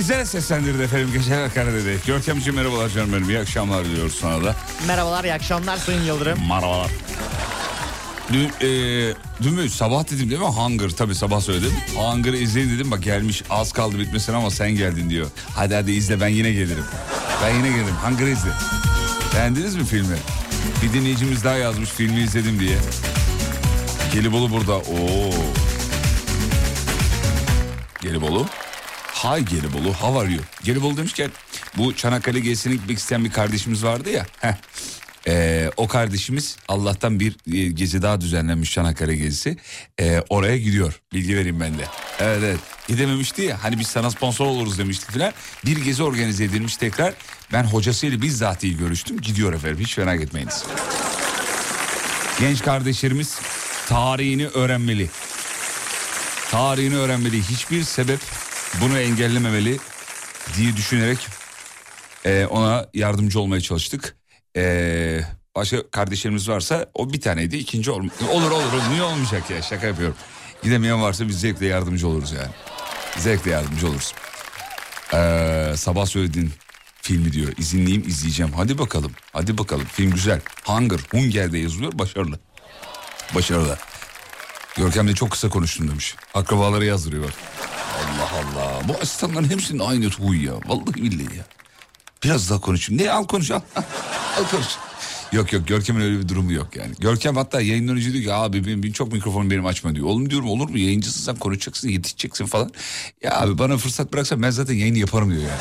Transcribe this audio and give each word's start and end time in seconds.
İzel 0.00 0.24
seslendirdi 0.24 0.82
efendim. 0.82 1.10
Geceler 1.12 1.54
kara 1.54 1.72
dedi. 1.72 1.98
Görkemciğim 2.06 2.56
merhabalar 2.56 2.88
canım 2.88 3.12
benim. 3.12 3.28
İyi 3.30 3.38
akşamlar 3.38 3.84
diliyoruz 3.84 4.14
sana 4.20 4.44
da. 4.44 4.56
Merhabalar, 4.86 5.24
iyi 5.24 5.34
akşamlar 5.34 5.76
Sayın 5.76 6.02
Yıldırım. 6.02 6.38
Merhabalar. 6.48 6.90
Dün, 8.32 8.48
e, 8.60 8.68
dün 9.42 9.54
mü 9.54 9.70
sabah 9.70 10.04
dedim 10.04 10.30
değil 10.30 10.40
mi? 10.40 10.46
Hunger 10.46 10.90
tabii 10.90 11.14
sabah 11.14 11.40
söyledim. 11.40 11.72
Hunger'ı 11.96 12.36
izleyin 12.36 12.70
dedim 12.70 12.90
bak 12.90 13.02
gelmiş 13.02 13.42
az 13.50 13.72
kaldı 13.72 13.98
bitmesine 13.98 14.36
ama 14.36 14.50
sen 14.50 14.70
geldin 14.70 15.10
diyor. 15.10 15.26
Hadi 15.56 15.74
hadi 15.74 15.92
izle 15.92 16.20
ben 16.20 16.28
yine 16.28 16.50
gelirim. 16.52 16.84
Ben 17.44 17.54
yine 17.54 17.68
gelirim. 17.68 17.96
Hunger'ı 18.04 18.30
izle. 18.30 18.50
Beğendiniz 19.34 19.76
mi 19.76 19.84
filmi? 19.84 20.16
Bir 20.82 20.92
dinleyicimiz 20.92 21.44
daha 21.44 21.54
yazmış 21.54 21.90
filmi 21.90 22.20
izledim 22.20 22.60
diye. 22.60 22.76
Gelibolu 24.12 24.50
burada. 24.50 24.76
Oo. 24.76 25.30
Gelibolu. 28.02 28.46
Hi 29.20 29.44
Gelibolu, 29.44 29.92
how 29.92 30.20
are 30.20 30.32
you? 30.32 30.42
Gelibolu 30.64 30.96
demişken 30.96 31.30
bu 31.76 31.96
Çanakkale 31.96 32.40
gezisine 32.40 32.74
gitmek 32.74 32.98
isteyen 32.98 33.24
bir 33.24 33.30
kardeşimiz 33.30 33.84
vardı 33.84 34.10
ya. 34.10 34.26
Heh. 34.40 34.52
Ee, 35.26 35.70
o 35.76 35.88
kardeşimiz 35.88 36.56
Allah'tan 36.68 37.20
bir 37.20 37.36
e, 37.52 37.70
gezi 37.70 38.02
daha 38.02 38.20
düzenlenmiş 38.20 38.72
Çanakkale 38.72 39.16
gezisi. 39.16 39.56
Ee, 40.00 40.22
oraya 40.28 40.58
gidiyor. 40.58 41.00
Bilgi 41.12 41.36
vereyim 41.36 41.60
ben 41.60 41.78
de. 41.78 41.84
Evet 42.18 42.38
evet. 42.44 42.60
Gidememişti 42.88 43.42
ya 43.42 43.64
hani 43.64 43.78
biz 43.78 43.86
sana 43.86 44.10
sponsor 44.10 44.46
oluruz 44.46 44.78
demişti 44.78 45.12
filan. 45.12 45.32
Bir 45.66 45.76
gezi 45.76 46.02
organize 46.02 46.44
edilmiş 46.44 46.76
tekrar. 46.76 47.14
Ben 47.52 47.64
hocasıyla 47.64 48.22
bizzat 48.22 48.64
iyi 48.64 48.76
görüştüm. 48.76 49.20
Gidiyor 49.20 49.52
efendim 49.52 49.78
hiç 49.80 49.98
merak 49.98 50.20
etmeyiniz. 50.20 50.64
Genç 52.40 52.62
kardeşlerimiz 52.62 53.38
tarihini 53.88 54.46
öğrenmeli. 54.46 55.10
Tarihini 56.50 56.96
öğrenmeli. 56.96 57.42
Hiçbir 57.42 57.82
sebep 57.82 58.20
bunu 58.80 58.98
engellememeli 58.98 59.78
diye 60.56 60.76
düşünerek 60.76 61.18
e, 62.24 62.46
ona 62.46 62.86
yardımcı 62.94 63.40
olmaya 63.40 63.60
çalıştık. 63.60 64.16
E, 64.56 65.20
başka 65.56 65.90
kardeşlerimiz 65.90 66.48
varsa 66.48 66.86
o 66.94 67.12
bir 67.12 67.20
taneydi 67.20 67.56
ikinci 67.56 67.90
ol 67.90 68.04
olur 68.30 68.50
olur 68.50 68.90
niye 68.90 69.02
olmayacak 69.02 69.50
ya 69.50 69.62
şaka 69.62 69.86
yapıyorum. 69.86 70.16
Gidemeyen 70.62 71.02
varsa 71.02 71.28
biz 71.28 71.40
zevkle 71.40 71.66
yardımcı 71.66 72.08
oluruz 72.08 72.32
yani. 72.32 72.50
Zevkle 73.18 73.50
yardımcı 73.50 73.88
oluruz. 73.88 74.14
E, 75.14 75.72
sabah 75.76 76.06
söylediğin 76.06 76.52
filmi 77.02 77.32
diyor 77.32 77.52
izinliyim 77.58 78.02
izleyeceğim 78.08 78.52
hadi 78.52 78.78
bakalım 78.78 79.12
hadi 79.32 79.58
bakalım 79.58 79.86
film 79.92 80.10
güzel. 80.10 80.40
Hunger 80.64 81.00
Hunger'de 81.10 81.58
yazılıyor 81.58 81.98
başarılı. 81.98 82.38
Başarılı. 83.34 83.78
Görkem 84.76 85.08
de 85.08 85.14
çok 85.14 85.30
kısa 85.30 85.48
konuştun 85.48 85.88
demiş. 85.88 86.14
Akrabaları 86.34 86.84
yazdırıyor. 86.84 87.30
Allah 88.00 88.30
Allah. 88.32 88.88
Bu 88.88 88.92
asistanların 89.02 89.50
hepsinin 89.50 89.78
aynı 89.78 90.06
huy 90.06 90.44
ya. 90.46 90.52
Vallahi 90.66 90.94
billahi 90.94 91.36
ya. 91.36 91.44
Biraz 92.24 92.50
daha 92.50 92.60
konuşayım. 92.60 93.02
Ne 93.02 93.10
al 93.10 93.26
konuş 93.26 93.50
al. 93.50 93.60
al 94.38 94.44
konuş. 94.50 94.66
Yok 95.32 95.52
yok 95.52 95.68
Görkem'in 95.68 96.00
öyle 96.00 96.18
bir 96.18 96.28
durumu 96.28 96.52
yok 96.52 96.76
yani. 96.76 96.94
Görkem 96.98 97.36
hatta 97.36 97.60
yayından 97.60 97.96
önce 97.96 98.12
diyor 98.12 98.24
ki 98.24 98.32
abi 98.32 98.66
benim, 98.66 98.82
benim 98.82 98.92
çok 98.92 99.12
mikrofonu 99.12 99.50
benim 99.50 99.66
açma 99.66 99.94
diyor. 99.94 100.06
Oğlum 100.06 100.30
diyorum 100.30 100.48
olur 100.48 100.68
mu 100.68 100.78
yayıncısın 100.78 101.20
sen 101.20 101.36
konuşacaksın 101.36 101.88
yetişeceksin 101.88 102.46
falan. 102.46 102.70
Ya 103.22 103.40
abi 103.40 103.58
bana 103.58 103.76
fırsat 103.76 104.12
bıraksan 104.12 104.42
ben 104.42 104.50
zaten 104.50 104.74
yayını 104.74 104.98
yaparım 104.98 105.30
diyor 105.30 105.42
yani. 105.42 105.60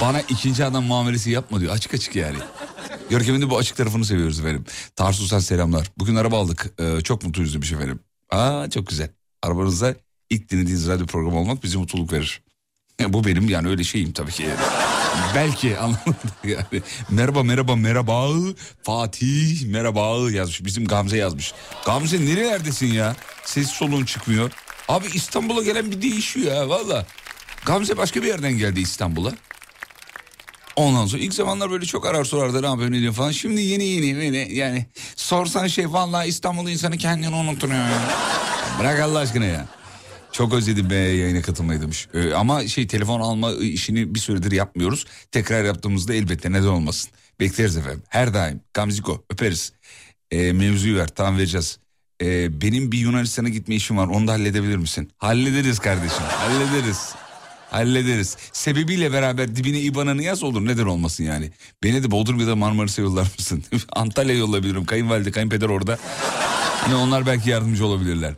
Bana 0.00 0.20
ikinci 0.20 0.64
adam 0.64 0.84
muamelesi 0.84 1.30
yapma 1.30 1.60
diyor 1.60 1.72
açık 1.74 1.94
açık 1.94 2.16
yani. 2.16 2.36
Görkem'in 3.10 3.42
de 3.42 3.50
bu 3.50 3.58
açık 3.58 3.76
tarafını 3.76 4.04
seviyoruz 4.04 4.40
efendim. 4.40 4.64
Tarsus'tan 4.96 5.38
selamlar. 5.38 5.90
Bugün 5.98 6.16
araba 6.16 6.38
aldık. 6.40 6.70
Ee, 6.80 7.00
çok 7.00 7.24
mutluyuz 7.24 7.54
demiş 7.54 7.72
efendim. 7.72 8.00
Aa 8.30 8.70
çok 8.70 8.86
güzel. 8.86 9.08
Arabanızda 9.42 9.94
ilk 10.34 10.50
dinlediğiniz 10.50 10.88
radyo 10.88 11.06
programı 11.06 11.38
olmak 11.38 11.64
bize 11.64 11.78
mutluluk 11.78 12.12
verir. 12.12 12.42
Ya 13.00 13.12
bu 13.12 13.24
benim 13.24 13.48
yani 13.48 13.68
öyle 13.68 13.84
şeyim 13.84 14.12
tabii 14.12 14.32
ki. 14.32 14.42
Yani. 14.42 14.60
Belki 15.34 15.78
anlamadım 15.78 16.30
yani. 16.44 16.82
Merhaba 17.10 17.42
merhaba 17.42 17.76
merhaba 17.76 18.28
Fatih 18.82 19.66
merhaba 19.66 20.30
yazmış. 20.30 20.64
Bizim 20.64 20.84
Gamze 20.84 21.16
yazmış. 21.16 21.52
Gamze 21.86 22.24
nerelerdesin 22.24 22.92
ya? 22.92 23.16
Ses 23.44 23.68
soluğun 23.68 24.04
çıkmıyor. 24.04 24.52
Abi 24.88 25.06
İstanbul'a 25.14 25.62
gelen 25.62 25.90
bir 25.90 26.02
değişiyor 26.02 26.56
ya 26.56 26.68
valla. 26.68 27.06
Gamze 27.66 27.96
başka 27.96 28.22
bir 28.22 28.26
yerden 28.26 28.52
geldi 28.58 28.80
İstanbul'a. 28.80 29.32
Ondan 30.76 31.06
sonra 31.06 31.22
ilk 31.22 31.34
zamanlar 31.34 31.70
böyle 31.70 31.86
çok 31.86 32.06
arar 32.06 32.24
sorardı 32.24 32.62
ne 32.62 32.66
yapıyorsun 32.66 32.92
ne 32.92 33.00
diyorsun 33.00 33.18
falan. 33.18 33.30
Şimdi 33.30 33.60
yeni 33.60 33.84
yeni 33.84 34.16
böyle 34.16 34.38
yani 34.38 34.86
sorsan 35.16 35.66
şey 35.66 35.92
vallahi 35.92 36.28
İstanbul 36.28 36.68
insanı 36.68 36.98
kendini 36.98 37.34
unutuyor 37.34 37.74
ya. 37.74 38.02
Bırak 38.78 39.00
Allah 39.00 39.18
aşkına 39.18 39.44
ya. 39.44 39.66
Çok 40.34 40.54
özledim 40.54 40.90
be 40.90 40.94
yayına 40.94 41.42
katılmayı 41.42 41.80
demiş. 41.80 42.08
Ee, 42.14 42.32
ama 42.32 42.66
şey 42.66 42.86
telefon 42.86 43.20
alma 43.20 43.52
işini 43.52 44.14
bir 44.14 44.20
süredir 44.20 44.52
yapmıyoruz. 44.52 45.06
Tekrar 45.32 45.64
yaptığımızda 45.64 46.14
elbette 46.14 46.52
neden 46.52 46.66
olmasın. 46.66 47.10
Bekleriz 47.40 47.76
efendim. 47.76 48.02
Her 48.08 48.34
daim. 48.34 48.60
Gamziko 48.74 49.24
öperiz. 49.30 49.72
Ee, 50.30 50.52
mevzuyu 50.52 50.96
ver 50.96 51.08
tamam 51.08 51.38
vereceğiz. 51.38 51.78
Ee, 52.22 52.60
benim 52.60 52.92
bir 52.92 52.98
Yunanistan'a 52.98 53.48
gitme 53.48 53.74
işim 53.74 53.96
var 53.96 54.06
onu 54.06 54.28
da 54.28 54.32
halledebilir 54.32 54.76
misin? 54.76 55.10
Hallederiz 55.18 55.78
kardeşim 55.78 56.22
hallederiz. 56.22 57.14
Hallederiz. 57.70 58.36
Sebebiyle 58.52 59.12
beraber 59.12 59.56
dibine 59.56 59.80
IBAN'ını 59.80 60.22
yaz 60.22 60.42
olur 60.42 60.66
neden 60.66 60.86
olmasın 60.86 61.24
yani. 61.24 61.50
Beni 61.82 62.02
de 62.02 62.10
Bodrum 62.10 62.40
ya 62.40 62.46
da 62.46 62.56
Marmaris'e 62.56 63.02
yollar 63.02 63.32
mısın? 63.38 63.64
Antalya 63.92 64.34
yollayabilirim. 64.34 64.84
Kayınvalide, 64.84 65.30
kayınpeder 65.30 65.68
orada. 65.68 65.98
Yine 66.86 66.96
onlar 66.96 67.26
belki 67.26 67.50
yardımcı 67.50 67.86
olabilirler. 67.86 68.34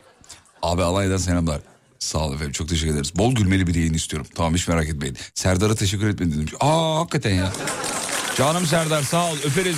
Abi 0.61 0.83
Alanya'dan 0.83 1.17
selamlar. 1.17 1.61
Sağ 1.99 2.19
ol 2.19 2.33
efendim 2.33 2.51
çok 2.51 2.69
teşekkür 2.69 2.93
ederiz. 2.93 3.15
Bol 3.15 3.35
gülmeli 3.35 3.67
bir 3.67 3.75
yayın 3.75 3.93
istiyorum. 3.93 4.27
Tamam 4.35 4.53
hiç 4.55 4.67
merak 4.67 4.89
etmeyin. 4.89 5.17
Serdar'a 5.33 5.75
teşekkür 5.75 6.09
etmedim. 6.09 6.45
Aa 6.59 6.99
hakikaten 6.99 7.33
ya. 7.35 7.53
Canım 8.37 8.65
Serdar 8.65 9.03
sağ 9.03 9.31
ol 9.31 9.37
öperiz. 9.45 9.75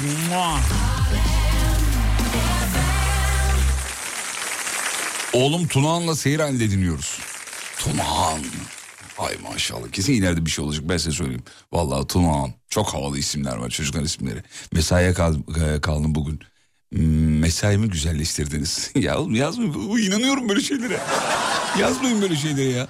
Oğlum 5.34 5.68
Tunağan'la 5.68 6.16
seyir 6.16 6.40
halinde 6.40 6.72
dinliyoruz. 6.72 7.20
Tunağan. 7.78 8.40
Ay 9.18 9.38
maşallah 9.52 9.92
kesin 9.92 10.14
ileride 10.14 10.46
bir 10.46 10.52
şey 10.52 10.66
olacak 10.66 10.84
ben 10.90 10.98
size 10.98 11.12
söyleyeyim. 11.12 11.44
Vallahi 11.72 12.08
Tunağan. 12.08 12.54
Çok 12.70 12.94
havalı 12.94 13.18
isimler 13.18 13.58
var 13.58 13.70
çocuklar 13.70 14.02
isimleri. 14.02 14.44
Mesaiye 14.72 15.10
e, 15.10 15.14
kaldım 15.82 16.16
bugün. 16.16 16.40
Mesaimi 16.92 17.90
güzelleştirdiniz. 17.90 18.92
ya 18.96 19.20
oğlum 19.20 19.36
yazmayın. 19.36 19.74
İnanıyorum 19.98 20.50
böyle 20.50 20.62
şeylere. 20.62 21.00
Yazmayın 21.80 22.22
böyle 22.22 22.36
şeylere 22.36 22.70
ya. 22.70 22.88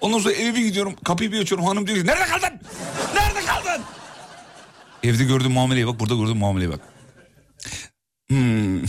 Ondan 0.00 0.18
sonra 0.18 0.34
eve 0.34 0.54
bir 0.54 0.64
gidiyorum 0.64 0.94
kapıyı 1.04 1.32
bir 1.32 1.40
açıyorum 1.40 1.66
hanım 1.66 1.86
diyor 1.86 1.98
ki 1.98 2.06
nerede 2.06 2.24
kaldın? 2.24 2.60
Nerede 3.14 3.46
kaldın? 3.46 3.82
Evde 5.02 5.24
gördüğüm 5.24 5.52
muameleye 5.52 5.86
bak 5.86 6.00
burada 6.00 6.14
gördüğüm 6.14 6.36
muameleye 6.36 6.70
bak. 6.70 6.80
Hmm. 8.28 8.82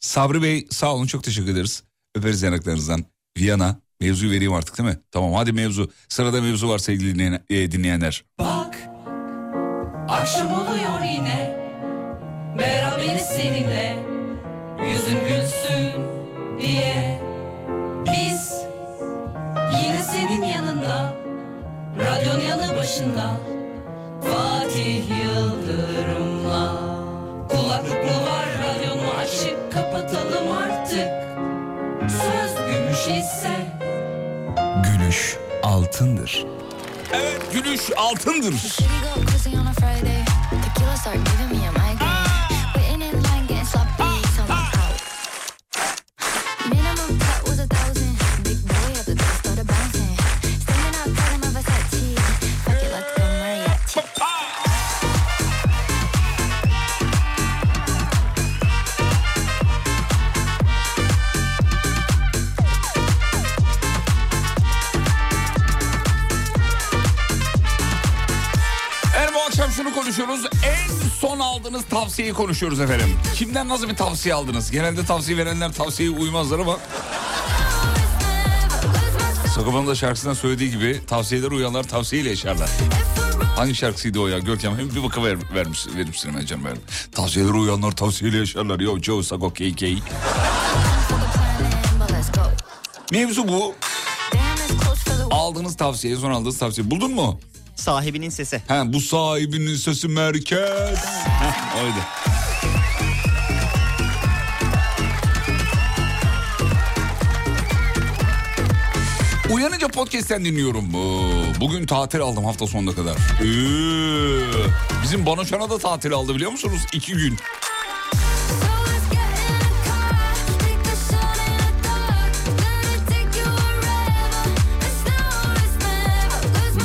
Sabri 0.00 0.42
Bey 0.42 0.66
sağ 0.70 0.94
olun 0.94 1.06
çok 1.06 1.24
teşekkür 1.24 1.52
ederiz. 1.52 1.82
Öperiz 2.14 2.42
yanaklarınızdan. 2.42 3.04
Viyana 3.38 3.80
mevzuyu 4.00 4.30
vereyim 4.32 4.52
artık 4.52 4.78
değil 4.78 4.88
mi? 4.88 4.98
Tamam 5.10 5.32
hadi 5.32 5.52
mevzu. 5.52 5.90
Sırada 6.08 6.42
mevzu 6.42 6.68
var 6.68 6.78
sevgili 6.78 7.40
e, 7.50 7.72
dinleyenler. 7.72 8.24
Bak 8.38 8.78
Akşam 10.08 10.52
oluyor 10.52 11.04
yine 11.04 11.49
Beraberiz 12.58 13.22
seninle 13.26 13.96
Yüzün 14.84 15.18
gülsün 15.28 16.02
diye 16.60 17.20
Biz 18.06 18.62
Yine 19.82 20.02
senin 20.02 20.42
yanında 20.44 21.12
Radyon 21.98 22.40
yanı 22.40 22.76
başında 22.76 23.30
Fatih 24.22 25.04
Yıldırım'la 25.24 26.72
Kulaklık 27.48 28.04
mı 28.04 28.26
var 28.26 28.46
radyon 28.64 28.96
mu 28.96 29.10
açık 29.18 29.72
Kapatalım 29.72 30.52
artık 30.52 31.10
Söz 32.10 32.66
gümüş 32.66 33.18
ise 33.24 33.56
Gülüş 34.84 35.36
altındır. 35.62 36.46
Evet 37.12 37.40
gülüş 37.52 37.90
altındır. 37.96 38.54
Konuşuyoruz. 70.10 70.44
En 70.44 71.08
son 71.20 71.38
aldığınız 71.38 71.84
tavsiyeyi 71.84 72.34
konuşuyoruz 72.34 72.80
efendim. 72.80 73.08
Kimden 73.34 73.68
nasıl 73.68 73.88
bir 73.88 73.96
tavsiye 73.96 74.34
aldınız? 74.34 74.70
Genelde 74.70 75.04
tavsiye 75.04 75.38
verenler 75.38 75.72
tavsiyeye 75.72 76.16
uymazlar 76.16 76.58
ama... 76.58 76.78
Sakıban'ın 79.54 79.86
da 79.86 79.94
şarkısından 79.94 80.34
söylediği 80.34 80.70
gibi 80.70 81.00
tavsiyeler 81.06 81.50
uyanlar 81.50 81.82
tavsiyeyle 81.82 82.28
yaşarlar. 82.28 82.70
Hangi 83.56 83.74
şarkısıydı 83.74 84.20
o 84.20 84.28
ya 84.28 84.38
Görkem? 84.38 84.78
Hem 84.78 84.94
bir 84.94 85.02
bakı 85.02 85.24
ver, 85.24 85.36
vermiş, 85.54 85.86
vermişsin 85.96 86.28
hemen 86.28 86.46
canım 86.46 86.64
benim. 86.64 86.80
Tavsiyeleri 87.12 87.52
uyanlar 87.52 87.92
tavsiyeyle 87.92 88.38
yaşarlar. 88.38 88.80
Yo 88.80 88.98
Joe 89.02 89.22
Sago 89.22 89.50
KK. 89.50 89.82
Mevzu 93.12 93.48
bu. 93.48 93.74
Aldığınız 95.30 95.76
tavsiye, 95.76 96.16
son 96.16 96.30
aldığınız 96.30 96.58
tavsiye. 96.58 96.90
Buldun 96.90 97.14
mu? 97.14 97.40
Sahibinin 97.80 98.30
sesi. 98.30 98.62
Ha, 98.68 98.82
bu 98.92 99.00
sahibinin 99.00 99.76
sesi 99.76 100.08
merkez. 100.08 100.98
Heh, 101.40 101.82
oydu. 101.82 102.00
Uyanınca 109.50 109.88
podcast'ten 109.88 110.44
dinliyorum. 110.44 110.94
Oo, 110.94 111.42
Bugün 111.60 111.86
tatil 111.86 112.20
aldım 112.20 112.44
hafta 112.44 112.66
sonuna 112.66 112.94
kadar. 112.94 113.14
Ee, 113.14 114.62
bizim 115.02 115.26
Banoşan'a 115.26 115.70
da 115.70 115.78
tatil 115.78 116.12
aldı 116.12 116.34
biliyor 116.34 116.50
musunuz? 116.50 116.80
İki 116.92 117.12
gün. 117.12 117.36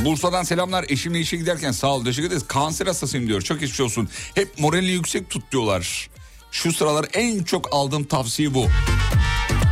Bursa'dan 0.06 0.44
selamlar. 0.44 0.86
Eşimle 0.90 1.20
işe 1.20 1.38
giderken 1.38 1.72
sağ 1.72 1.88
ol 1.88 2.06
teşekkür 2.06 2.28
ederiz. 2.28 2.48
Kanser 2.48 2.88
hastasıyım 2.88 3.28
diyor. 3.28 3.42
Çok 3.42 3.60
geçmiş 3.60 3.82
olsun. 3.82 4.10
Hep 4.36 4.60
moralini 4.60 4.92
yüksek 4.92 5.30
tut 5.30 5.52
diyorlar. 5.52 6.10
Şu 6.52 6.74
sıralar 6.74 7.06
en 7.14 7.44
çok 7.44 7.68
aldığım 7.72 8.04
tavsiye 8.04 8.54
bu. 8.54 8.68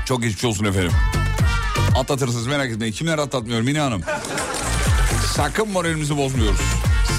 Çok 0.05 0.23
geçmiş 0.23 0.43
olsun 0.43 0.65
efendim. 0.65 0.91
Atlatırsınız 1.95 2.47
merak 2.47 2.71
etmeyin. 2.71 2.93
Kimler 2.93 3.17
atlatmıyor 3.17 3.61
Mine 3.61 3.79
Hanım? 3.79 4.01
Sakın 5.35 5.69
moralimizi 5.69 6.17
bozmuyoruz. 6.17 6.61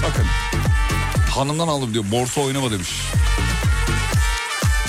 Sakın. 0.01 0.25
Hanımdan 1.29 1.67
aldım 1.67 1.93
diyor. 1.93 2.05
Borsa 2.11 2.41
oynama 2.41 2.71
demiş. 2.71 2.89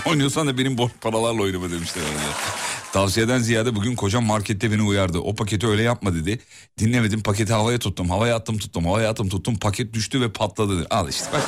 Oynuyorsan 0.06 0.46
da 0.46 0.58
benim 0.58 0.78
borç 0.78 0.92
paralarla 1.00 1.42
oynama 1.42 1.70
demişler 1.70 2.02
herhalde. 2.02 2.65
Tavsiyeden 2.96 3.38
ziyade 3.38 3.74
bugün 3.74 3.96
kocam 3.96 4.24
markette 4.24 4.72
beni 4.72 4.82
uyardı. 4.82 5.18
O 5.18 5.34
paketi 5.34 5.66
öyle 5.66 5.82
yapma 5.82 6.14
dedi. 6.14 6.38
Dinlemedim 6.78 7.22
paketi 7.22 7.52
havaya 7.52 7.78
tuttum. 7.78 8.10
Havaya 8.10 8.36
attım 8.36 8.58
tuttum. 8.58 8.86
Havaya 8.86 9.10
attım 9.10 9.28
tuttum. 9.28 9.56
Paket 9.56 9.94
düştü 9.94 10.20
ve 10.20 10.32
patladı. 10.32 10.78
dedi. 10.78 10.86
Al 10.90 11.08
işte 11.08 11.26
bak. 11.32 11.42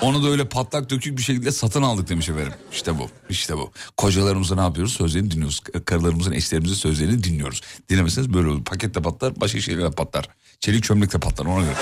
Onu 0.00 0.24
da 0.24 0.28
öyle 0.28 0.48
patlak 0.48 0.90
dökük 0.90 1.18
bir 1.18 1.22
şekilde 1.22 1.52
satın 1.52 1.82
aldık 1.82 2.08
demiş 2.08 2.28
efendim. 2.28 2.52
İşte 2.72 2.98
bu. 2.98 3.08
işte 3.30 3.56
bu. 3.56 3.72
Kocalarımızı 3.96 4.56
ne 4.56 4.60
yapıyoruz? 4.60 4.92
Sözlerini 4.92 5.30
dinliyoruz. 5.30 5.60
Karılarımızın, 5.84 6.32
eşlerimizin 6.32 6.74
sözlerini 6.74 7.24
dinliyoruz. 7.24 7.60
Dinlemeseniz 7.88 8.34
böyle 8.34 8.48
olur. 8.48 8.64
Paket 8.64 8.94
de 8.94 9.02
patlar, 9.02 9.40
başka 9.40 9.60
şeyler 9.60 9.82
de 9.82 9.90
patlar. 9.90 10.28
Çelik 10.60 10.84
çömlek 10.84 11.12
de 11.12 11.18
patlar 11.18 11.46
ona 11.46 11.60
göre. 11.60 11.74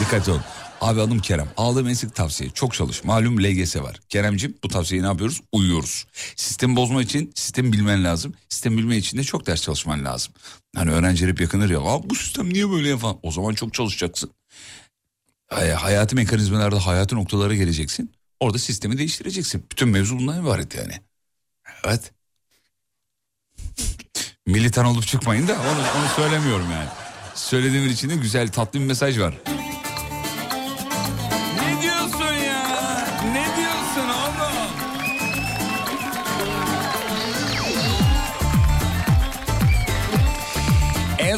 Dikkat 0.00 0.28
olun. 0.28 0.42
Abi 0.80 1.00
adım 1.00 1.18
Kerem. 1.18 1.48
Aldığım 1.56 1.88
en 1.88 1.94
sık 1.94 2.14
tavsiye. 2.14 2.50
Çok 2.50 2.74
çalış. 2.74 3.04
Malum 3.04 3.42
LGS 3.44 3.76
var. 3.76 4.00
Keremcim 4.08 4.58
bu 4.64 4.68
tavsiyeyi 4.68 5.02
ne 5.02 5.06
yapıyoruz? 5.08 5.40
Uyuyoruz. 5.52 6.06
Sistemi 6.36 6.76
bozma 6.76 7.02
için 7.02 7.32
sistemi 7.34 7.72
bilmen 7.72 8.04
lazım. 8.04 8.34
Sistemi 8.48 8.76
bilmen 8.78 8.96
için 8.96 9.18
de 9.18 9.24
çok 9.24 9.46
ders 9.46 9.62
çalışman 9.62 10.04
lazım. 10.04 10.34
Hani 10.76 10.90
öğrenciler 10.90 11.28
hep 11.30 11.40
yakınır 11.40 11.70
ya. 11.70 11.80
Bu 11.80 12.14
sistem 12.14 12.52
niye 12.52 12.70
böyle 12.70 12.98
falan. 12.98 13.18
O 13.22 13.30
zaman 13.32 13.54
çok 13.54 13.74
çalışacaksın. 13.74 14.30
Hay- 15.48 15.70
Hayati 15.70 16.14
mekanizmalarda 16.16 16.86
hayatı 16.86 17.16
noktalara 17.16 17.54
geleceksin. 17.54 18.12
Orada 18.40 18.58
sistemi 18.58 18.98
değiştireceksin. 18.98 19.66
Bütün 19.72 19.88
mevzu 19.88 20.18
bundan 20.18 20.42
ibaret 20.42 20.74
yani. 20.74 20.92
Evet. 21.84 22.12
Militan 24.46 24.86
olup 24.86 25.06
çıkmayın 25.06 25.48
da 25.48 25.52
onu, 25.52 26.00
onu 26.00 26.08
söylemiyorum 26.16 26.70
yani. 26.72 26.88
Söylediğim 27.34 27.90
içinde 27.90 28.16
güzel 28.16 28.48
tatlı 28.52 28.80
bir 28.80 28.84
mesaj 28.84 29.18
var. 29.18 29.34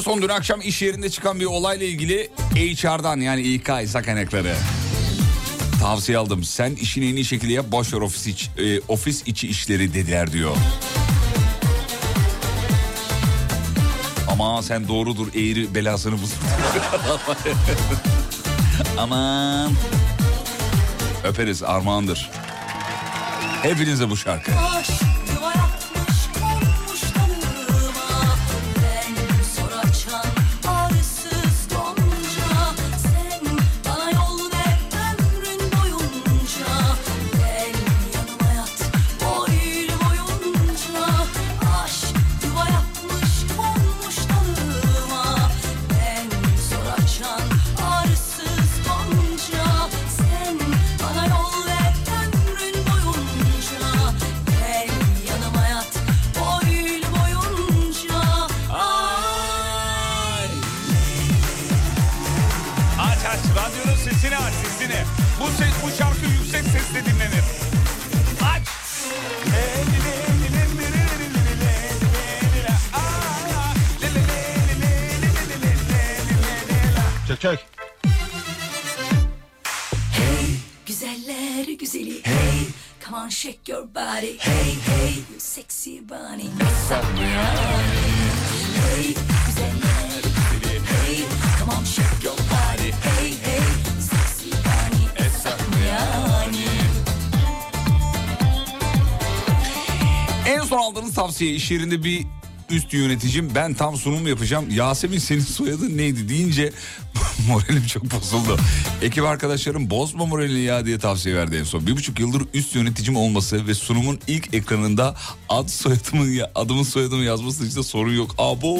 Son 0.02 0.22
dün 0.22 0.28
akşam 0.28 0.60
iş 0.60 0.82
yerinde 0.82 1.10
çıkan 1.10 1.40
bir 1.40 1.44
olayla 1.44 1.86
ilgili 1.86 2.30
HR'dan 2.54 3.20
yani 3.20 3.42
İK 3.42 3.68
İsa 3.82 4.02
kaynakları 4.02 4.54
tavsiye 5.80 6.18
aldım. 6.18 6.44
Sen 6.44 6.74
işini 6.74 7.10
en 7.10 7.16
iyi 7.16 7.24
şekilde 7.24 7.52
yap 7.52 7.66
boş 7.72 7.94
ver 7.94 8.00
ofis, 8.00 8.26
iç, 8.26 8.50
e, 8.58 8.80
ofis 8.80 9.22
içi 9.26 9.48
işleri 9.48 9.94
dediler 9.94 10.32
diyor. 10.32 10.56
Ama 14.30 14.62
sen 14.62 14.88
doğrudur 14.88 15.28
eğri 15.28 15.74
belasını 15.74 16.12
bulsun. 16.12 16.38
Aman. 18.98 19.72
Öperiz 21.24 21.62
armağandır. 21.62 22.30
Hepinize 23.62 24.10
bu 24.10 24.16
şarkı. 24.16 24.52
Aşk 24.58 24.92
body 84.22 84.36
hey 84.38 84.70
hey 84.86 85.14
you 85.32 85.38
sexy 85.38 86.00
bunny 86.08 86.50
Hey 88.74 89.14
güzeller 89.46 90.22
hey 90.86 91.24
Come 91.58 91.70
on 91.70 91.84
shake 91.84 92.24
your 92.24 92.36
body 92.36 92.92
hey 93.02 93.34
hey 93.42 93.62
sexy 94.00 94.50
bunny 94.50 95.04
yani. 95.88 96.66
En 100.46 100.60
son 100.60 100.78
aldığınız 100.78 101.14
tavsiye 101.14 101.54
iş 101.54 101.70
yerinde 101.70 102.04
bir 102.04 102.26
üst 102.70 102.92
yöneticim 102.92 103.54
ben 103.54 103.74
tam 103.74 103.96
sunum 103.96 104.26
yapacağım. 104.26 104.70
Yasemin 104.70 105.18
senin 105.18 105.40
soyadın 105.40 105.96
neydi 105.96 106.28
deyince 106.28 106.72
moralim 107.48 107.86
çok 107.86 108.04
bozuldu. 108.04 108.56
Ekip 109.02 109.24
arkadaşlarım 109.24 109.90
bozma 109.90 110.26
moralini 110.26 110.60
ya 110.60 110.86
diye 110.86 110.98
tavsiye 110.98 111.34
verdi 111.36 111.56
en 111.56 111.64
son. 111.64 111.86
Bir 111.86 111.96
buçuk 111.96 112.20
yıldır 112.20 112.42
üst 112.54 112.74
yöneticim 112.74 113.16
olması 113.16 113.66
ve 113.66 113.74
sunumun 113.74 114.18
ilk 114.26 114.54
ekranında 114.54 115.14
ad 115.48 115.68
soyadımın 115.68 116.30
ya- 116.30 116.50
adımın 116.54 116.82
soyadımı 116.82 117.24
yazması 117.24 117.66
işte 117.66 117.82
sorun 117.82 118.12
yok. 118.16 118.34
Abo. 118.38 118.78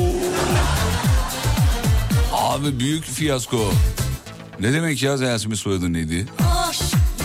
Abi 2.33 2.81
büyük 2.81 3.05
fiyasko. 3.05 3.73
Ne 4.61 4.73
demek 4.73 5.03
ya 5.03 5.13
Yasemin 5.17 5.55
soyadın 5.57 5.93
neydi? 5.93 6.27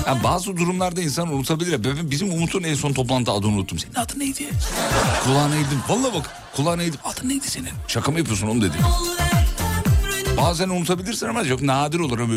Ya 0.08 0.24
bazı 0.24 0.58
durumlarda 0.58 1.02
insan 1.02 1.34
unutabilir. 1.34 2.12
Bizim 2.12 2.34
Umut'un 2.34 2.64
en 2.64 2.76
son 2.76 2.94
toplantı 2.94 3.32
adını 3.32 3.52
unuttum. 3.52 3.80
Senin 3.80 3.94
adın 3.96 4.20
neydi? 4.20 4.48
Kulağına 5.26 5.56
eğdim. 5.56 5.80
Vallahi 5.90 6.14
bak 6.14 6.30
kulağına 6.56 6.84
eğdim. 6.84 7.00
Adın 7.04 7.30
neydi 7.30 7.50
senin? 7.52 7.70
Şaka 7.88 8.12
mı 8.12 8.18
yapıyorsun 8.18 8.48
onu 8.48 8.62
dedi. 8.62 8.78
Bazen 10.42 10.70
unutabilirsin 10.70 11.28
ama 11.28 11.46
çok 11.46 11.62
nadir 11.62 12.00
olur. 12.00 12.20
Ama 12.20 12.34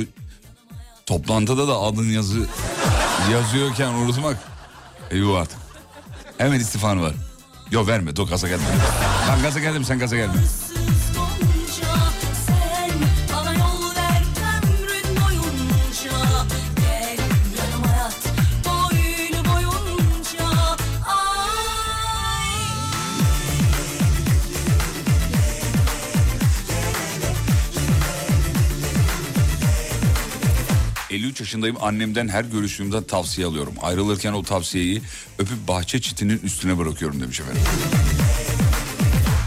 toplantıda 1.07 1.69
da 1.69 1.78
adın 1.78 2.04
yazı 2.11 2.38
yazıyorken 3.33 3.88
unutmak. 3.88 4.37
Eyvah 5.11 5.40
artık. 5.40 5.59
Hemen 6.38 6.61
istifanı 6.61 7.02
var. 7.02 7.12
Yok 7.71 7.88
verme 7.88 8.16
dur 8.16 8.28
gaza 8.28 8.49
gelme. 8.49 8.64
Ben 9.28 9.42
gaza 9.42 9.61
geldim 9.61 9.85
sen 9.85 9.99
gaza 9.99 10.16
gelme. 10.16 10.35
53 31.10 31.40
yaşındayım 31.40 31.76
annemden 31.82 32.28
her 32.28 32.44
görüştüğümde 32.44 33.06
tavsiye 33.06 33.46
alıyorum. 33.46 33.74
Ayrılırken 33.82 34.32
o 34.32 34.42
tavsiyeyi 34.42 35.02
öpüp 35.38 35.68
bahçe 35.68 36.00
çitinin 36.00 36.38
üstüne 36.42 36.78
bırakıyorum 36.78 37.20
demiş 37.20 37.40
efendim. 37.40 37.62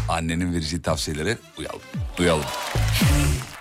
Annenin 0.09 0.53
vereceği 0.53 0.81
tavsiyelere 0.81 1.37
uyalım. 1.57 1.79
Duyalım. 2.17 2.45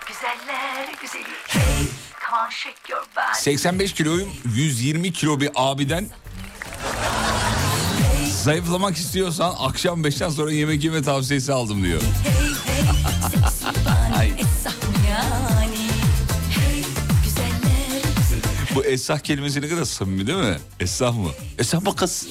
Güzeller 0.07 0.87
güzeli 1.01 1.23
hey 1.47 1.85
Come 2.29 2.41
on 2.45 2.49
shake 2.49 2.91
your 2.91 3.01
body 3.15 3.39
85 3.39 3.93
kiloyum 3.93 4.29
120 4.55 5.13
kilo 5.13 5.39
bir 5.39 5.49
abiden 5.55 6.07
zayıflamak 8.43 8.97
istiyorsan 8.97 9.55
akşam 9.59 10.03
5'ten 10.03 10.29
sonra 10.29 10.51
yemek 10.51 10.83
yeme 10.83 11.01
tavsiyesi 11.01 11.53
aldım 11.53 11.83
diyor. 11.83 12.01
Hey 14.13 14.29
hey 14.29 14.33
Hey 15.03 15.62
Bu 18.75 18.83
esah 18.85 19.19
kelimesi 19.19 19.61
ne 19.61 19.67
kadar 19.69 19.85
samimi 19.85 20.27
değil 20.27 20.37
mi? 20.37 20.57
Esah 20.79 21.15
mı? 21.15 21.29
Esah 21.59 21.81
mı 21.81 21.95
kız? 21.95 22.27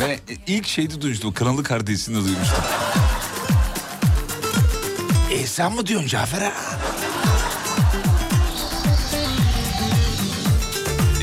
Ben 0.00 0.18
ilk 0.46 0.66
şeyde 0.66 1.00
duymuştum. 1.00 1.32
Kanalı 1.32 1.62
kardeşinde 1.62 2.16
duymuştum. 2.16 2.64
Esah 5.32 5.74
mı 5.74 5.86
diyorsun 5.86 6.08
Cafer 6.08 6.42
ha? 6.42 6.52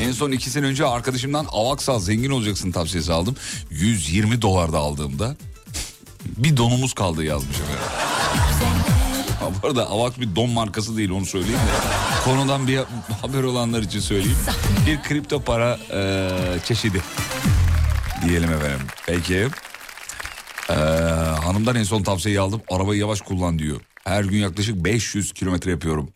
En 0.00 0.12
son 0.12 0.30
iki 0.32 0.50
sene 0.50 0.66
önce 0.66 0.86
arkadaşımdan 0.86 1.46
Avaksal 1.52 2.00
zengin 2.00 2.30
olacaksın 2.30 2.72
tavsiyesi 2.72 3.12
aldım. 3.12 3.36
120 3.70 4.42
dolarda 4.42 4.78
aldığımda 4.78 5.36
bir 6.24 6.56
donumuz 6.56 6.92
kaldı 6.92 7.24
yazmış 7.24 7.56
efendim. 7.56 7.78
Ha, 9.40 9.46
bu 9.62 9.66
arada 9.66 9.90
Avak 9.90 10.20
bir 10.20 10.36
don 10.36 10.50
markası 10.50 10.96
değil 10.96 11.10
onu 11.10 11.26
söyleyeyim 11.26 11.58
de. 11.58 12.05
Konudan 12.26 12.68
bir 12.68 12.76
haber 13.22 13.42
olanlar 13.42 13.82
için 13.82 14.00
söyleyeyim. 14.00 14.38
Bir 14.86 15.02
kripto 15.02 15.42
para 15.42 15.78
e, 15.92 16.30
çeşidi 16.64 17.02
diyelim 18.24 18.52
efendim. 18.52 18.86
Peki. 19.06 19.48
E, 20.70 20.74
hanımdan 21.44 21.76
en 21.76 21.82
son 21.82 22.02
tavsiyeyi 22.02 22.40
aldım. 22.40 22.62
Arabayı 22.70 23.00
yavaş 23.00 23.20
kullan 23.20 23.58
diyor. 23.58 23.80
Her 24.04 24.24
gün 24.24 24.38
yaklaşık 24.38 24.84
500 24.84 25.32
kilometre 25.32 25.70
yapıyorum 25.70 26.10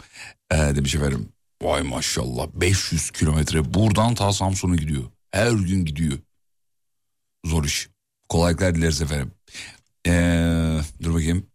e, 0.50 0.56
demiş 0.56 0.94
efendim. 0.94 1.28
Vay 1.62 1.82
maşallah 1.82 2.46
500 2.54 3.10
kilometre 3.10 3.74
buradan 3.74 4.14
ta 4.14 4.32
Samsun'a 4.32 4.76
gidiyor. 4.76 5.04
Her 5.30 5.50
gün 5.52 5.84
gidiyor. 5.84 6.18
Zor 7.44 7.64
iş. 7.64 7.88
Kolaylıklar 8.28 8.74
dileriz 8.74 9.02
efendim. 9.02 9.32
E, 10.06 10.12
dur 11.02 11.14
bakayım. 11.14 11.49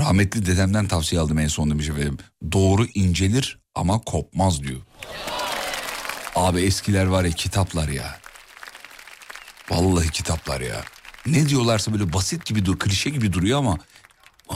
Rahmetli 0.00 0.46
dedemden 0.46 0.86
tavsiye 0.88 1.20
aldım 1.20 1.38
en 1.38 1.48
son 1.48 1.70
demiş 1.70 1.88
efendim. 1.88 2.18
Doğru 2.52 2.86
incelir 2.94 3.58
ama 3.74 4.00
kopmaz 4.00 4.62
diyor. 4.62 4.80
Abi 6.34 6.60
eskiler 6.60 7.04
var 7.06 7.24
ya 7.24 7.30
kitaplar 7.30 7.88
ya. 7.88 8.18
Vallahi 9.70 10.10
kitaplar 10.10 10.60
ya. 10.60 10.84
Ne 11.26 11.48
diyorlarsa 11.48 11.92
böyle 11.92 12.12
basit 12.12 12.46
gibi 12.46 12.64
dur, 12.64 12.78
klişe 12.78 13.10
gibi 13.10 13.32
duruyor 13.32 13.58
ama 13.58 13.78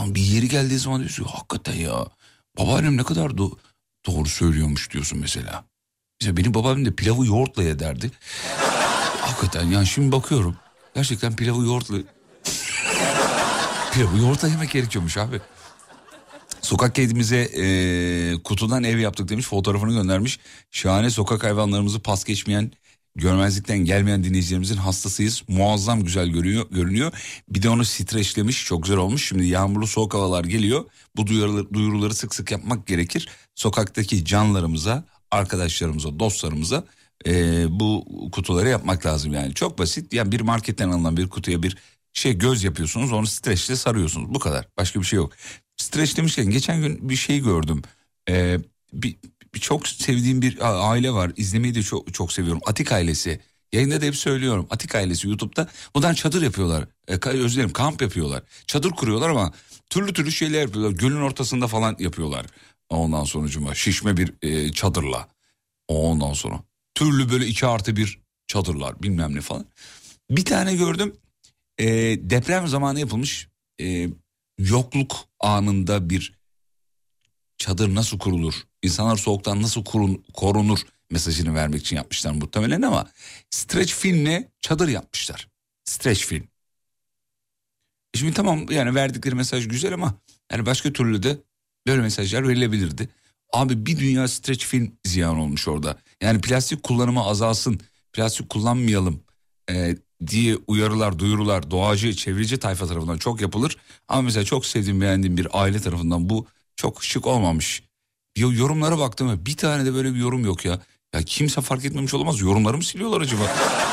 bir 0.05 0.21
yeri 0.21 0.49
geldiği 0.49 0.79
zaman 0.79 0.99
diyorsun 0.99 1.23
hakikaten 1.25 1.73
ya. 1.73 2.05
Babaannem 2.59 2.97
ne 2.97 3.03
kadar 3.03 3.29
do- 3.29 3.57
doğru 4.07 4.25
söylüyormuş 4.29 4.91
diyorsun 4.91 5.19
mesela. 5.19 5.63
Mesela 6.21 6.37
benim 6.37 6.53
babaannem 6.53 6.85
de 6.85 6.95
pilavı 6.95 7.25
yoğurtla 7.25 7.63
ederdi. 7.63 8.11
hakikaten 9.21 9.63
yani 9.63 9.87
şimdi 9.87 10.11
bakıyorum. 10.11 10.55
Gerçekten 10.95 11.35
pilavı 11.35 11.65
yoğurtla... 11.65 11.97
pilavı 13.95 14.17
yoğurtla 14.17 14.47
yemek 14.47 14.71
gerekiyormuş 14.71 15.17
abi. 15.17 15.41
Sokak 16.61 16.95
kedimize 16.95 17.45
eee, 17.55 18.43
kutudan 18.43 18.83
ev 18.83 18.97
yaptık 18.97 19.29
demiş 19.29 19.45
fotoğrafını 19.45 19.93
göndermiş. 19.93 20.39
Şahane 20.71 21.09
sokak 21.09 21.43
hayvanlarımızı 21.43 21.99
pas 21.99 22.23
geçmeyen 22.23 22.71
görmezlikten 23.15 23.77
gelmeyen 23.77 24.23
dinleyicilerimizin 24.23 24.77
hastasıyız. 24.77 25.43
Muazzam 25.47 26.03
güzel 26.03 26.27
görünüyor. 26.27 26.65
görünüyor. 26.71 27.11
Bir 27.49 27.61
de 27.63 27.69
onu 27.69 27.85
streçlemiş 27.85 28.65
çok 28.65 28.83
güzel 28.83 28.97
olmuş. 28.97 29.27
Şimdi 29.27 29.45
yağmurlu 29.45 29.87
soğuk 29.87 30.13
havalar 30.13 30.43
geliyor. 30.43 30.85
Bu 31.15 31.27
duyuruları, 31.27 31.73
duyuruları 31.73 32.13
sık 32.13 32.35
sık 32.35 32.51
yapmak 32.51 32.87
gerekir. 32.87 33.29
Sokaktaki 33.55 34.25
canlarımıza, 34.25 35.03
arkadaşlarımıza, 35.31 36.19
dostlarımıza 36.19 36.83
eee, 37.25 37.65
bu 37.69 38.05
kutuları 38.31 38.69
yapmak 38.69 39.05
lazım 39.05 39.33
yani. 39.33 39.53
Çok 39.53 39.79
basit. 39.79 40.13
Yani 40.13 40.31
bir 40.31 40.41
marketten 40.41 40.89
alınan 40.89 41.17
bir 41.17 41.29
kutuya 41.29 41.63
bir 41.63 41.77
şey 42.15 42.37
göz 42.37 42.63
yapıyorsunuz 42.63 43.11
onu 43.11 43.27
streçle 43.27 43.75
sarıyorsunuz. 43.75 44.33
Bu 44.33 44.39
kadar. 44.39 44.67
Başka 44.77 44.99
bir 44.99 45.05
şey 45.05 45.17
yok. 45.17 45.33
Streç 45.77 46.17
demişken 46.17 46.49
geçen 46.49 46.81
gün 46.81 47.09
bir 47.09 47.15
şey 47.15 47.39
gördüm. 47.39 47.81
Ee, 48.29 48.59
bir, 48.93 49.15
bir 49.55 49.59
çok 49.59 49.87
sevdiğim 49.87 50.41
bir 50.41 50.57
aile 50.91 51.11
var. 51.11 51.31
İzlemeyi 51.37 51.75
de 51.75 51.83
çok 51.83 52.13
çok 52.13 52.33
seviyorum. 52.33 52.61
Atik 52.65 52.91
ailesi. 52.91 53.39
Yayında 53.73 54.01
da 54.01 54.05
hep 54.05 54.15
söylüyorum. 54.15 54.67
Atik 54.69 54.95
ailesi 54.95 55.27
YouTube'da. 55.27 55.69
Buradan 55.95 56.13
çadır 56.13 56.41
yapıyorlar. 56.41 56.87
E, 57.07 57.13
ka- 57.15 57.29
özür 57.29 57.55
dilerim 57.55 57.73
kamp 57.73 58.01
yapıyorlar. 58.01 58.43
Çadır 58.67 58.91
kuruyorlar 58.91 59.29
ama 59.29 59.53
türlü 59.89 60.13
türlü 60.13 60.31
şeyler 60.31 60.61
yapıyorlar. 60.61 60.91
Gölün 60.91 61.21
ortasında 61.21 61.67
falan 61.67 61.95
yapıyorlar. 61.99 62.45
Ondan 62.89 63.23
sonucuma 63.23 63.75
şişme 63.75 64.17
bir 64.17 64.33
e, 64.41 64.71
çadırla. 64.71 65.27
Ondan 65.87 66.33
sonra 66.33 66.59
türlü 66.95 67.29
böyle 67.29 67.45
iki 67.47 67.65
artı 67.65 67.95
bir 67.95 68.19
çadırlar 68.47 69.03
bilmem 69.03 69.35
ne 69.35 69.41
falan. 69.41 69.65
Bir 70.29 70.45
tane 70.45 70.75
gördüm. 70.75 71.15
E, 71.79 71.85
deprem 72.29 72.67
zamanı 72.67 72.99
yapılmış 72.99 73.49
e, 73.81 74.09
yokluk 74.57 75.15
anında 75.39 76.09
bir 76.09 76.33
çadır 77.57 77.95
nasıl 77.95 78.19
kurulur? 78.19 78.53
İnsanlar 78.83 79.15
soğuktan 79.17 79.61
nasıl 79.61 79.83
korun- 79.83 80.23
korunur 80.33 80.79
mesajını 81.11 81.55
vermek 81.55 81.81
için 81.81 81.95
yapmışlar 81.95 82.31
muhtemelen 82.31 82.81
ama 82.81 83.07
streç 83.49 83.93
filmle 83.95 84.51
çadır 84.61 84.87
yapmışlar. 84.87 85.47
Streç 85.85 86.25
film. 86.25 86.47
E 88.13 88.17
Şimdi 88.17 88.33
tamam 88.33 88.65
yani 88.71 88.95
verdikleri 88.95 89.35
mesaj 89.35 89.67
güzel 89.67 89.93
ama 89.93 90.13
yani 90.51 90.65
başka 90.65 90.93
türlü 90.93 91.23
de 91.23 91.37
böyle 91.87 92.01
mesajlar 92.01 92.47
verilebilirdi. 92.47 93.09
Abi 93.53 93.85
bir 93.85 93.99
dünya 93.99 94.27
streç 94.27 94.65
film 94.65 94.97
ziyan 95.05 95.37
olmuş 95.37 95.67
orada. 95.67 95.97
Yani 96.21 96.41
plastik 96.41 96.83
kullanımı 96.83 97.23
azalsın, 97.23 97.79
plastik 98.13 98.49
kullanmayalım 98.49 99.23
e, 99.69 99.95
diye 100.27 100.57
uyarılar, 100.67 101.19
duyurular 101.19 101.71
doğacı, 101.71 102.13
çevreci 102.15 102.57
tayfa 102.57 102.87
tarafından 102.87 103.17
çok 103.17 103.41
yapılır. 103.41 103.77
Ama 104.07 104.21
mesela 104.21 104.43
çok 104.45 104.65
sevdiğim, 104.65 105.01
beğendiğim 105.01 105.37
bir 105.37 105.47
aile 105.53 105.79
tarafından 105.81 106.29
bu 106.29 106.47
çok 106.75 107.03
şık 107.03 107.27
olmamış. 107.27 107.83
Yo- 108.37 108.53
Yorumlara 108.53 108.97
baktım 108.99 109.45
bir 109.45 109.57
tane 109.57 109.85
de 109.85 109.93
böyle 109.93 110.13
bir 110.13 110.19
yorum 110.19 110.45
yok 110.45 110.65
ya. 110.65 110.79
Ya 111.13 111.23
kimse 111.23 111.61
fark 111.61 111.85
etmemiş 111.85 112.13
olamaz. 112.13 112.41
Yorumlarımı 112.41 112.83
siliyorlar 112.83 113.21
acaba? 113.21 113.43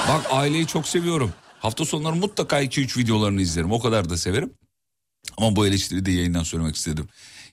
Bak 0.08 0.26
aileyi 0.30 0.66
çok 0.66 0.88
seviyorum. 0.88 1.32
Hafta 1.58 1.84
sonları 1.84 2.14
mutlaka 2.16 2.62
2-3 2.62 2.96
videolarını 2.98 3.42
izlerim. 3.42 3.72
O 3.72 3.80
kadar 3.80 4.10
da 4.10 4.16
severim. 4.16 4.52
Ama 5.37 5.56
bu 5.56 5.66
eleştiriyi 5.66 6.04
de 6.04 6.11
yayından 6.12 6.42
söylemek 6.42 6.76
istedim. 6.76 7.08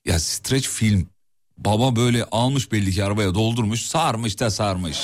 Ya 0.06 0.20
streç 0.20 0.70
film 0.70 1.08
baba 1.66 1.96
böyle 1.96 2.24
almış 2.24 2.72
belli 2.72 2.92
ki 2.92 3.04
arabaya 3.04 3.36
doldurmuş 3.36 3.82
sarmış 3.82 4.40
da 4.40 4.52
sarmış. 4.52 4.98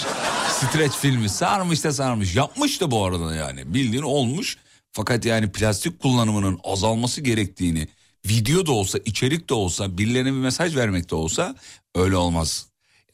streç 0.49 0.91
filmi 0.91 1.29
sarmış 1.29 1.83
da 1.83 1.93
sarmış. 1.93 2.35
Yapmış 2.35 2.81
da 2.81 2.91
bu 2.91 3.05
arada 3.05 3.35
yani 3.35 3.73
bildiğin 3.73 4.03
olmuş. 4.03 4.57
Fakat 4.91 5.25
yani 5.25 5.51
plastik 5.51 6.01
kullanımının 6.01 6.59
azalması 6.63 7.21
gerektiğini 7.21 7.87
video 8.25 8.65
da 8.65 8.71
olsa 8.71 8.99
içerik 9.05 9.49
de 9.49 9.53
olsa 9.53 9.97
birilerine 9.97 10.27
bir 10.27 10.37
mesaj 10.37 10.75
vermek 10.75 11.11
de 11.11 11.15
olsa 11.15 11.55
öyle 11.95 12.15
olmaz. 12.15 12.65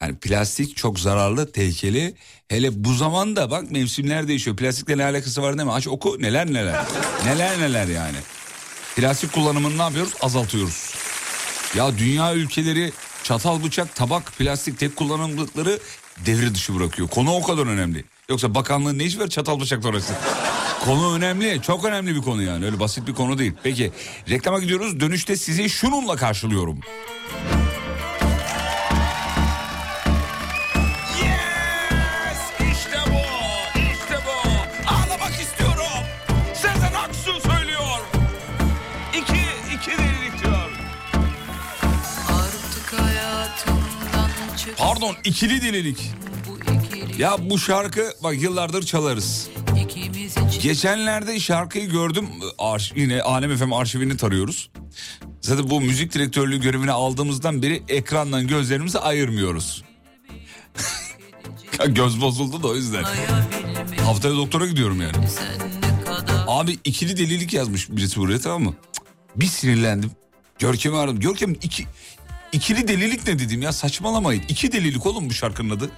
Yani 0.02 0.16
plastik 0.16 0.78
çok 0.78 1.00
zararlı, 1.00 1.52
tehlikeli. 1.52 2.16
Hele 2.48 2.84
bu 2.84 2.94
zamanda 2.94 3.52
bak 3.52 3.72
mevsimler 3.72 4.28
değişiyor. 4.28 4.56
Plastikle 4.56 4.98
ne 4.98 5.04
alakası 5.04 5.42
var 5.42 5.54
mi? 5.54 5.72
Aç 5.72 5.88
oku 5.88 6.18
neler 6.20 6.54
neler. 6.54 6.86
neler 7.26 7.60
neler 7.60 7.88
yani. 7.88 8.18
Plastik 8.96 9.34
kullanımını 9.34 9.78
ne 9.78 9.82
yapıyoruz? 9.82 10.14
Azaltıyoruz. 10.22 10.94
Ya 11.76 11.98
dünya 11.98 12.34
ülkeleri 12.34 12.92
çatal, 13.24 13.64
bıçak, 13.64 13.96
tabak, 13.96 14.32
plastik 14.38 14.80
tek 14.80 14.96
kullanımlıkları 14.96 15.80
devre 16.26 16.56
dışı 16.56 16.80
bırakıyor. 16.80 17.08
Konu 17.08 17.34
o 17.36 17.42
kadar 17.44 17.66
önemli. 17.66 18.06
Yoksa 18.30 18.56
bakanlığın 18.56 19.00
ne 19.00 19.04
işi 19.04 19.20
var 19.20 19.28
çatal 19.28 19.60
bıçak 19.60 19.86
orası? 19.86 20.14
konu 20.86 21.16
önemli, 21.16 21.62
çok 21.62 21.86
önemli 21.86 22.16
bir 22.16 22.22
konu 22.22 22.44
yani. 22.44 22.66
Öyle 22.66 22.80
basit 22.80 23.08
bir 23.08 23.14
konu 23.14 23.38
değil. 23.38 23.54
Peki 23.64 23.92
reklama 24.30 24.60
gidiyoruz. 24.60 25.00
Dönüşte 25.00 25.36
sizi 25.36 25.70
şununla 25.70 26.16
karşılıyorum. 26.16 26.80
Pardon 44.82 45.16
ikili 45.24 45.56
ikili 45.56 45.96
Ya 47.18 47.36
bu 47.50 47.60
şarkı 47.60 48.14
bak 48.24 48.42
yıllardır 48.42 48.84
çalarız. 48.84 49.50
Geçenlerde 50.62 51.40
şarkıyı 51.40 51.90
gördüm. 51.90 52.30
Arş, 52.58 52.94
yine 52.96 53.22
Alem 53.22 53.58
FM 53.58 53.74
arşivini 53.74 54.18
tarıyoruz. 54.18 54.70
Zaten 55.42 55.70
bu 55.70 55.82
müzik 55.82 56.14
direktörlüğü 56.14 56.62
görevini 56.62 56.92
aldığımızdan 56.92 57.62
beri 57.62 57.84
ekrandan 57.88 58.48
gözlerimizi 58.48 59.00
ayırmıyoruz. 59.00 59.84
Göz 61.88 62.22
bozuldu 62.22 62.64
da 62.64 62.68
o 62.68 62.76
yüzden. 62.76 63.04
Haftaya 64.06 64.36
doktora 64.36 64.68
gidiyorum 64.68 65.02
yani. 65.02 65.28
Abi 66.48 66.78
ikili 66.84 67.18
delilik 67.18 67.54
yazmış 67.54 67.90
birisi 67.90 68.20
buraya 68.20 68.40
tamam 68.40 68.64
mı? 68.64 68.76
Bir 69.36 69.46
sinirlendim. 69.46 70.12
Görkem'i 70.60 70.98
aradım. 70.98 71.20
Görkem 71.20 71.56
iki, 71.62 71.86
ikili 72.52 72.88
delilik 72.88 73.28
ne 73.28 73.40
dedim 73.40 73.62
ya 73.62 73.74
saçmalamayın. 73.74 74.44
İki 74.50 74.72
delilik 74.72 75.06
oğlum 75.06 75.30
bu 75.30 75.34
şarkının 75.34 75.70
adı. 75.70 75.90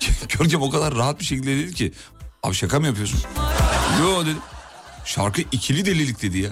Görkem 0.38 0.62
o 0.62 0.70
kadar 0.70 0.94
rahat 0.94 1.20
bir 1.20 1.24
şekilde 1.24 1.56
dedi 1.56 1.74
ki. 1.74 1.92
Abi 2.42 2.54
şaka 2.54 2.80
mı 2.80 2.86
yapıyorsun? 2.86 3.20
Yo 4.00 4.22
dedim. 4.26 4.38
Şarkı 5.04 5.42
ikili 5.52 5.86
delilik 5.86 6.22
dedi 6.22 6.38
ya. 6.38 6.50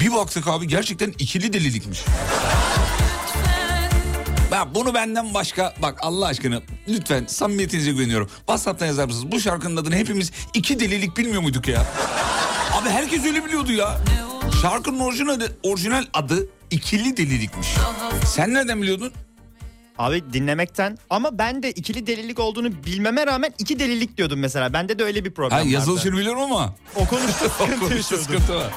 Bir 0.00 0.12
baktık 0.12 0.48
abi 0.48 0.68
gerçekten 0.68 1.14
ikili 1.18 1.52
delilikmiş. 1.52 2.00
Ben 4.50 4.74
bunu 4.74 4.94
benden 4.94 5.34
başka 5.34 5.74
bak 5.82 5.98
Allah 6.02 6.26
aşkına 6.26 6.60
lütfen 6.88 7.26
samimiyetinize 7.26 7.90
güveniyorum. 7.92 8.28
WhatsApp'tan 8.36 8.86
yazar 8.86 9.04
mısınız? 9.06 9.32
Bu 9.32 9.40
şarkının 9.40 9.76
adını 9.76 9.94
hepimiz 9.96 10.32
iki 10.54 10.80
delilik 10.80 11.16
bilmiyor 11.16 11.42
muyduk 11.42 11.68
ya? 11.68 11.86
Abi 12.72 12.88
herkes 12.88 13.24
öyle 13.24 13.44
biliyordu 13.44 13.72
ya. 13.72 13.98
Şarkının 14.62 14.98
orijinal 14.98 15.40
orijinal 15.62 16.04
adı 16.14 16.48
ikili 16.70 17.16
delilikmiş. 17.16 17.68
Sen 18.26 18.54
nereden 18.54 18.82
biliyordun? 18.82 19.12
Abi 19.98 20.22
dinlemekten 20.32 20.98
ama 21.10 21.38
ben 21.38 21.62
de 21.62 21.70
ikili 21.72 22.06
delilik 22.06 22.38
olduğunu 22.38 22.84
bilmeme 22.84 23.26
rağmen 23.26 23.52
iki 23.58 23.78
delilik 23.78 24.16
diyordum 24.16 24.38
mesela. 24.40 24.72
Bende 24.72 24.98
de 24.98 25.04
öyle 25.04 25.24
bir 25.24 25.30
problem 25.30 25.50
Ha, 25.50 25.58
vardı. 25.58 25.68
yazılışını 25.68 26.16
biliyorum 26.16 26.40
ama. 26.42 26.74
O 26.96 27.06
konuşta 27.06 27.48
sıkıntı 27.48 27.78
Konuşta 27.78 27.94
yaşıyordum. 27.96 28.24
sıkıntı 28.26 28.54
var. 28.56 28.70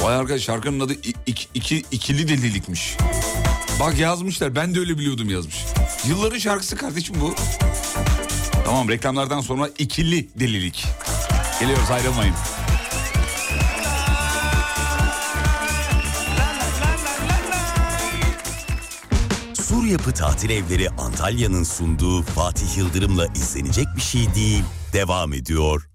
Vay 0.00 0.14
arkadaş 0.16 0.42
şarkının 0.42 0.80
adı 0.80 0.92
i- 0.94 1.14
iki, 1.26 1.46
iki, 1.54 1.84
ikili 1.90 2.28
delilikmiş. 2.28 2.96
Bak 3.80 3.98
yazmışlar 3.98 4.56
ben 4.56 4.74
de 4.74 4.78
öyle 4.80 4.98
biliyordum 4.98 5.30
yazmış. 5.30 5.56
Yılların 6.08 6.38
şarkısı 6.38 6.76
kardeşim 6.76 7.16
bu. 7.20 7.34
Tamam 8.64 8.88
reklamlardan 8.88 9.40
sonra 9.40 9.68
ikili 9.78 10.28
delilik. 10.40 10.84
Geliyoruz 11.60 11.90
ayrılmayın. 11.90 12.34
Yapı 19.94 20.12
Tatil 20.12 20.50
Evleri 20.50 20.90
Antalya'nın 20.90 21.62
sunduğu 21.62 22.22
Fatih 22.22 22.78
Yıldırım'la 22.78 23.26
izlenecek 23.26 23.86
bir 23.96 24.00
şey 24.00 24.34
değil 24.34 24.62
devam 24.92 25.32
ediyor. 25.32 25.88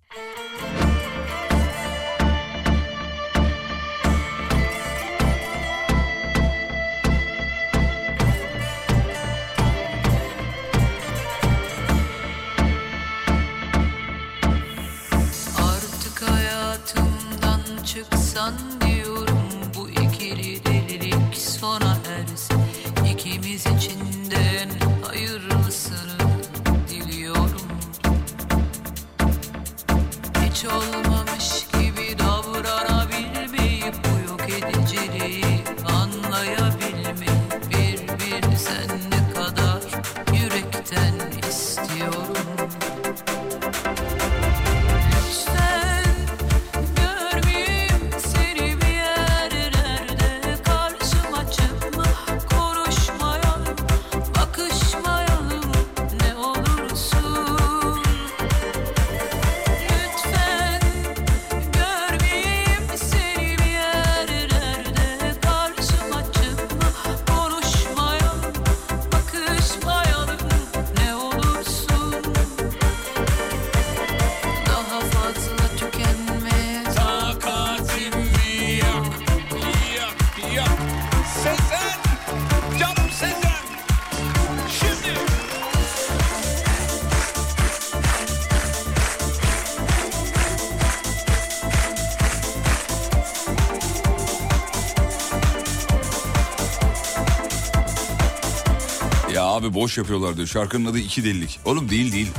Abi 99.70 99.76
boş 99.76 99.98
yapıyorlar 99.98 100.38
diyor. 100.38 100.48
Şarkının 100.48 100.86
adı 100.86 101.00
iki 101.00 101.24
delilik. 101.24 101.60
Oğlum 101.66 101.90
değil 101.90 102.14
değil. 102.14 102.32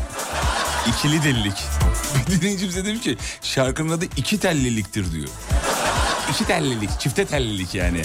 İkili 0.89 1.23
delilik. 1.23 1.57
Bir 2.29 2.41
dinleyicimiz 2.41 2.77
de 2.77 2.85
demiş 2.85 3.01
ki 3.01 3.17
şarkının 3.43 3.93
adı 3.93 4.05
iki 4.17 4.41
telliliktir 4.41 5.13
diyor. 5.13 5.29
İki 6.31 6.45
tellilik, 6.45 6.91
çifte 7.01 7.25
tellilik 7.25 7.75
yani. 7.75 8.03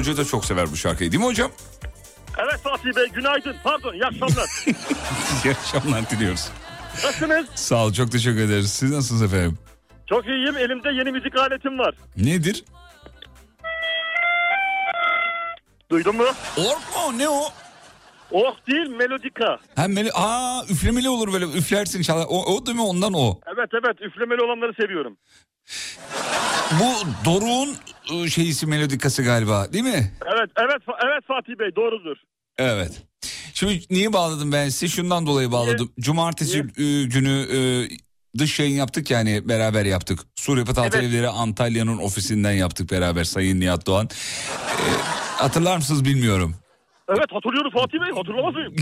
Hoca 0.00 0.16
da 0.16 0.24
çok 0.24 0.44
sever 0.44 0.70
bu 0.72 0.76
şarkıyı 0.76 1.12
değil 1.12 1.20
mi 1.22 1.26
hocam? 1.26 1.50
Evet 2.38 2.60
Fatih 2.62 2.96
Bey 2.96 3.06
günaydın. 3.08 3.56
Pardon 3.64 3.94
iyi 3.94 4.04
akşamlar. 4.06 4.48
İyi 5.44 5.50
akşamlar 5.54 6.10
diliyoruz. 6.10 6.48
Nasılsınız? 7.04 7.46
Sağ 7.54 7.86
ol 7.86 7.92
çok 7.92 8.12
teşekkür 8.12 8.40
ederiz. 8.40 8.72
Siz 8.72 8.90
nasılsınız 8.90 9.22
efendim? 9.22 9.58
Çok 10.08 10.26
iyiyim. 10.26 10.56
Elimde 10.56 10.88
yeni 10.88 11.12
müzik 11.12 11.36
aletim 11.36 11.78
var. 11.78 11.94
Nedir? 12.16 12.64
Duydun 15.90 16.16
mu? 16.16 16.24
Ork 16.56 16.96
mu? 16.96 17.18
Ne 17.18 17.28
o? 17.28 17.42
Oh 18.30 18.56
değil 18.68 18.88
melodika. 18.88 19.58
Hem 19.76 19.92
mele... 19.92 20.10
Aa 20.14 20.64
üflemeli 20.70 21.08
olur 21.08 21.32
böyle 21.32 21.44
üflersin 21.44 21.98
inşallah. 21.98 22.26
O, 22.28 22.54
o 22.54 22.66
değil 22.66 22.76
mi 22.76 22.82
ondan 22.82 23.12
o. 23.12 23.40
Evet 23.54 23.68
evet 23.72 24.02
üflemeli 24.02 24.42
olanları 24.42 24.72
seviyorum. 24.74 25.16
Bu 26.80 26.92
Doruk'un 27.24 27.76
şeyisi 28.28 28.66
melodikası 28.66 29.22
galiba 29.22 29.72
değil 29.72 29.84
mi? 29.84 30.12
Evet 30.34 30.50
evet 30.56 30.82
evet 31.04 31.24
Fatih 31.28 31.58
Bey 31.58 31.76
doğrudur. 31.76 32.16
Evet. 32.58 33.02
Şimdi 33.54 33.80
niye 33.90 34.12
bağladım 34.12 34.52
ben 34.52 34.68
size? 34.68 34.88
Şundan 34.88 35.26
dolayı 35.26 35.52
bağladım. 35.52 35.92
Cumartesi 36.00 36.58
e, 36.58 37.02
günü 37.04 37.46
e, 37.52 37.58
dış 38.38 38.60
yayın 38.60 38.76
yaptık 38.76 39.10
yani 39.10 39.48
beraber 39.48 39.84
yaptık. 39.84 40.20
Sur 40.34 40.58
Yapı 40.58 40.74
Tatil 40.74 40.98
Evet. 40.98 41.10
Evleri 41.10 41.28
Antalya'nın 41.28 41.98
ofisinden 41.98 42.52
yaptık 42.52 42.90
beraber 42.90 43.24
Sayın 43.24 43.60
Nihat 43.60 43.86
Doğan. 43.86 44.06
E, 44.06 44.86
hatırlar 45.42 45.76
mısınız 45.76 46.04
bilmiyorum. 46.04 46.54
Evet 47.10 47.32
hatırlıyorum 47.32 47.70
Fatih 47.70 47.98
Bey 48.00 48.10
hatırlamaz 48.14 48.54
mıyım? 48.54 48.74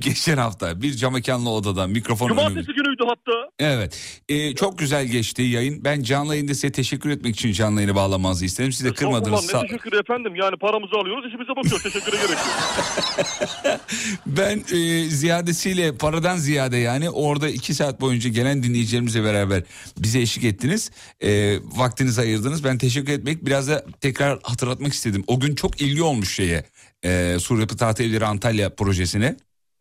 Geçen 0.00 0.36
hafta 0.36 0.82
bir 0.82 0.94
cam 0.94 1.12
mekanlı 1.12 1.50
odadan 1.50 1.90
mikrofon. 1.90 2.28
Cumartesi 2.28 2.66
günüydü 2.72 3.02
hatta. 3.08 3.50
Evet. 3.58 4.20
Ee, 4.28 4.54
çok 4.54 4.78
güzel 4.78 5.06
geçti 5.06 5.42
yayın. 5.42 5.84
Ben 5.84 6.02
canlı 6.02 6.34
yayında 6.34 6.54
size 6.54 6.72
teşekkür 6.72 7.10
etmek 7.10 7.34
için 7.36 7.52
canlı 7.52 7.80
yayını 7.80 7.94
bağlamanızı 7.94 8.44
istedim. 8.44 8.72
Siz 8.72 8.86
de 8.86 8.92
kırmadınız. 8.94 9.44
Estağfurullah, 9.44 9.60
Sağ- 9.60 9.62
Ne 9.62 9.68
teşekkür 9.78 10.00
efendim 10.00 10.34
yani 10.36 10.56
paramızı 10.56 10.96
alıyoruz 10.96 11.24
işimize 11.28 11.50
bakıyoruz 11.56 11.82
teşekküre 11.82 12.16
gerek 12.16 12.30
yok. 12.30 13.80
Ben 14.26 14.64
e, 14.72 15.04
ziyadesiyle 15.10 15.96
paradan 15.96 16.36
ziyade 16.36 16.76
yani 16.76 17.10
orada 17.10 17.48
iki 17.48 17.74
saat 17.74 18.00
boyunca 18.00 18.30
gelen 18.30 18.62
dinleyicilerimizle 18.62 19.24
beraber 19.24 19.62
bize 19.98 20.20
eşlik 20.20 20.44
ettiniz. 20.44 20.90
E, 21.20 21.58
vaktinizi 21.62 22.20
ayırdınız. 22.20 22.64
Ben 22.64 22.78
teşekkür 22.78 23.12
etmek 23.12 23.46
biraz 23.46 23.68
da 23.68 23.84
tekrar 24.00 24.38
hatırlatmak 24.42 24.92
istedim. 24.92 25.24
O 25.26 25.40
gün 25.40 25.54
çok 25.54 25.80
ilgi 25.80 26.02
olmuş 26.02 26.34
şeye. 26.34 26.64
E, 27.04 27.38
Sur 27.38 27.60
Yapı 27.60 27.76
Tatil 27.76 28.10
Evleri 28.10 28.24
Antalya 28.26 28.74
projesine. 28.74 29.36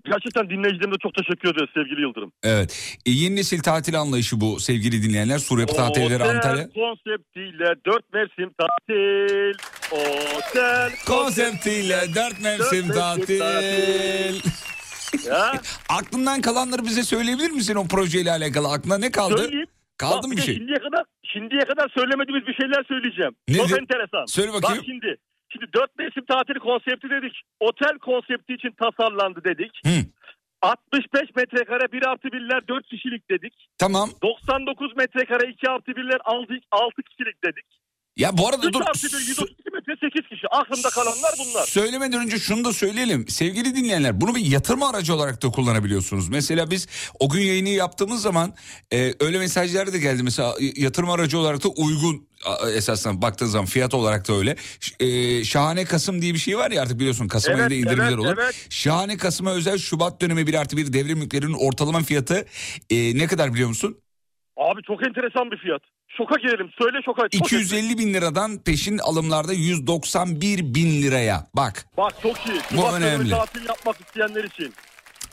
Gerçekten 0.05 0.49
dinleyicilerime 0.49 0.95
çok 1.03 1.13
teşekkür 1.15 1.49
ederiz 1.55 1.69
sevgili 1.73 2.01
Yıldırım. 2.01 2.31
Evet. 2.43 2.97
E, 3.05 3.11
yeni 3.11 3.35
nesil 3.35 3.59
tatil 3.59 3.99
anlayışı 3.99 4.41
bu 4.41 4.59
sevgili 4.59 5.03
dinleyenler. 5.03 5.37
Sur 5.39 5.59
Yapı 5.59 5.75
Tatilleri 5.75 6.15
Otel 6.23 6.29
Antalya. 6.35 6.69
konseptiyle 6.69 7.65
dört 7.85 8.13
mevsim 8.13 8.49
tatil. 8.59 9.53
Otel 9.91 10.91
Konseptiyle 11.07 12.01
dört 12.15 12.41
mevsim 12.41 12.89
Dört 12.89 13.17
mevsim 13.17 13.39
tatil. 13.39 14.41
Ya, 15.27 15.61
Aklından 15.89 16.41
kalanları 16.41 16.83
bize 16.85 17.03
söyleyebilir 17.03 17.51
misin 17.51 17.75
o 17.75 17.87
projeyle 17.87 18.31
alakalı? 18.31 18.67
Aklına 18.67 18.97
ne 18.97 19.11
kaldı? 19.11 19.37
söyleyeyim. 19.37 19.67
Kaldı 19.97 20.17
Bak, 20.17 20.23
mı 20.23 20.31
bir 20.31 20.37
bir 20.37 20.41
de 20.41 20.45
şey? 20.45 20.55
Şimdiye 20.55 20.77
kadar, 20.77 21.03
şimdiye 21.33 21.61
kadar 21.61 21.89
söylemediğimiz 21.97 22.47
bir 22.47 22.53
şeyler 22.53 22.83
söyleyeceğim. 22.87 23.31
Nedir? 23.49 23.59
Çok 23.59 23.79
enteresan. 23.81 24.25
Söyle 24.25 24.53
bakayım. 24.53 24.77
Bak 24.77 24.85
şimdi. 24.85 25.15
Şimdi 25.53 25.73
dört 25.73 25.97
mevsim 25.97 26.25
tatili 26.25 26.59
konsepti 26.59 27.09
dedik. 27.09 27.41
Otel 27.59 27.97
konsepti 27.99 28.53
için 28.53 28.71
tasarlandı 28.71 29.43
dedik. 29.43 29.71
Hı. 29.85 29.97
65 30.61 31.35
metrekare 31.35 31.91
1 31.91 32.07
artı 32.07 32.27
1'ler 32.27 32.67
4 32.67 32.85
kişilik 32.87 33.29
dedik. 33.29 33.53
Tamam. 33.77 34.09
99 34.21 34.95
metrekare 34.95 35.49
2 35.49 35.69
artı 35.69 35.91
1'ler 35.91 36.19
6, 36.23 36.53
6 36.71 37.01
kişilik 37.01 37.43
dedik. 37.43 37.65
Ya 38.17 38.37
bu 38.37 38.47
arada 38.47 38.67
3 38.67 38.73
dur. 38.73 38.81
artı 38.81 39.07
1 39.07 39.11
132 39.27 39.69
metre 39.73 39.95
8 40.01 40.29
kişi. 40.29 40.47
Aklımda 40.51 40.89
kalanlar 40.89 41.31
bunlar. 41.39 41.65
Söylemeden 41.67 42.21
önce 42.25 42.39
şunu 42.39 42.65
da 42.65 42.73
söyleyelim. 42.73 43.27
Sevgili 43.27 43.75
dinleyenler 43.75 44.21
bunu 44.21 44.35
bir 44.35 44.45
yatırım 44.45 44.83
aracı 44.83 45.15
olarak 45.15 45.43
da 45.43 45.49
kullanabiliyorsunuz. 45.49 46.29
Mesela 46.29 46.71
biz 46.71 46.87
o 47.19 47.29
gün 47.29 47.41
yayını 47.41 47.69
yaptığımız 47.69 48.21
zaman 48.21 48.53
e, 48.93 49.13
öyle 49.19 49.39
mesajlar 49.39 49.93
da 49.93 49.97
geldi. 49.97 50.23
Mesela 50.23 50.55
y- 50.59 50.73
yatırım 50.75 51.09
aracı 51.09 51.37
olarak 51.39 51.63
da 51.63 51.67
uygun 51.67 52.27
esasında 52.75 53.21
baktığın 53.21 53.45
zaman 53.45 53.65
fiyat 53.65 53.93
olarak 53.93 54.27
da 54.27 54.33
öyle. 54.33 54.55
E, 54.99 55.43
Şahane 55.43 55.85
Kasım 55.85 56.21
diye 56.21 56.33
bir 56.33 56.39
şey 56.39 56.57
var 56.57 56.71
ya 56.71 56.81
artık 56.81 56.99
biliyorsun 56.99 57.27
Kasım 57.27 57.53
Evet, 57.53 57.71
ayında 57.71 57.89
indirimler 57.89 58.07
evet, 58.09 58.19
olur. 58.19 58.37
evet. 58.43 58.67
Şahane 58.69 59.17
Kasım'a 59.17 59.51
özel 59.51 59.77
Şubat 59.77 60.21
dönemi 60.21 60.47
bir 60.47 60.53
artı 60.53 60.77
bir 60.77 60.93
devrim 60.93 61.17
mülklerinin 61.19 61.53
ortalama 61.67 61.99
fiyatı 62.03 62.45
e, 62.89 63.17
ne 63.17 63.27
kadar 63.27 63.53
biliyor 63.53 63.69
musun? 63.69 63.97
Abi 64.57 64.81
çok 64.87 65.07
enteresan 65.07 65.51
bir 65.51 65.57
fiyat. 65.57 65.81
Şoka 66.17 66.35
girelim. 66.35 66.69
Söyle 66.81 66.97
şoka. 67.05 67.21
Çok 67.21 67.35
enteresan. 67.35 67.77
250 67.77 67.97
bin 67.97 68.13
liradan 68.13 68.57
peşin 68.63 68.97
alımlarda 68.97 69.53
191 69.53 70.73
bin 70.75 71.01
liraya. 71.01 71.47
Bak 71.55 71.85
Bak 71.97 72.13
çok 72.23 72.37
iyi. 72.47 72.59
Bu 72.71 72.75
Şubat 72.75 72.93
önemli. 72.93 73.29
tatil 73.29 73.65
yapmak 73.67 73.95
isteyenler 74.07 74.43
için. 74.43 74.73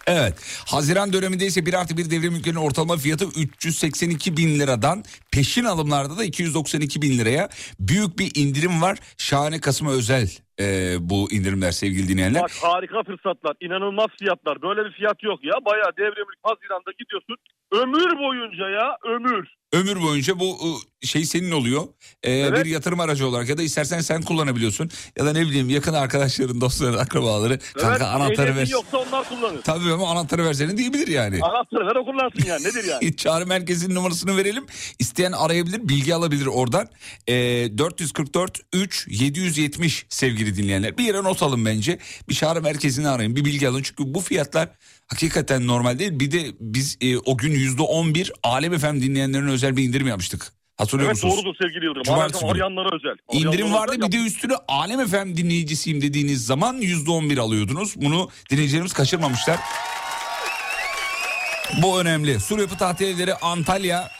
Evet. 0.06 0.34
Haziran 0.66 1.12
döneminde 1.12 1.46
ise 1.46 1.66
1 1.66 1.74
artı 1.74 1.96
1 1.96 2.10
devrim 2.10 2.32
mülklerinin 2.32 2.60
ortalama 2.60 2.96
fiyatı 2.96 3.24
382 3.36 4.36
bin 4.36 4.58
liradan 4.58 5.04
peşin 5.30 5.64
alımlarda 5.64 6.18
da 6.18 6.24
292 6.24 7.02
bin 7.02 7.18
liraya 7.18 7.48
büyük 7.80 8.18
bir 8.18 8.32
indirim 8.34 8.82
var. 8.82 8.98
Şahane 9.18 9.60
Kasım'a 9.60 9.90
özel 9.92 10.30
e, 10.60 10.96
bu 11.00 11.32
indirimler 11.32 11.70
sevgili 11.70 12.08
dinleyenler. 12.08 12.42
Bak 12.42 12.50
harika 12.62 13.02
fırsatlar. 13.02 13.56
inanılmaz 13.60 14.08
fiyatlar. 14.18 14.62
Böyle 14.62 14.84
bir 14.84 14.92
fiyat 14.92 15.22
yok 15.22 15.44
ya. 15.44 15.54
Bayağı 15.64 15.96
devrimlik 15.96 16.38
Haziran'da 16.42 16.90
gidiyorsun. 16.98 17.36
Ömür 17.72 18.18
boyunca 18.18 18.68
ya 18.68 18.96
ömür. 19.14 19.48
Ömür 19.72 20.02
boyunca 20.02 20.38
bu 20.38 20.58
e, 21.02 21.06
şey 21.06 21.24
senin 21.24 21.50
oluyor. 21.50 21.82
E, 22.22 22.32
Evet. 22.32 22.64
Bir 22.64 22.70
yatırım 22.70 23.00
aracı 23.00 23.26
olarak 23.26 23.48
ya 23.48 23.58
da 23.58 23.62
istersen 23.62 24.00
sen 24.00 24.22
kullanabiliyorsun. 24.22 24.90
Ya 25.16 25.26
da 25.26 25.32
ne 25.32 25.40
bileyim 25.40 25.70
yakın 25.70 25.94
arkadaşların, 25.94 26.60
dostların, 26.60 26.98
akrabaları 26.98 27.58
kanka 27.58 27.90
evet, 27.90 28.02
anahtarı 28.02 28.56
ver. 28.56 28.66
yoksa 28.66 28.98
onlar 28.98 29.28
kullanır. 29.28 29.62
Tabii 29.62 29.92
ama 29.92 30.10
anahtarı 30.10 30.44
versene 30.44 30.76
diyebilir 30.76 31.08
yani. 31.08 31.38
Anahtarı 31.42 31.86
ver 31.86 31.96
o 31.96 32.04
kullansın 32.04 32.44
yani. 32.46 32.64
Nedir 32.64 32.84
yani? 32.84 33.16
Çağrı 33.16 33.46
merkezinin 33.46 33.94
numarasını 33.94 34.36
verelim. 34.36 34.66
İsteyen 34.98 35.32
arayabilir, 35.32 35.88
bilgi 35.88 36.14
alabilir 36.14 36.46
oradan. 36.46 36.88
Ee, 37.28 37.34
444 37.78 38.60
3 38.72 39.06
770 39.10 40.06
sevgili 40.08 40.49
dinleyenler. 40.56 40.98
Bir 40.98 41.04
yere 41.04 41.22
not 41.22 41.42
alın 41.42 41.64
bence. 41.64 41.98
Bir 42.28 42.34
çağrı 42.34 42.62
merkezini 42.62 43.08
arayın, 43.08 43.36
bir 43.36 43.44
bilgi 43.44 43.68
alın. 43.68 43.82
Çünkü 43.82 44.14
bu 44.14 44.20
fiyatlar 44.20 44.68
hakikaten 45.06 45.66
normal 45.66 45.98
değil. 45.98 46.20
Bir 46.20 46.30
de 46.30 46.46
biz 46.60 46.98
e, 47.00 47.18
o 47.18 47.36
gün 47.36 47.52
yüzde 47.52 47.82
11 47.82 48.32
Alem 48.42 48.78
FM 48.78 49.00
dinleyenlerin 49.00 49.48
özel 49.48 49.76
bir 49.76 49.84
indirim 49.84 50.06
yapmıştık. 50.06 50.52
Hatırlıyor 50.76 51.10
evet 51.10 51.24
musunuz? 51.24 51.44
doğrudur 51.44 51.58
sevgili 51.62 51.84
Yıldırım. 51.84 52.02
Cumartesi 52.02 52.40
günü. 52.40 52.52
Arayanlara 52.52 52.88
özel. 52.96 53.16
İndirim 53.32 53.50
Arayanlara 53.50 53.80
vardı 53.80 53.92
özel 53.92 54.06
bir 54.06 54.12
de 54.12 54.16
üstüne 54.26 54.54
Alem 54.68 55.06
FM 55.06 55.36
dinleyicisiyim 55.36 56.02
dediğiniz 56.02 56.46
zaman 56.46 56.74
yüzde 56.74 57.10
on 57.10 57.30
bir 57.30 57.38
alıyordunuz. 57.38 57.94
Bunu 57.96 58.28
dinleyicilerimiz 58.50 58.92
kaçırmamışlar. 58.92 59.58
Bu 61.82 62.00
önemli. 62.00 62.40
Sur 62.40 62.58
Yapı 62.58 62.76
Tatil 62.76 63.06
Evleri 63.06 63.34
Antalya 63.34 64.10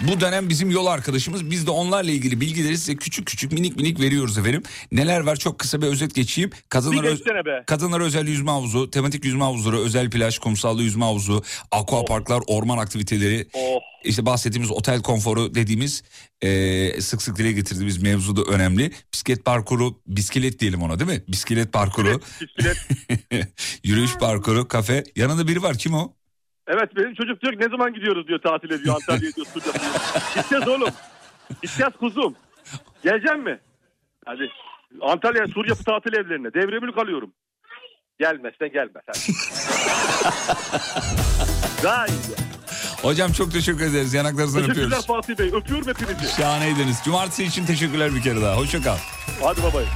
bu 0.00 0.20
dönem 0.20 0.48
bizim 0.48 0.70
yol 0.70 0.86
arkadaşımız. 0.86 1.50
Biz 1.50 1.66
de 1.66 1.70
onlarla 1.70 2.10
ilgili 2.10 2.40
bilgileri 2.40 2.78
size 2.78 2.96
küçük 2.96 3.26
küçük 3.26 3.52
minik 3.52 3.76
minik 3.76 4.00
veriyoruz 4.00 4.38
efendim. 4.38 4.62
Neler 4.92 5.20
var 5.20 5.36
çok 5.36 5.58
kısa 5.58 5.82
bir 5.82 5.86
özet 5.86 6.14
geçeyim. 6.14 6.50
Kadınlar, 6.68 7.02
Bir 7.02 7.08
öz- 7.08 7.18
geçsene 7.18 7.44
be. 7.44 7.64
kadınlar 7.66 8.00
özel 8.00 8.26
yüzme 8.28 8.50
havuzu, 8.50 8.90
tematik 8.90 9.24
yüzme 9.24 9.44
havuzları, 9.44 9.78
özel 9.78 10.10
plaj, 10.10 10.38
kumsallı 10.38 10.82
yüzme 10.82 11.04
havuzu, 11.04 11.42
aqua 11.70 12.04
parklar, 12.04 12.42
orman 12.46 12.78
aktiviteleri, 12.78 13.48
Oh. 13.52 13.78
işte 14.04 14.26
bahsettiğimiz 14.26 14.70
otel 14.70 15.02
konforu 15.02 15.54
dediğimiz 15.54 16.02
e, 16.42 17.00
sık 17.00 17.22
sık 17.22 17.36
dile 17.38 17.52
getirdiğimiz 17.52 18.02
mevzu 18.02 18.36
da 18.36 18.42
önemli. 18.42 18.92
Bisiklet 19.12 19.44
parkuru, 19.44 20.00
bisiklet 20.06 20.60
diyelim 20.60 20.82
ona 20.82 20.98
değil 21.00 21.10
mi? 21.10 21.22
Bisiklet 21.28 21.72
parkuru, 21.72 22.20
Bisiklet. 22.40 22.76
yürüyüş 23.84 24.14
parkuru, 24.16 24.68
kafe. 24.68 25.04
Yanında 25.16 25.48
biri 25.48 25.62
var 25.62 25.78
kim 25.78 25.94
o? 25.94 26.12
Evet 26.72 26.96
benim 26.96 27.14
çocuk 27.14 27.42
diyor 27.42 27.52
ki 27.52 27.58
ne 27.60 27.68
zaman 27.68 27.94
gidiyoruz 27.94 28.28
diyor 28.28 28.38
tatile 28.38 28.84
diyor 28.84 28.94
Antalya'ya 28.94 29.34
diyor 29.36 29.46
Sucuk 29.46 29.64
diyor. 29.64 29.74
Gideceğiz 30.34 30.68
oğlum. 30.68 30.88
Gideceğiz 31.62 31.92
kuzum. 32.00 32.36
Geleceksin 33.04 33.40
mi? 33.40 33.60
Hadi. 34.26 34.50
Antalya 35.00 35.46
Sur 35.46 35.68
Yapı 35.68 35.84
tatil 35.84 36.12
evlerine. 36.12 36.54
Devremülk 36.54 36.98
alıyorum. 36.98 37.32
Gelmezsen 38.18 38.72
gelmez. 38.72 39.02
Hadi. 39.06 39.18
Daha 41.82 42.06
iyi. 42.06 42.20
Hocam 43.02 43.32
çok 43.32 43.52
teşekkür 43.52 43.84
ederiz. 43.84 44.14
Yanaklarınızdan 44.14 44.60
Teşekkürler 44.60 44.86
öpüyoruz. 44.86 45.06
Fatih 45.06 45.38
Bey. 45.38 45.50
Öpüyorum 45.54 45.86
hepinizi. 45.88 46.36
Şahaneydiniz. 46.36 47.00
Cumartesi 47.04 47.44
için 47.44 47.66
teşekkürler 47.66 48.14
bir 48.14 48.22
kere 48.22 48.40
daha. 48.42 48.56
Hoşça 48.56 48.82
kal. 48.82 48.96
Hadi 49.42 49.62
babayı. 49.62 49.86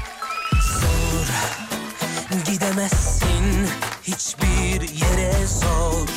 Gidemezsin 2.47 3.67
hiçbir 4.03 4.81
yere 4.81 5.47
zor 5.47 6.09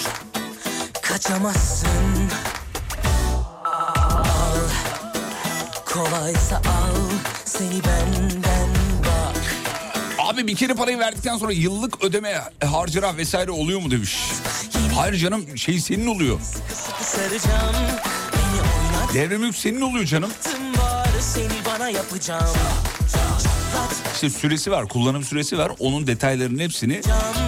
Kaçamazsın 1.18 1.88
Al 3.66 4.58
Kolaysa 5.86 6.58
al 6.58 6.96
Seni 7.46 7.84
benden 7.84 8.70
bak 9.02 9.42
Abi 10.20 10.48
bir 10.48 10.56
kere 10.56 10.74
parayı 10.74 11.00
verdikten 11.00 11.38
sonra 11.38 11.52
yıllık 11.52 12.04
ödeme 12.04 12.42
harcına 12.66 13.18
vesaire 13.18 13.52
oluyor 13.52 13.80
mu 13.82 13.92
demiş. 13.92 14.20
Hayır 14.96 15.16
canım 15.16 15.58
şey 15.58 15.80
senin 15.80 16.08
oluyor. 16.08 16.40
Oynat 18.54 19.14
Devremülk 19.14 19.56
senin 19.56 19.82
oluyor 19.82 20.06
canım. 20.06 20.32
Seni 21.20 21.66
bana 21.66 21.90
yapacağım 21.90 22.56
İşte 24.14 24.30
süresi 24.30 24.72
var, 24.72 24.88
kullanım 24.88 25.24
süresi 25.24 25.58
var. 25.58 25.72
Onun 25.80 26.08
detaylarının 26.08 26.60
hepsini 26.60 27.02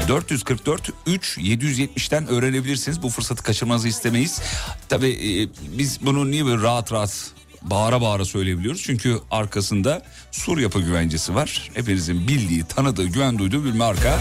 444 0.07 0.89
3 1.07 1.37
770'ten 1.37 2.27
öğrenebilirsiniz. 2.27 3.03
Bu 3.03 3.09
fırsatı 3.09 3.43
kaçırmanızı 3.43 3.87
istemeyiz. 3.87 4.41
Tabii 4.89 5.09
e, 5.09 5.47
biz 5.77 6.05
bunu 6.05 6.31
niye 6.31 6.45
böyle 6.45 6.61
rahat 6.61 6.91
rahat 6.91 7.31
bağıra 7.61 8.01
bağıra 8.01 8.25
söyleyebiliyoruz? 8.25 8.81
Çünkü 8.81 9.19
arkasında 9.31 10.01
Sur 10.31 10.57
Yapı 10.57 10.79
güvencesi 10.81 11.35
var. 11.35 11.71
Hepinizin 11.73 12.27
bildiği, 12.27 12.63
tanıdığı, 12.63 13.05
güven 13.05 13.39
duyduğu 13.39 13.65
bir 13.65 13.73
marka. 13.73 14.19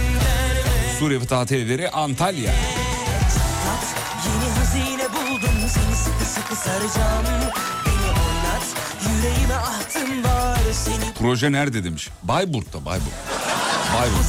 Sur 0.98 1.10
Yapı 1.10 1.26
Tatil 1.26 1.56
Evleri 1.56 1.90
Antalya. 1.90 2.52
Buldum 5.14 5.58
Beni 7.86 8.06
oynat 8.06 8.66
Yüreğime 9.02 9.54
ahtım 9.54 10.24
var 10.24 10.57
Proje 11.18 11.52
nerede 11.52 11.84
demiş. 11.84 12.10
Bayburt'ta 12.22 12.84
Bayburt. 12.84 13.08
Bayburt. 13.94 14.24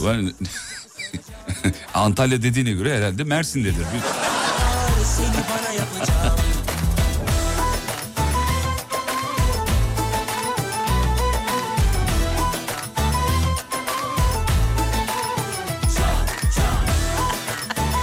Ulan- 0.00 0.34
Antalya 1.94 2.42
dediğine 2.42 2.72
göre 2.72 2.96
herhalde 2.98 3.24
Mersin'dedir. 3.24 3.86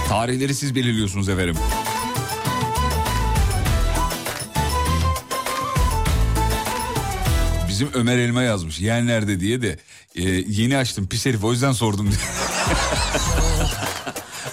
Tarihleri 0.08 0.54
siz 0.54 0.74
belirliyorsunuz 0.74 1.28
efendim. 1.28 1.56
Bizim 7.78 7.90
Ömer 7.94 8.18
Elma 8.18 8.42
yazmış. 8.42 8.80
Yer 8.80 9.06
nerede 9.06 9.40
diye 9.40 9.62
de 9.62 9.78
e, 10.16 10.22
yeni 10.48 10.76
açtım 10.76 11.06
pis 11.06 11.26
herif 11.26 11.44
o 11.44 11.52
yüzden 11.52 11.72
sordum 11.72 12.10
diye. 12.10 12.20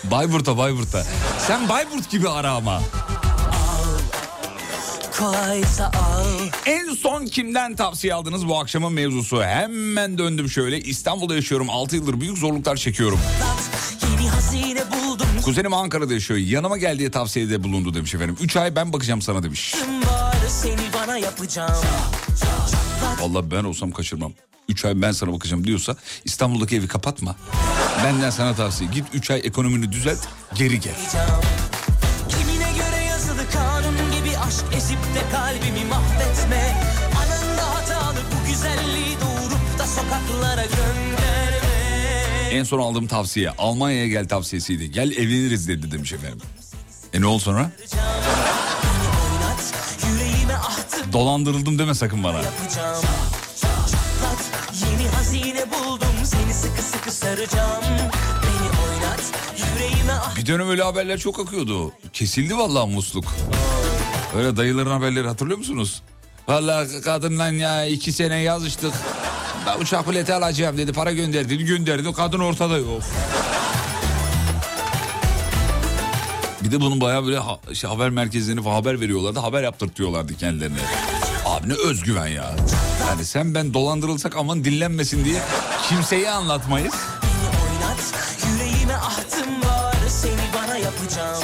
Bayburt'a 0.11 0.57
Bayburt'a. 0.57 1.05
Sen 1.47 1.69
Bayburt 1.69 2.09
gibi 2.09 2.29
ara 2.29 2.51
ama. 2.51 2.81
En 6.65 6.93
son 6.93 7.25
kimden 7.25 7.75
tavsiye 7.75 8.13
aldınız 8.13 8.47
bu 8.47 8.59
akşamın 8.59 8.93
mevzusu? 8.93 9.43
Hemen 9.43 10.17
döndüm 10.17 10.49
şöyle. 10.49 10.79
İstanbul'da 10.79 11.35
yaşıyorum 11.35 11.69
6 11.69 11.95
yıldır 11.95 12.21
büyük 12.21 12.38
zorluklar 12.38 12.75
çekiyorum. 12.75 13.19
Kuzenim 15.43 15.73
Ankara'da 15.73 16.13
yaşıyor. 16.13 16.39
Yanıma 16.39 16.77
gel 16.77 16.99
diye 16.99 17.11
tavsiyede 17.11 17.63
bulundu 17.63 17.93
demiş 17.93 18.15
efendim. 18.15 18.38
3 18.41 18.55
ay 18.55 18.75
ben 18.75 18.93
bakacağım 18.93 19.21
sana 19.21 19.43
demiş. 19.43 19.75
seni 20.49 20.93
bana 20.93 21.17
yapacağım 21.17 21.75
Vallahi 23.19 23.51
ben 23.51 23.63
olsam 23.63 23.91
kaçırmam. 23.91 24.34
3 24.69 24.86
ay 24.86 25.01
ben 25.01 25.12
sana 25.12 25.34
bakacağım 25.34 25.63
diyorsa 25.67 25.95
İstanbul'daki 26.25 26.75
evi 26.75 26.88
kapatma. 26.88 27.36
Benden 28.03 28.29
sana 28.29 28.55
tavsiye. 28.55 28.89
Git 28.89 29.05
3 29.13 29.31
ay 29.31 29.41
ekonomini 29.43 29.91
düzelt 29.91 30.19
geri 30.55 30.79
gel. 30.79 30.95
Kimine 32.29 32.71
göre 32.77 33.03
yazılı 33.10 33.49
kanun 33.53 34.12
gibi 34.12 34.38
aşk 34.38 34.65
ezip 34.77 34.97
de 34.97 35.31
kalbimi 35.31 35.86
mahvetme 35.89 36.81
Anında 37.17 37.75
hatalı 37.75 38.17
bu 38.31 38.47
güzelliği 38.49 39.15
doğurup 39.21 39.79
da 39.79 39.88
sokaklara 39.88 40.65
gönderme 40.65 41.75
En 42.51 42.63
son 42.63 42.79
aldığım 42.79 43.08
tavsiye 43.08 43.49
Almanya'ya 43.49 44.08
gel 44.08 44.27
tavsiyesiydi. 44.27 44.91
Gel 44.91 45.12
evleniriz 45.12 45.67
dedi 45.67 45.91
demiş 45.91 46.13
efendim. 46.13 46.41
E 47.13 47.21
ne 47.21 47.25
oldu 47.25 47.39
sonra? 47.39 47.71
Dolandırıldım 51.15 51.80
deme 51.80 51.93
sakın 51.95 52.23
bana. 52.23 52.38
yapacağım 52.41 53.04
Çatlat 53.62 54.51
yeni 54.82 55.10
hazine 55.10 55.65
buldum 55.71 56.08
seni 56.23 56.54
sıkı 56.54 56.82
sıkı 56.82 57.12
saracağım 57.12 57.84
Beni 58.43 58.69
oynat 58.88 59.34
yüreğime 59.58 60.13
ahtım 60.13 60.36
Bir 60.36 60.47
dönem 60.47 60.69
öyle 60.69 60.84
haberler 60.84 61.17
çok 61.17 61.39
akıyordu. 61.39 61.91
Kesildi 62.13 62.58
vallahi 62.58 62.89
musluk. 62.89 63.25
Öyle 64.38 64.58
dayıların 64.58 64.91
haberleri 64.91 65.28
hatırlıyor 65.28 65.58
musunuz? 65.58 66.01
Vallahi 66.47 67.01
kadınla 67.01 67.47
ya 67.47 67.86
iki 67.86 68.12
sene 68.12 68.36
yazıştık. 68.36 68.93
Ben 69.65 69.82
uçak 69.82 70.10
bileti 70.10 70.34
alacağım 70.34 70.78
dedi. 70.78 70.93
Para 70.93 71.12
gönderdi. 71.12 71.65
Gönderdi. 71.65 72.13
Kadın 72.13 72.39
ortada 72.39 72.78
yok. 72.78 73.01
Bir 76.65 76.71
de 76.71 76.82
bunun 76.82 77.01
bayağı 77.01 77.25
böyle 77.25 77.38
ha- 77.38 77.60
şey, 77.73 77.89
haber 77.89 78.10
merkezlerini 78.10 78.63
falan 78.63 78.75
haber 78.75 79.01
veriyorlardı. 79.01 79.39
Haber 79.39 79.63
yaptırtıyorlardı 79.63 80.38
kendilerine. 80.38 80.78
Abi 81.45 81.69
ne 81.69 81.73
özgüven 81.73 82.28
ya. 82.28 82.56
Yani 83.08 83.25
sen 83.25 83.56
ben 83.56 83.73
dolandırılsak 83.73 84.36
aman 84.38 84.63
dinlenmesin 84.65 85.25
diye 85.25 85.41
kimseye 85.89 86.32
anlatmayız. 86.32 86.93
Oynat 87.63 88.13
yüreğime 88.47 88.95
ahtım 88.95 89.62
var 89.69 89.95
seni 90.10 90.41
bana 90.56 90.78
yapacağım 90.78 91.43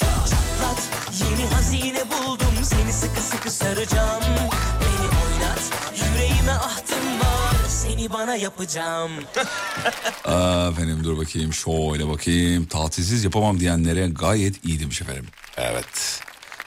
Çatlat 0.00 0.82
yeni 1.20 1.46
hazine 1.54 2.02
buldum 2.10 2.54
seni 2.64 2.92
sıkı 2.92 3.20
sıkı 3.20 3.50
saracağım 3.50 4.22
Beni 4.80 5.08
oynat 5.08 5.60
yüreğime 5.96 6.52
ahtım 6.52 6.93
bana 8.12 8.36
yapacağım 8.36 9.10
Aa, 10.24 10.68
efendim 10.72 11.04
dur 11.04 11.18
bakayım 11.18 11.52
şöyle 11.52 12.08
bakayım. 12.08 12.66
Tatilsiz 12.66 13.24
yapamam 13.24 13.60
diyenlere 13.60 14.08
gayet 14.08 14.64
iyi 14.64 14.80
demiş 14.80 15.02
efendim. 15.02 15.26
Evet. 15.56 16.20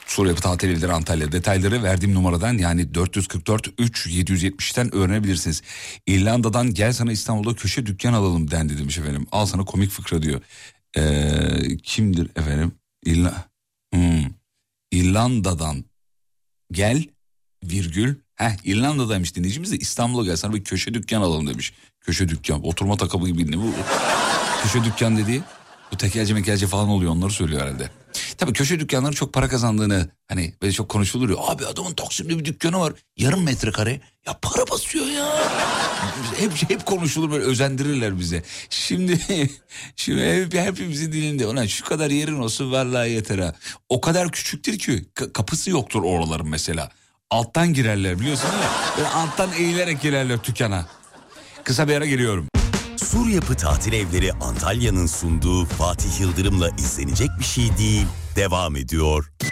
Sur 0.07 0.25
Yapı 0.25 0.41
Tatil 0.41 0.69
Evleri 0.69 0.93
Antalya. 0.93 1.31
Detayları 1.31 1.83
verdiğim 1.83 2.15
numaradan 2.15 2.57
yani 2.57 2.93
444 2.93 3.67
3 3.77 4.07
770'ten 4.07 4.95
öğrenebilirsiniz. 4.95 5.61
İrlanda'dan 6.07 6.73
gel 6.73 6.93
sana 6.93 7.11
İstanbul'da 7.11 7.55
köşe 7.55 7.85
dükkan 7.85 8.13
alalım 8.13 8.51
dendi 8.51 8.77
demiş 8.77 8.97
efendim. 8.97 9.27
Al 9.31 9.45
sana 9.45 9.65
komik 9.65 9.91
fıkra 9.91 10.21
diyor. 10.21 10.41
Ee, 10.97 11.77
kimdir 11.83 12.29
efendim? 12.35 12.71
İrla... 13.05 13.45
Hmm. 13.93 14.25
İrlanda'dan 14.91 15.85
gel 16.71 17.05
virgül. 17.63 18.15
Heh 18.37 18.51
İrlanda'daymış 18.63 19.35
dinleyicimiz 19.35 19.71
de 19.71 19.77
İstanbul'a 19.77 20.25
gel 20.25 20.35
sana 20.35 20.53
bir 20.53 20.63
köşe 20.63 20.93
dükkan 20.93 21.21
alalım 21.21 21.47
demiş. 21.47 21.73
Köşe 22.01 22.29
dükkan 22.29 22.65
oturma 22.67 22.97
takımı 22.97 23.27
gibi 23.27 23.51
ne 23.51 23.57
bu? 23.57 23.71
köşe 24.63 24.83
dükkan 24.83 25.17
dediği 25.17 25.41
bu 25.91 25.97
tekelci 25.97 26.33
mekelci 26.33 26.67
falan 26.67 26.87
oluyor 26.87 27.11
onları 27.11 27.31
söylüyor 27.31 27.61
herhalde. 27.61 27.89
Tabii 28.37 28.53
köşe 28.53 28.79
dükkanları 28.79 29.15
çok 29.15 29.33
para 29.33 29.47
kazandığını 29.47 30.09
hani 30.27 30.53
böyle 30.61 30.73
çok 30.73 30.89
konuşulur 30.89 31.29
ya. 31.29 31.35
Abi 31.39 31.65
adamın 31.65 31.93
Taksim'de 31.93 32.39
bir 32.39 32.45
dükkanı 32.45 32.79
var 32.79 32.93
yarım 33.17 33.43
metrekare 33.43 34.01
ya 34.27 34.39
para 34.41 34.69
basıyor 34.71 35.05
ya. 35.05 35.35
hep 36.39 36.69
hep 36.69 36.85
konuşulur 36.85 37.31
böyle 37.31 37.43
özendirirler 37.43 38.19
bize. 38.19 38.43
Şimdi 38.69 39.19
şimdi 39.95 40.21
hep, 40.21 40.53
hepimizin 40.53 41.11
dilinde 41.11 41.47
ona 41.47 41.67
şu 41.67 41.85
kadar 41.85 42.09
yerin 42.09 42.39
olsun 42.39 42.71
vallahi 42.71 43.11
yeter 43.11 43.39
ha. 43.39 43.55
O 43.89 44.01
kadar 44.01 44.31
küçüktür 44.31 44.79
ki 44.79 45.05
ka- 45.15 45.33
kapısı 45.33 45.69
yoktur 45.69 46.03
oraların 46.03 46.47
mesela. 46.49 46.91
Alttan 47.31 47.73
girerler 47.73 48.19
biliyorsun 48.19 48.51
değil 48.51 48.63
mi? 48.63 48.69
Böyle 48.97 49.07
alttan 49.09 49.49
eğilerek 49.57 50.01
girerler 50.01 50.43
dükkana. 50.43 50.85
Kısa 51.63 51.87
bir 51.87 51.95
ara 51.95 52.05
geliyorum. 52.05 52.47
Sur 52.97 53.27
Yapı 53.27 53.55
Tatil 53.55 53.93
Evleri 53.93 54.33
Antalya'nın 54.33 55.07
sunduğu 55.07 55.65
Fatih 55.65 56.19
Yıldırım'la 56.19 56.69
izlenecek 56.69 57.29
bir 57.39 57.45
şey 57.45 57.77
değil. 57.77 58.05
Devam 58.35 58.75
ediyor. 58.75 59.31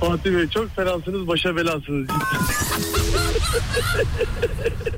Fatih 0.00 0.36
Bey 0.36 0.48
çok 0.48 0.76
fenasınız 0.76 1.28
başa 1.28 1.56
belasınız. 1.56 2.08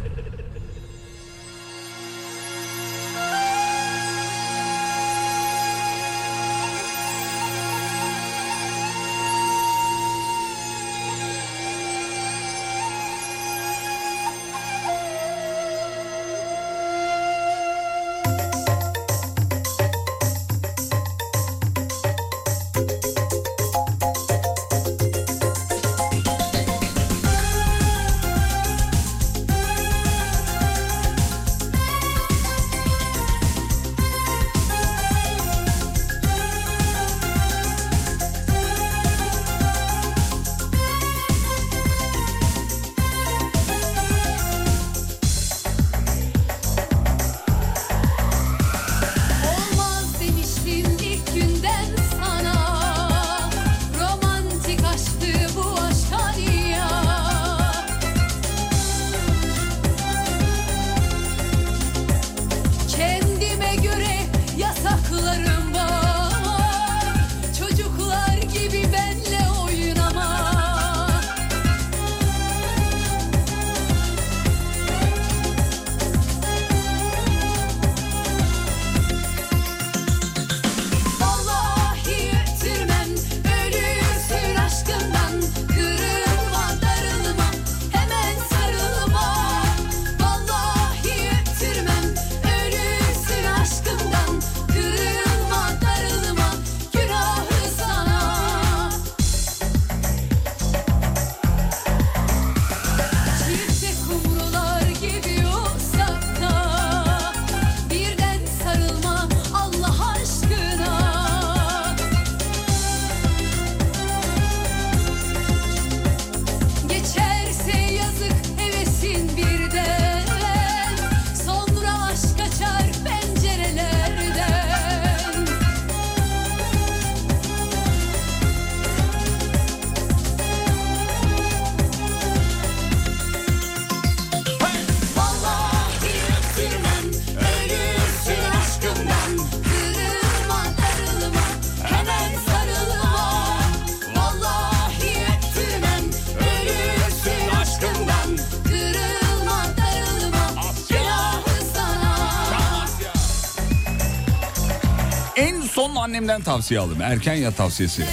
Annemden 156.02 156.42
tavsiye 156.42 156.80
aldım. 156.80 157.02
Erken 157.02 157.34
yat 157.34 157.56
tavsiyesi. 157.56 158.06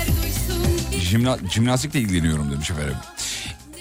Jimna, 1.02 1.38
jimnastikle 1.52 2.00
ilgileniyorum 2.00 2.52
demiş 2.52 2.72
efendim. 2.72 2.96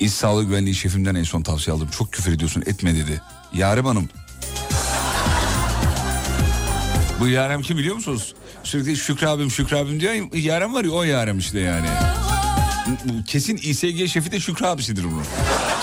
İş 0.01 0.13
sağlığı 0.13 0.45
güvenliği 0.45 0.75
şefimden 0.75 1.15
en 1.15 1.23
son 1.23 1.43
tavsiye 1.43 1.77
aldım. 1.77 1.89
Çok 1.99 2.13
küfür 2.13 2.33
ediyorsun 2.33 2.63
etme 2.67 2.95
dedi. 2.95 3.21
Yarem 3.53 3.85
Hanım. 3.87 4.09
Bu 7.21 7.29
Yarem 7.29 7.63
kim 7.63 7.79
biliyor 7.79 7.95
musunuz? 7.95 8.35
Sürekli 8.65 8.97
Şükrü 8.97 9.27
abim 9.27 9.51
Şükrü 9.51 9.77
abim 9.77 10.01
diyor. 10.01 10.13
ya, 10.13 10.23
Yarem 10.33 10.75
var 10.75 10.85
ya 10.85 10.91
o 10.91 11.03
Yarem 11.03 11.39
işte 11.39 11.61
yani. 11.61 11.89
Kesin 13.27 13.57
İSG 13.57 14.09
şefi 14.09 14.33
de 14.33 14.41
Şükrü 14.41 14.67
abisidir 14.67 15.05
bunun. 15.05 15.25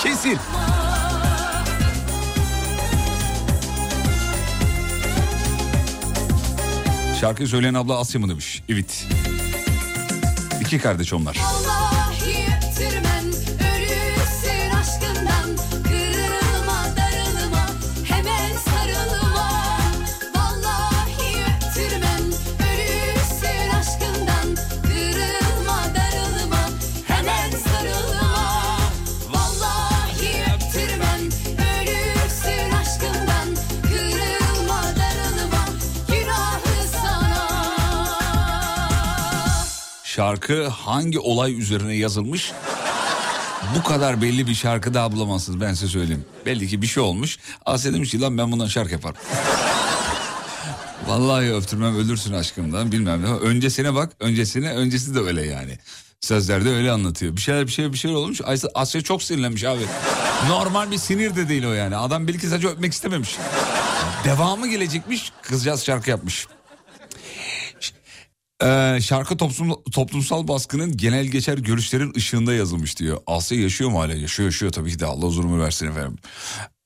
Kesin. 0.03 0.37
Şarkıyı 7.25 7.47
söyleyen 7.47 7.73
abla 7.73 7.99
Asya 7.99 8.21
mı 8.21 8.29
demiş? 8.29 8.63
Evet. 8.69 9.07
İki 10.61 10.79
kardeş 10.79 11.13
onlar. 11.13 11.37
Vallahi 11.37 11.84
Şarkı 40.15 40.67
hangi 40.67 41.19
olay 41.19 41.59
üzerine 41.59 41.95
yazılmış? 41.95 42.51
Bu 43.75 43.83
kadar 43.83 44.21
belli 44.21 44.47
bir 44.47 44.55
şarkı 44.55 44.93
daha 44.93 45.11
bulamazsınız 45.11 45.61
ben 45.61 45.73
size 45.73 45.87
söyleyeyim. 45.87 46.25
Belli 46.45 46.67
ki 46.67 46.81
bir 46.81 46.87
şey 46.87 47.03
olmuş. 47.03 47.39
Asya 47.65 47.93
demiş 47.93 48.11
ki 48.11 48.21
lan 48.21 48.37
ben 48.37 48.51
bundan 48.51 48.67
şarkı 48.67 48.93
yaparım. 48.93 49.15
Vallahi 51.07 51.53
öptürmem 51.53 51.95
ölürsün 51.95 52.33
aşkımdan 52.33 52.91
bilmem 52.91 53.23
ne. 53.23 53.27
Öncesine 53.27 53.95
bak 53.95 54.11
öncesine 54.19 54.73
öncesi 54.73 55.15
de 55.15 55.19
öyle 55.19 55.45
yani. 55.45 55.77
Sözlerde 56.21 56.69
öyle 56.69 56.91
anlatıyor. 56.91 57.35
Bir 57.35 57.41
şeyler 57.41 57.67
bir 57.67 57.71
şey 57.71 57.93
bir 57.93 57.97
şeyler 57.97 58.15
olmuş. 58.15 58.41
Asya, 58.43 58.69
Asya 58.75 59.01
çok 59.01 59.23
sinirlenmiş 59.23 59.63
abi. 59.63 59.83
Normal 60.47 60.91
bir 60.91 60.97
sinir 60.97 61.35
de 61.35 61.49
değil 61.49 61.63
o 61.63 61.73
yani. 61.73 61.95
Adam 61.95 62.27
belki 62.27 62.47
sadece 62.47 62.67
öpmek 62.67 62.93
istememiş. 62.93 63.37
Devamı 64.23 64.67
gelecekmiş. 64.67 65.31
Kızcağız 65.41 65.85
şarkı 65.85 66.09
yapmış. 66.09 66.47
Ee, 68.63 68.99
şarkı 69.01 69.37
toplum, 69.37 69.83
toplumsal 69.91 70.47
baskının 70.47 70.97
genel 70.97 71.25
geçer 71.25 71.57
görüşlerin 71.57 72.13
ışığında 72.17 72.53
yazılmış 72.53 72.99
diyor. 72.99 73.17
Asya 73.27 73.59
yaşıyor 73.59 73.89
mu 73.89 73.99
hala? 73.99 74.13
Yaşıyor 74.13 74.47
yaşıyor 74.47 74.71
tabii 74.71 74.91
ki 74.91 74.99
de 74.99 75.05
Allah 75.05 75.25
uzun 75.25 75.43
ömür 75.43 75.59
versin 75.59 75.87
efendim. 75.87 76.17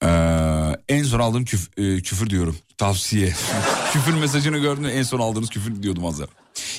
Ee, 0.03 0.95
en 0.95 1.03
son 1.03 1.20
aldığım 1.20 1.43
küf- 1.43 1.97
e, 1.97 2.01
küfür 2.01 2.30
diyorum. 2.30 2.57
Tavsiye. 2.78 3.34
küfür 3.93 4.13
mesajını 4.13 4.57
gördüm 4.57 4.86
en 4.86 5.03
son 5.03 5.20
aldığınız 5.20 5.49
küfür 5.49 5.84
diyordum 5.84 6.05
az. 6.05 6.22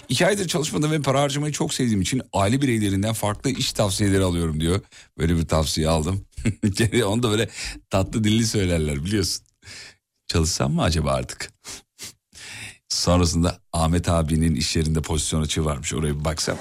İki 0.08 0.26
aydır 0.26 0.48
çalışmada 0.48 0.90
ve 0.90 1.02
para 1.02 1.20
harcamayı 1.20 1.52
çok 1.52 1.74
sevdiğim 1.74 2.00
için 2.00 2.22
aile 2.32 2.62
bireylerinden 2.62 3.12
farklı 3.12 3.50
iş 3.50 3.72
tavsiyeleri 3.72 4.22
alıyorum 4.24 4.60
diyor. 4.60 4.80
Böyle 5.18 5.36
bir 5.36 5.48
tavsiye 5.48 5.88
aldım. 5.88 6.24
Onu 7.06 7.22
da 7.22 7.30
böyle 7.30 7.48
tatlı 7.90 8.24
dilli 8.24 8.46
söylerler 8.46 9.04
biliyorsun. 9.04 9.44
Çalışsam 10.28 10.72
mı 10.72 10.82
acaba 10.82 11.10
artık? 11.12 11.50
Sonrasında 12.90 13.58
Ahmet 13.72 14.08
abinin 14.08 14.54
iş 14.54 14.76
yerinde 14.76 15.02
pozisyon 15.02 15.42
açığı 15.42 15.64
varmış 15.64 15.94
oraya 15.94 16.20
bir 16.20 16.24
baksam. 16.24 16.56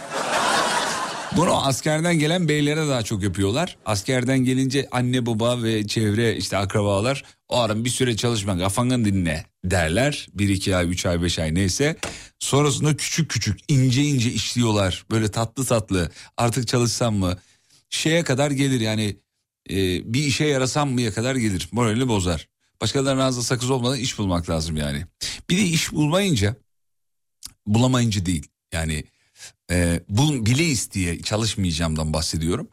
Bunu 1.38 1.68
askerden 1.68 2.20
gelen 2.20 2.48
beylere 2.48 2.88
daha 2.88 3.04
çok 3.04 3.24
yapıyorlar. 3.24 3.78
Askerden 3.86 4.40
gelince 4.40 4.88
anne 4.92 5.26
baba 5.26 5.64
ve 5.64 5.88
çevre 5.88 6.38
işte 6.38 6.58
akrabalar 6.58 7.24
o 7.50 7.60
ara 7.60 7.86
bir 7.86 7.90
süre 7.90 8.16
çalışma 8.16 8.58
kafanı 8.58 9.06
dinle 9.06 9.46
derler. 9.66 10.28
Bir 10.34 10.50
iki 10.50 10.76
ay 10.76 10.90
üç 10.90 11.06
ay 11.06 11.22
beş 11.22 11.40
ay 11.40 11.56
neyse. 11.56 11.96
Sonrasında 12.40 12.98
küçük 12.98 13.30
küçük 13.32 13.60
ince 13.68 14.04
ince 14.04 14.32
işliyorlar. 14.32 15.06
Böyle 15.12 15.32
tatlı 15.32 15.66
tatlı 15.66 16.12
artık 16.38 16.68
çalışsam 16.68 17.16
mı 17.16 17.38
şeye 17.90 18.24
kadar 18.24 18.52
gelir 18.52 18.80
yani 18.80 19.18
e, 19.70 19.76
bir 20.14 20.24
işe 20.24 20.46
yarasam 20.46 20.92
mıya 20.92 21.14
kadar 21.14 21.36
gelir. 21.36 21.70
Moralini 21.72 22.08
bozar. 22.08 22.49
Başkalarının 22.82 23.22
ağzında 23.22 23.44
sakız 23.44 23.70
olmadan 23.70 23.98
iş 23.98 24.18
bulmak 24.18 24.50
lazım 24.50 24.78
yani. 24.78 25.06
Bir 25.50 25.58
de 25.58 25.62
iş 25.62 25.92
bulmayınca 25.92 26.56
bulamayınca 27.68 28.26
değil 28.26 28.48
yani 28.74 29.04
e, 29.72 30.00
bul, 30.10 30.46
bile 30.46 30.66
isteye 30.66 31.22
çalışmayacağımdan 31.22 32.14
bahsediyorum. 32.14 32.68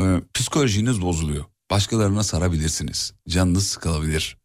E, 0.00 0.04
psikolojiniz 0.34 1.02
bozuluyor. 1.02 1.44
Başkalarına 1.70 2.22
sarabilirsiniz. 2.22 3.12
Canınız 3.28 3.66
sıkılabilir. 3.66 4.36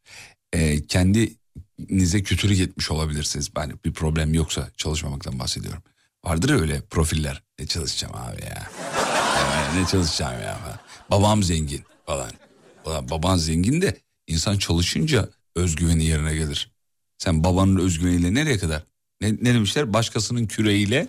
E, 0.54 0.88
kendinize 0.88 2.24
kötülük 2.24 2.60
etmiş 2.60 2.92
olabilirsiniz. 2.92 3.50
Yani 3.58 3.74
bir 3.86 3.94
problem 3.94 4.34
yoksa 4.34 4.70
çalışmamaktan 4.78 5.40
bahsediyorum. 5.40 5.84
Vardır 6.26 6.50
ya 6.50 6.56
öyle 6.56 6.82
profiller. 6.82 7.44
Ne 7.60 7.68
çalışacağım 7.68 8.16
abi 8.16 8.42
ya. 8.42 8.72
Ne 9.76 9.88
çalışacağım 9.88 10.42
ya. 10.42 10.80
Babam 11.12 11.44
zengin 11.44 11.84
falan. 12.06 12.32
Ulan 12.86 13.10
baban 13.10 13.38
zengin 13.38 13.82
de 13.82 13.98
insan 14.34 14.58
çalışınca 14.58 15.30
özgüveni 15.56 16.06
yerine 16.06 16.36
gelir. 16.36 16.72
Sen 17.18 17.44
babanın 17.44 17.80
özgüveniyle 17.80 18.34
nereye 18.34 18.58
kadar? 18.58 18.84
Ne, 19.22 19.34
ne 19.42 19.54
demişler? 19.54 19.94
Başkasının 19.94 20.48
küreğiyle 20.48 21.08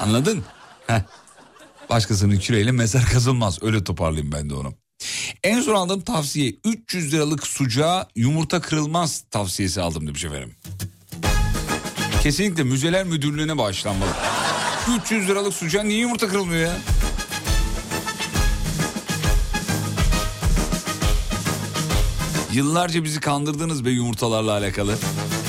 Anladın? 0.00 0.44
Heh. 0.86 1.00
Başkasının 1.90 2.38
küreğiyle 2.38 2.72
mezar 2.72 3.04
kazılmaz. 3.04 3.62
Öyle 3.62 3.84
toparlayayım 3.84 4.32
ben 4.32 4.50
de 4.50 4.54
onu. 4.54 4.74
En 5.44 5.60
son 5.60 5.74
aldığım 5.74 6.00
tavsiye 6.00 6.54
300 6.64 7.12
liralık 7.12 7.46
sucuğa 7.46 8.08
yumurta 8.16 8.60
kırılmaz 8.60 9.24
tavsiyesi 9.30 9.80
aldım 9.80 10.06
demiş 10.06 10.24
efendim. 10.24 10.54
Kesinlikle 12.22 12.62
müzeler 12.62 13.04
müdürlüğüne 13.04 13.58
bağışlanmalı. 13.58 14.10
300 15.04 15.28
liralık 15.28 15.54
sucuğa 15.54 15.82
niye 15.82 16.00
yumurta 16.00 16.28
kırılmıyor 16.28 16.60
ya? 16.60 16.76
Yıllarca 22.54 23.04
bizi 23.04 23.20
kandırdınız 23.20 23.84
be 23.84 23.90
yumurtalarla 23.90 24.52
alakalı. 24.52 24.96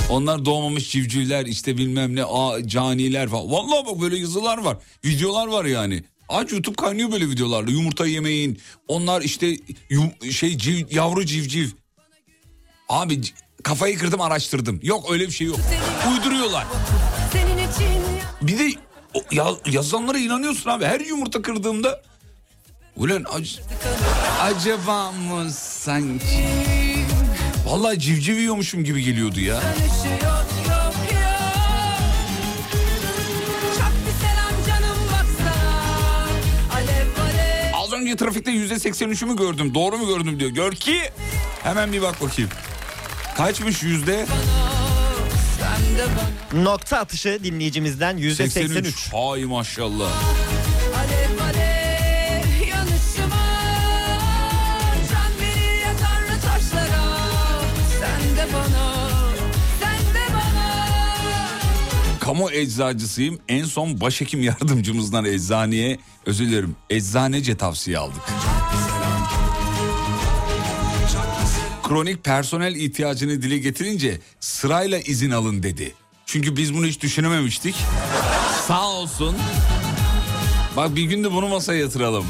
Onlar 0.09 0.45
doğmamış 0.45 0.91
civcivler 0.91 1.45
işte 1.45 1.77
bilmem 1.77 2.15
ne 2.15 2.23
a, 2.23 2.67
caniler 2.67 3.29
falan. 3.29 3.51
Vallahi 3.51 3.85
bak 3.85 4.01
böyle 4.01 4.17
yazılar 4.17 4.57
var. 4.57 4.77
Videolar 5.05 5.47
var 5.47 5.65
yani. 5.65 6.03
Aç 6.29 6.51
YouTube 6.51 6.75
kaynıyor 6.75 7.11
böyle 7.11 7.29
videolarla. 7.29 7.71
Yumurta 7.71 8.07
yemeyin. 8.07 8.59
Onlar 8.87 9.21
işte 9.21 9.57
yum- 9.89 10.31
şey 10.31 10.57
civ, 10.57 10.85
yavru 10.91 11.25
civciv. 11.25 11.67
Abi 12.89 13.21
kafayı 13.63 13.97
kırdım 13.97 14.21
araştırdım. 14.21 14.79
Yok 14.83 15.11
öyle 15.11 15.27
bir 15.27 15.31
şey 15.31 15.47
yok. 15.47 15.59
Uyduruyorlar. 16.13 16.65
Bir 18.41 18.59
de 18.59 18.71
ya, 19.31 19.47
yazanlara 19.71 20.17
inanıyorsun 20.17 20.69
abi. 20.69 20.85
Her 20.85 20.99
yumurta 20.99 21.41
kırdığımda 21.41 22.01
ulan 22.97 23.23
ac- 23.23 23.59
acaba 24.41 25.11
mı 25.11 25.51
sanki? 25.51 26.74
Vallahi 27.65 27.99
civciv 27.99 28.35
yiyormuşum 28.37 28.83
gibi 28.83 29.03
geliyordu 29.03 29.39
ya. 29.39 29.61
Az 37.73 37.93
önce 37.93 38.15
trafikte 38.15 38.51
yüzde 38.51 38.73
83'ü 38.73 39.25
mü 39.25 39.37
gördüm? 39.37 39.73
Doğru 39.73 39.97
mu 39.97 40.07
gördüm 40.07 40.39
diyor. 40.39 40.49
Gör 40.51 40.71
ki 40.71 41.01
hemen 41.63 41.93
bir 41.93 42.01
bak 42.01 42.21
bakayım. 42.21 42.51
Kaçmış 43.37 43.83
yüzde? 43.83 44.25
Nokta 46.53 46.97
atışı 46.97 47.39
dinleyicimizden 47.43 48.17
yüzde 48.17 48.49
83. 48.49 49.13
Hay 49.13 49.43
maşallah. 49.45 50.09
Kamu 62.25 62.51
eczacısıyım. 62.51 63.39
En 63.47 63.63
son 63.63 64.01
başhekim 64.01 64.41
yardımcımızdan 64.41 65.25
eczaneye 65.25 65.99
özür 66.25 66.45
dilerim 66.45 66.75
eczanece 66.89 67.57
tavsiye 67.57 67.97
aldık. 67.97 68.21
Kronik 71.83 72.23
personel 72.23 72.75
ihtiyacını 72.75 73.41
dile 73.41 73.57
getirince 73.57 74.19
sırayla 74.39 74.99
izin 74.99 75.31
alın 75.31 75.63
dedi. 75.63 75.93
Çünkü 76.25 76.57
biz 76.57 76.73
bunu 76.73 76.85
hiç 76.85 77.01
düşünememiştik. 77.01 77.75
Sağ 78.67 78.87
olsun. 78.87 79.35
Bak 80.77 80.95
bir 80.95 81.03
gün 81.03 81.23
de 81.23 81.31
bunu 81.31 81.47
masaya 81.47 81.79
yatıralım. 81.79 82.25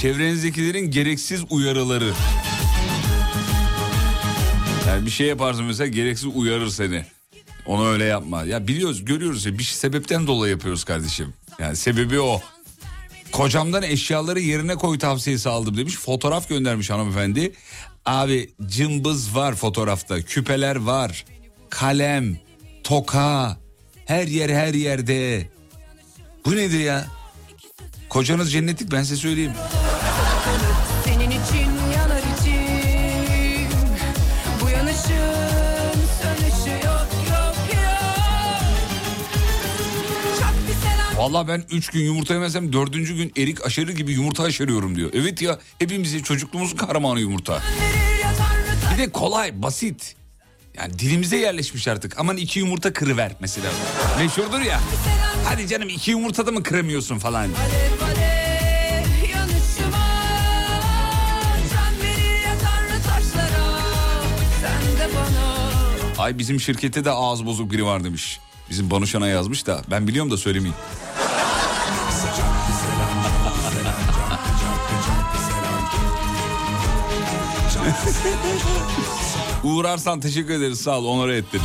Çevrenizdekilerin 0.00 0.90
gereksiz 0.90 1.44
uyarıları. 1.50 2.12
Yani 4.88 5.06
bir 5.06 5.10
şey 5.10 5.26
yaparsın 5.26 5.64
mesela 5.64 5.86
gereksiz 5.88 6.28
uyarır 6.34 6.68
seni. 6.68 7.04
Onu 7.66 7.88
öyle 7.88 8.04
yapma. 8.04 8.44
Ya 8.44 8.68
biliyoruz 8.68 9.04
görüyoruz 9.04 9.46
ya 9.46 9.58
bir 9.58 9.62
şey- 9.62 9.76
sebepten 9.76 10.26
dolayı 10.26 10.50
yapıyoruz 10.52 10.84
kardeşim. 10.84 11.34
Yani 11.58 11.76
sebebi 11.76 12.20
o. 12.20 12.40
Kocamdan 13.32 13.82
eşyaları 13.82 14.40
yerine 14.40 14.74
koy 14.74 14.98
tavsiyesi 14.98 15.48
aldım 15.48 15.76
demiş. 15.76 15.94
Fotoğraf 15.96 16.48
göndermiş 16.48 16.90
hanımefendi. 16.90 17.52
Abi 18.06 18.50
cımbız 18.66 19.36
var 19.36 19.54
fotoğrafta. 19.54 20.22
Küpeler 20.22 20.76
var. 20.76 21.24
Kalem, 21.70 22.38
toka. 22.84 23.56
Her 24.06 24.26
yer 24.26 24.50
her 24.50 24.74
yerde. 24.74 25.48
Bu 26.44 26.56
nedir 26.56 26.80
ya? 26.80 27.06
Kocanız 28.08 28.52
cennetlik 28.52 28.92
ben 28.92 29.02
size 29.02 29.16
söyleyeyim. 29.16 29.52
Vallahi 41.20 41.48
ben 41.48 41.64
3 41.70 41.88
gün 41.88 42.00
yumurta 42.00 42.34
yemezsem 42.34 42.72
4. 42.72 42.92
gün 42.92 43.32
erik 43.36 43.66
aşarı 43.66 43.92
gibi 43.92 44.12
yumurta 44.12 44.42
aşarıyorum 44.42 44.96
diyor. 44.96 45.10
Evet 45.14 45.42
ya 45.42 45.58
hepimizin 45.78 46.22
çocukluğumuzun 46.22 46.76
kahramanı 46.76 47.20
yumurta. 47.20 47.62
Bir 48.92 48.98
de 48.98 49.12
kolay 49.12 49.62
basit. 49.62 50.16
Yani 50.74 50.98
dilimize 50.98 51.36
yerleşmiş 51.36 51.88
artık. 51.88 52.18
Aman 52.20 52.36
iki 52.36 52.58
yumurta 52.58 52.92
kırıver 52.92 53.32
mesela. 53.40 53.70
Meşhurdur 54.18 54.60
ya. 54.60 54.80
Hadi 55.44 55.68
canım 55.68 55.88
iki 55.88 56.10
yumurtada 56.10 56.52
mı 56.52 56.62
kıramıyorsun 56.62 57.18
falan. 57.18 57.48
Ay 66.18 66.38
bizim 66.38 66.60
şirkette 66.60 67.04
de 67.04 67.10
ağız 67.10 67.46
bozuk 67.46 67.72
biri 67.72 67.84
var 67.84 68.04
demiş. 68.04 68.40
Bizim 68.70 68.90
Banuşan'a 68.90 69.28
yazmış 69.28 69.66
da 69.66 69.82
ben 69.90 70.08
biliyorum 70.08 70.30
da 70.30 70.36
söylemeyeyim. 70.36 70.76
Uğrarsan 79.64 80.20
teşekkür 80.20 80.54
ederiz 80.54 80.80
sağ 80.80 80.98
ol 80.98 81.04
onore 81.04 81.36
ettin. 81.36 81.60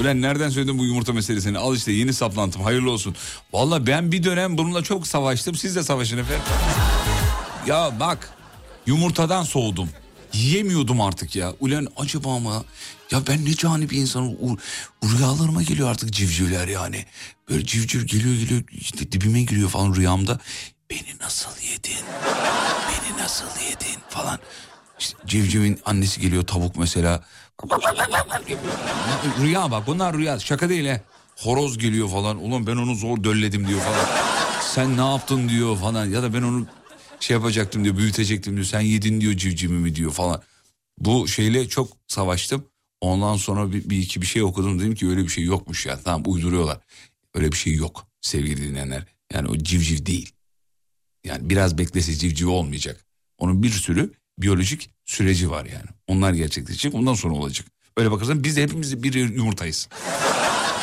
Ulan 0.00 0.22
nereden 0.22 0.48
söyledin 0.48 0.78
bu 0.78 0.84
yumurta 0.84 1.12
meselesini? 1.12 1.58
Al 1.58 1.76
işte 1.76 1.92
yeni 1.92 2.12
saplantım 2.12 2.62
hayırlı 2.62 2.90
olsun. 2.90 3.16
Valla 3.52 3.86
ben 3.86 4.12
bir 4.12 4.22
dönem 4.22 4.58
bununla 4.58 4.82
çok 4.82 5.06
savaştım. 5.06 5.54
Siz 5.54 5.76
de 5.76 5.82
savaşın 5.82 6.18
efendim. 6.18 6.42
Ya 7.66 8.00
bak 8.00 8.30
yumurtadan 8.86 9.42
soğudum. 9.42 9.88
Yiyemiyordum 10.32 11.00
artık 11.00 11.36
ya. 11.36 11.52
Ulan 11.60 11.86
acaba 11.96 12.34
ama 12.34 12.64
ya 13.10 13.26
ben 13.28 13.44
ne 13.44 13.54
cani 13.54 13.90
bir 13.90 13.96
insanım. 13.96 14.58
Rüyalarıma 15.04 15.62
geliyor 15.62 15.90
artık 15.90 16.12
civcivler 16.12 16.68
yani. 16.68 17.04
Böyle 17.50 17.64
civciv 17.64 18.02
geliyor 18.02 18.34
geliyor 18.34 18.62
işte 18.72 19.12
dibime 19.12 19.42
giriyor 19.42 19.68
falan 19.68 19.94
rüyamda. 19.94 20.38
Beni 20.90 21.18
nasıl 21.20 21.50
yedin? 21.62 22.04
Beni 22.88 23.18
nasıl 23.22 23.44
yedin 23.44 24.00
falan. 24.08 24.38
İşte 25.00 25.18
civcivin 25.26 25.78
annesi 25.84 26.20
geliyor 26.20 26.46
tavuk 26.46 26.76
mesela. 26.76 27.24
Rüya 29.40 29.70
bak 29.70 29.86
bunlar 29.86 30.16
rüya 30.16 30.38
şaka 30.38 30.68
değil 30.68 30.84
he. 30.84 31.02
Horoz 31.36 31.78
geliyor 31.78 32.08
falan. 32.08 32.36
Ulan 32.36 32.66
ben 32.66 32.76
onu 32.76 32.94
zor 32.94 33.24
dölledim 33.24 33.68
diyor 33.68 33.80
falan. 33.80 34.06
Sen 34.60 34.96
ne 34.96 35.10
yaptın 35.10 35.48
diyor 35.48 35.76
falan. 35.76 36.06
Ya 36.06 36.22
da 36.22 36.34
ben 36.34 36.42
onu 36.42 36.66
şey 37.20 37.36
yapacaktım 37.36 37.84
diyor 37.84 37.96
büyütecektim 37.96 38.54
diyor. 38.54 38.66
Sen 38.66 38.80
yedin 38.80 39.20
diyor 39.20 39.32
civcivimi 39.36 39.94
diyor 39.94 40.12
falan. 40.12 40.42
Bu 40.98 41.28
şeyle 41.28 41.68
çok 41.68 41.88
savaştım. 42.06 42.64
Ondan 43.00 43.36
sonra 43.36 43.72
bir, 43.72 43.90
bir 43.90 43.98
iki 43.98 44.22
bir 44.22 44.26
şey 44.26 44.42
okudum. 44.42 44.78
Dedim 44.80 44.94
ki 44.94 45.08
öyle 45.08 45.22
bir 45.22 45.28
şey 45.28 45.44
yokmuş 45.44 45.86
ya. 45.86 46.00
Tamam 46.04 46.22
uyduruyorlar. 46.26 46.78
Öyle 47.34 47.52
bir 47.52 47.56
şey 47.56 47.74
yok 47.74 48.06
sevgili 48.20 48.62
dinleyenler. 48.62 49.04
Yani 49.32 49.48
o 49.48 49.58
civciv 49.58 50.06
değil. 50.06 50.32
Yani 51.24 51.50
biraz 51.50 51.78
beklese 51.78 52.14
civciv 52.14 52.48
olmayacak. 52.48 53.04
Onun 53.38 53.62
bir 53.62 53.70
sürü 53.70 54.12
biyolojik 54.42 54.90
süreci 55.04 55.50
var 55.50 55.64
yani. 55.64 55.86
Onlar 56.06 56.32
gerçekleşecek 56.32 56.94
ondan 56.94 57.14
sonra 57.14 57.34
olacak. 57.34 57.66
Öyle 57.96 58.10
bakarsan 58.10 58.44
biz 58.44 58.56
de 58.56 58.62
hepimiz 58.62 59.02
bir 59.02 59.14
yumurtayız. 59.14 59.88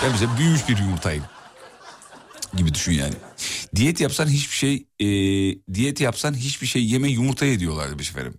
Ben 0.04 0.14
bize 0.14 0.26
büyümüş 0.38 0.70
bir 0.70 0.78
yumurtayım. 0.78 1.24
Gibi 2.58 2.74
düşün 2.74 2.92
yani. 2.92 3.14
Diyet 3.76 4.02
yapsan 4.02 4.28
hiçbir 4.28 4.56
şey 4.56 4.86
e, 5.00 5.08
diyet 5.74 6.02
yapsan 6.02 6.34
hiçbir 6.34 6.68
şey 6.68 6.86
yeme 6.86 7.10
yumurta 7.10 7.46
ye 7.46 7.60
diyorlar 7.60 7.92
demiş 7.92 8.10
efendim. 8.10 8.34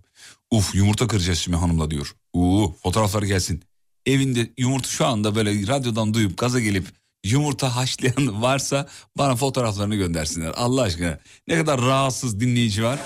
Uf 0.51 0.75
yumurta 0.75 1.07
kıracağız 1.07 1.39
şimdi 1.39 1.57
hanımla 1.57 1.91
diyor. 1.91 2.15
Uuu 2.33 2.75
fotoğraflar 2.83 3.23
gelsin. 3.23 3.63
Evinde 4.05 4.53
yumurta 4.57 4.89
şu 4.89 5.05
anda 5.05 5.35
böyle 5.35 5.67
radyodan 5.67 6.13
duyup 6.13 6.37
gaza 6.37 6.59
gelip 6.59 6.85
yumurta 7.23 7.75
haşlayan 7.75 8.41
varsa 8.41 8.87
bana 9.17 9.35
fotoğraflarını 9.35 9.95
göndersinler. 9.95 10.53
Allah 10.55 10.81
aşkına 10.81 11.19
ne 11.47 11.55
kadar 11.55 11.81
rahatsız 11.81 12.39
dinleyici 12.39 12.83
var. 12.83 12.99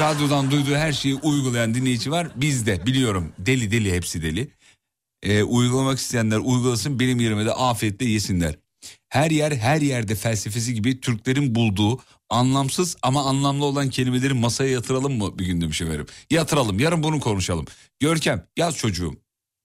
Radyodan 0.00 0.50
duyduğu 0.50 0.74
her 0.74 0.92
şeyi 0.92 1.14
uygulayan 1.14 1.74
dinleyici 1.74 2.10
var. 2.10 2.28
Bizde 2.36 2.86
biliyorum 2.86 3.32
deli 3.38 3.70
deli 3.70 3.92
hepsi 3.92 4.22
deli. 4.22 4.48
Ee, 5.22 5.42
uygulamak 5.42 5.98
isteyenler 5.98 6.36
uygulasın 6.36 7.00
benim 7.00 7.20
yerime 7.20 7.44
de 7.46 7.52
afiyetle 7.52 8.06
yesinler. 8.06 8.58
Her 9.08 9.30
yer 9.30 9.52
her 9.52 9.80
yerde 9.80 10.14
felsefesi 10.14 10.74
gibi 10.74 11.00
Türklerin 11.00 11.54
bulduğu 11.54 12.00
anlamsız 12.30 12.96
ama 13.02 13.24
anlamlı 13.24 13.64
olan 13.64 13.90
kelimeleri 13.90 14.34
masaya 14.34 14.70
yatıralım 14.70 15.18
mı 15.18 15.38
bir 15.38 15.46
gün 15.46 15.60
demiş 15.60 15.82
efendim. 15.82 16.06
Yatıralım 16.30 16.78
yarın 16.78 17.02
bunu 17.02 17.20
konuşalım. 17.20 17.66
Görkem 18.00 18.46
yaz 18.56 18.76
çocuğum 18.76 19.16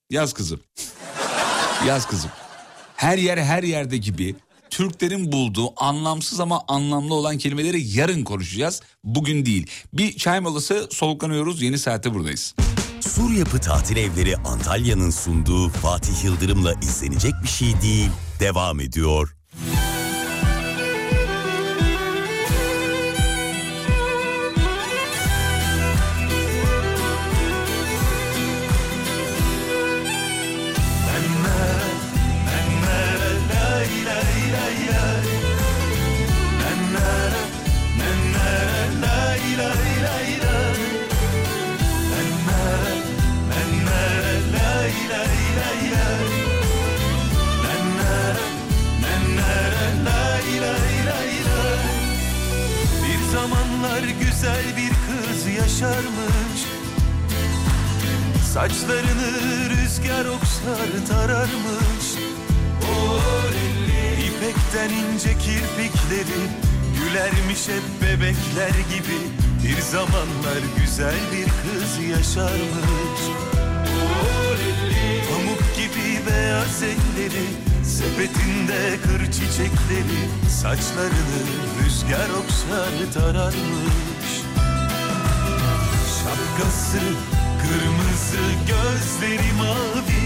yaz 0.09 0.33
kızım 0.33 0.59
yaz 1.85 2.07
kızım. 2.07 2.31
Her 2.95 3.17
yer 3.17 3.37
her 3.37 3.63
yerde 3.63 3.97
gibi 3.97 4.35
Türklerin 4.69 5.31
bulduğu 5.31 5.83
anlamsız 5.83 6.39
ama 6.39 6.61
anlamlı 6.67 7.13
olan 7.13 7.37
kelimeleri 7.37 7.97
yarın 7.97 8.23
konuşacağız. 8.23 8.81
Bugün 9.03 9.45
değil. 9.45 9.67
Bir 9.93 10.17
çay 10.17 10.39
molası 10.39 10.87
soluklanıyoruz 10.91 11.61
yeni 11.61 11.77
saatte 11.77 12.13
buradayız. 12.13 12.55
Sur 13.01 13.31
Yapı 13.31 13.59
Tatil 13.59 13.97
Evleri 13.97 14.37
Antalya'nın 14.37 15.09
sunduğu 15.09 15.69
Fatih 15.69 16.23
Yıldırım'la 16.23 16.73
izlenecek 16.73 17.33
bir 17.43 17.47
şey 17.47 17.81
değil. 17.81 18.09
Devam 18.39 18.79
ediyor. 18.79 19.35
Saçlarını 58.59 59.31
rüzgar 59.69 60.25
okşar 60.25 61.07
tararmış. 61.07 62.07
İpekten 64.27 64.89
ince 64.89 65.29
kirpikleri 65.29 66.41
Gülermiş 66.99 67.67
hep 67.67 68.01
bebekler 68.01 68.69
gibi. 68.69 69.19
Bir 69.63 69.81
zamanlar 69.81 70.61
güzel 70.77 71.15
bir 71.33 71.45
kız 71.45 72.09
yaşarmış. 72.09 73.21
Pamuk 75.29 75.75
gibi 75.75 76.31
beyaz 76.31 76.83
elleri 76.83 77.47
Sepetinde 77.83 78.97
kır 79.03 79.25
çiçekleri. 79.31 80.49
Saçlarını 80.49 81.41
rüzgar 81.83 82.29
okşar 82.29 83.13
tararmış. 83.13 84.29
Şapkası 86.23 87.38
kırmızı 87.69 88.45
gözleri 88.67 89.53
mavi. 89.57 90.23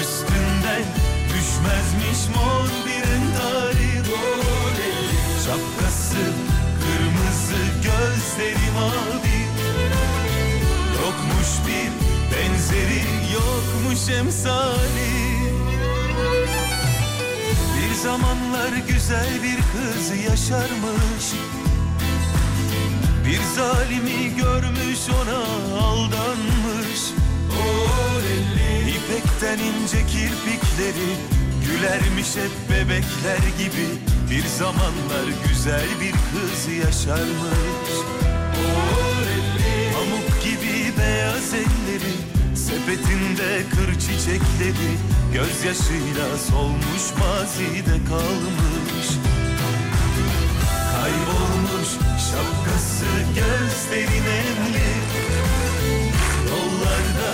Üstünden 0.00 0.84
düşmezmiş 1.28 2.36
mor 2.36 2.68
bir 2.86 3.04
entari 3.16 3.92
Şapkası 5.44 6.24
kırmızı 6.82 7.62
gözleri 7.82 8.70
mavi. 8.74 9.38
Yokmuş 10.94 11.50
bir 11.66 11.90
benzeri 12.32 13.02
yokmuş 13.34 14.08
emsali. 14.08 15.12
Bir 17.76 17.94
zamanlar 17.94 18.72
güzel 18.88 19.42
bir 19.42 19.56
kız 19.56 20.24
yaşarmış 20.30 21.26
Bir 23.26 23.40
zalimi 23.56 24.36
görmüş 24.36 25.00
ona 25.22 25.38
aldanmış. 25.82 27.00
İpek 28.82 29.22
İpekten 29.42 29.58
ince 29.58 30.06
kirpikleri 30.06 31.10
Gülermiş 31.66 32.36
hep 32.36 32.70
bebekler 32.70 33.42
gibi. 33.58 33.88
Bir 34.30 34.46
zamanlar 34.46 35.26
güzel 35.48 35.86
bir 36.00 36.12
kız 36.12 36.74
yaşarmış. 36.86 37.92
Pamuk 39.92 40.42
gibi 40.44 40.98
beyaz 40.98 41.54
elleri 41.54 42.14
Sepetinde 42.56 43.62
kır 43.70 43.92
çiçekleri. 44.00 44.90
Gözyaşıyla 45.32 46.38
solmuş 46.50 47.04
mazide 47.18 48.04
kalmış 48.08 48.81
gözlerin 53.34 54.24
emli 54.40 54.92
Yollarda 56.50 57.30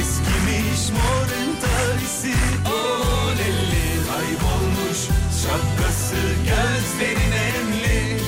eskimiş 0.00 0.90
mor 0.90 1.28
entarisi 1.42 2.32
Olelli 2.66 3.88
Kaybolmuş 4.08 4.98
şapkası 5.42 6.16
gözlerin 6.44 7.32
emli 7.32 8.18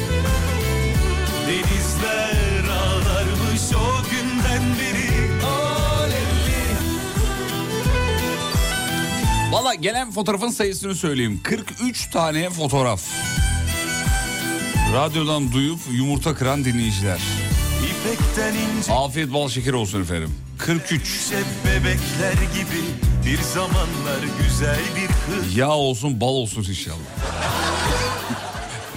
Denizler 1.46 2.64
ağlarmış 2.72 3.62
o 3.74 4.02
günden 4.10 4.62
beri. 4.78 5.44
Olelli 5.46 6.60
Valla 9.52 9.74
gelen 9.74 10.10
fotoğrafın 10.10 10.50
sayısını 10.50 10.94
söyleyeyim. 10.94 11.40
43 11.44 12.10
tane 12.10 12.50
fotoğraf. 12.50 13.29
Radyodan 14.94 15.52
duyup 15.52 15.78
yumurta 15.92 16.34
kıran 16.34 16.64
dinleyiciler. 16.64 17.20
İnce 18.78 18.92
Afiyet 18.92 19.32
bal 19.32 19.48
şeker 19.48 19.72
olsun 19.72 20.02
efendim. 20.02 20.34
43. 20.58 21.00
hep 21.30 21.46
bebekler 21.66 22.32
gibi 22.32 22.82
Bir 23.26 23.42
zamanlar 23.42 24.20
güzel 24.42 24.78
bir 24.96 25.06
kız 25.06 25.56
Yağ 25.56 25.68
olsun 25.70 26.20
bal 26.20 26.26
olsun 26.28 26.64
inşallah. 26.68 26.96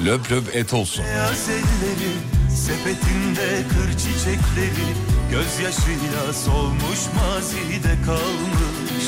löp 0.06 0.32
löp 0.32 0.56
et 0.56 0.74
olsun. 0.74 1.06
Beyaz 1.06 1.50
elleri 1.50 2.12
sepetinde 2.56 3.64
kır 3.70 3.92
çiçekleri 3.98 4.88
Gözyaşıyla 5.32 6.34
solmuş 6.46 7.00
mazide 7.16 7.96
kalmış 8.06 9.06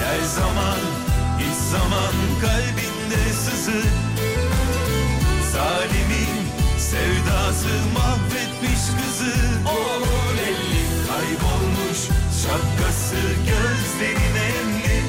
Gel 0.00 0.26
zaman 0.38 0.78
git 1.38 1.56
zaman 1.72 2.12
kalbinde 2.40 3.32
sızı 3.32 3.82
Zalimin 5.62 6.46
sevdası 6.78 7.68
mahvetmiş 7.94 8.80
kızı 8.80 9.34
Olelli 9.68 10.84
kaybolmuş 11.08 11.98
şapkası 12.42 13.16
gözlerin 13.46 14.34
emli 14.36 15.02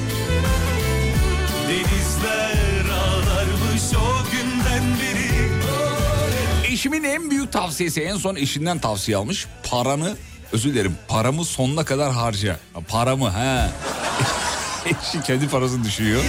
Denizler 1.68 2.89
ağlarmış 2.93 3.84
o 3.93 4.32
günden 4.32 4.84
beri 4.99 6.74
Eşimin 6.74 7.04
en 7.04 7.32
büyük 7.32 7.51
tavsiyesi 7.51 8.01
en 8.01 8.18
son 8.18 8.36
eşinden 8.36 8.80
tavsiye 8.80 9.18
almış. 9.18 9.47
Paranı 9.70 10.16
özür 10.51 10.74
dilerim 10.74 10.95
paramı 11.08 11.45
sonuna 11.45 11.86
kadar 11.86 12.12
harca. 12.14 12.60
Ha, 12.74 12.80
Paramı 12.88 13.30
ha. 13.30 13.70
Eşi 14.86 15.24
kendi 15.24 15.47
parasını 15.47 15.84
düşüyor. 15.84 16.24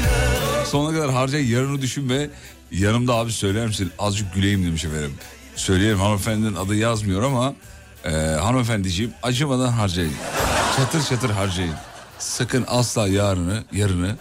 Sonuna 0.75 0.97
kadar 0.97 1.11
harca 1.11 1.39
yarını 1.39 1.83
düşünme. 1.83 2.31
Yanımda 2.70 3.14
abi 3.14 3.33
söyler 3.33 3.66
misin? 3.66 3.93
Azıcık 3.99 4.35
güleyim 4.35 4.64
demiş 4.66 4.85
efendim. 4.85 5.14
Söyleyelim 5.57 5.99
hanımefendinin 5.99 6.55
adı 6.55 6.75
yazmıyor 6.77 7.22
ama 7.22 7.55
e, 8.05 8.11
hanımefendiciğim 8.11 9.12
acımadan 9.22 9.72
harcayın. 9.72 10.12
Çatır 10.77 11.03
çatır 11.03 11.31
harcayın. 11.31 11.75
Sakın 12.18 12.64
asla 12.68 13.09
yarını 13.09 13.64
yarını 13.72 14.16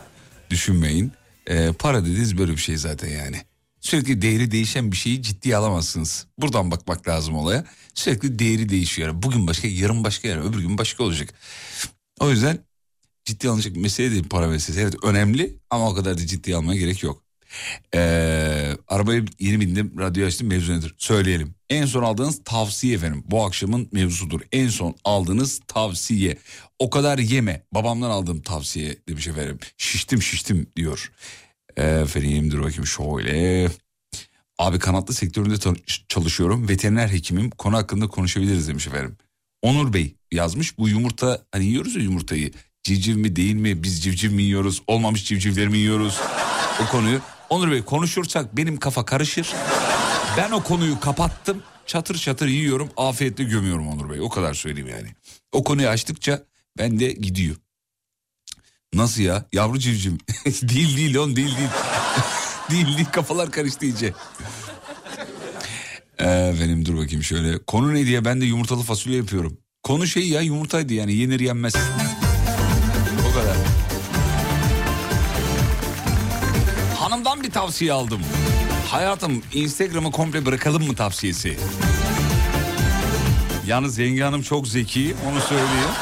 düşünmeyin. 0.50 1.12
E, 1.48 1.72
para 1.72 2.02
dediğiniz 2.02 2.38
böyle 2.38 2.52
bir 2.52 2.58
şey 2.58 2.78
zaten 2.78 3.10
yani. 3.10 3.42
Sürekli 3.82 4.22
değeri 4.22 4.52
değişen 4.52 4.92
bir 4.92 4.98
şeyi 4.98 5.22
ciddiye 5.22 5.58
alamazsınız. 5.58 6.28
Buradan 6.38 6.72
bakmak 6.72 7.08
lazım 7.08 7.36
olaya. 7.36 7.66
Sürekli 7.94 8.40
değeri 8.40 8.70
değişiyor. 8.70 9.12
Bugün 9.16 9.48
başka, 9.48 9.68
yarın 9.68 10.04
başka, 10.04 10.28
yarın 10.28 10.50
öbür 10.50 10.60
gün 10.60 10.78
başka 10.78 11.04
olacak. 11.04 11.34
O 12.20 12.30
yüzden 12.30 12.60
ciddi 13.26 13.50
alınacak 13.50 13.76
bir 13.76 13.82
mesele 13.82 14.12
değil 14.12 14.30
para 14.30 14.48
meselesi. 14.48 14.82
Evet 14.82 14.96
önemli 15.04 15.60
ama 15.70 15.90
o 15.90 15.94
kadar 15.94 16.18
da 16.18 16.28
ciddiye 16.28 16.56
almaya 16.56 16.80
gerek 16.80 17.04
yok. 17.04 17.24
Ee, 17.96 18.78
arabaya 18.88 19.24
yeni 19.40 19.60
bindim, 19.62 20.00
radyo 20.00 20.28
açtım 20.28 20.48
mevzu 20.48 20.74
nedir? 20.74 20.96
Söyleyelim. 20.98 21.56
En 21.70 21.86
son 21.86 22.04
aldığınız 22.04 22.42
tavsiye 22.46 22.96
efendim. 22.96 23.24
Bu 23.28 23.46
akşamın 23.46 23.90
mevzusudur. 23.92 24.42
En 24.52 24.70
son 24.70 24.96
aldığınız 25.04 25.60
tavsiye. 25.68 26.38
O 26.80 26.90
kadar 26.90 27.20
yeme. 27.20 27.66
Babamdan 27.72 28.10
aldığım 28.10 28.42
tavsiye 28.42 28.98
demiş 29.10 29.28
efendim. 29.28 29.60
Şiştim 29.78 30.22
şiştim 30.22 30.68
diyor. 30.76 31.12
Efendim 31.78 32.52
dur 32.52 32.60
bakayım 32.64 32.86
şöyle. 32.86 33.68
Abi 34.58 34.80
kanatlı 34.80 35.14
sektöründe 35.14 35.56
çalışıyorum. 36.08 36.70
Veteriner 36.70 37.08
hekimim. 37.08 37.50
Konu 37.50 37.78
hakkında 37.78 38.08
konuşabiliriz 38.08 38.68
demiş 38.68 38.88
efendim. 38.88 39.18
Onur 39.62 39.94
Bey 39.94 40.16
yazmış. 40.32 40.78
Bu 40.78 40.90
yumurta 40.90 41.46
hani 41.52 41.66
yiyoruz 41.66 41.96
ya 41.96 42.02
yumurtayı. 42.02 42.52
Civciv 42.84 43.18
mi 43.18 43.36
değil 43.36 43.56
mi? 43.56 43.84
Biz 43.84 44.04
civciv 44.04 44.32
mi 44.32 44.44
yiyoruz? 44.44 44.82
Olmamış 44.88 45.26
civcivleri 45.26 45.70
mi 45.70 45.78
yiyoruz? 45.78 46.20
O 46.84 46.92
konuyu. 46.92 47.22
Onur 47.50 47.72
Bey 47.72 47.82
konuşursak 47.82 48.58
benim 48.58 48.78
kafa 48.78 49.06
karışır. 49.06 49.48
Ben 50.38 50.52
o 50.52 50.64
konuyu 50.64 51.00
kapattım. 51.00 51.64
Çatır 51.86 52.18
çatır 52.18 52.48
yiyorum. 52.48 52.90
Afiyetle 52.98 53.44
gömüyorum 53.44 53.88
Onur 53.88 54.10
Bey. 54.10 54.22
O 54.22 54.30
kadar 54.30 54.54
söyleyeyim 54.54 54.90
yani. 54.90 55.08
O 55.52 55.64
konuyu 55.64 55.88
açtıkça 55.88 56.44
ben 56.78 57.00
de 57.00 57.12
gidiyor. 57.12 57.56
Nasıl 58.94 59.22
ya? 59.22 59.46
Yavru 59.54 59.80
civciv. 59.80 60.12
değil 60.46 60.98
değil 60.98 61.16
on 61.16 61.36
değil 61.36 61.58
değil. 61.58 61.70
değil 62.72 62.98
değil 62.98 63.08
kafalar 63.12 63.52
karıştı 63.52 63.86
iyice. 63.86 64.14
Benim 66.62 66.86
dur 66.86 66.98
bakayım 66.98 67.24
şöyle. 67.24 67.58
Konu 67.58 67.94
ne 67.94 68.06
diye 68.06 68.26
ben 68.26 68.42
de 68.42 68.46
yumurtalı 68.46 68.84
fasulye 68.84 69.18
yapıyorum. 69.18 69.58
Konu 69.84 70.08
şey 70.08 70.30
ya 70.30 70.42
yumurtaydı 70.42 70.94
yani 70.94 71.14
yenir 71.14 71.40
yenmez. 71.40 71.74
Tavsiye 77.54 77.94
aldım. 77.94 78.22
Hayatım 78.88 79.42
Instagram'ı 79.54 80.12
komple 80.12 80.46
bırakalım 80.46 80.88
mı 80.88 80.96
tavsiyesi. 80.96 81.58
Yalnız 83.68 83.98
yenge 83.98 84.24
hanım 84.24 84.42
çok 84.42 84.68
zeki 84.68 85.16
onu 85.32 85.42
söyleyeyim. 85.42 85.94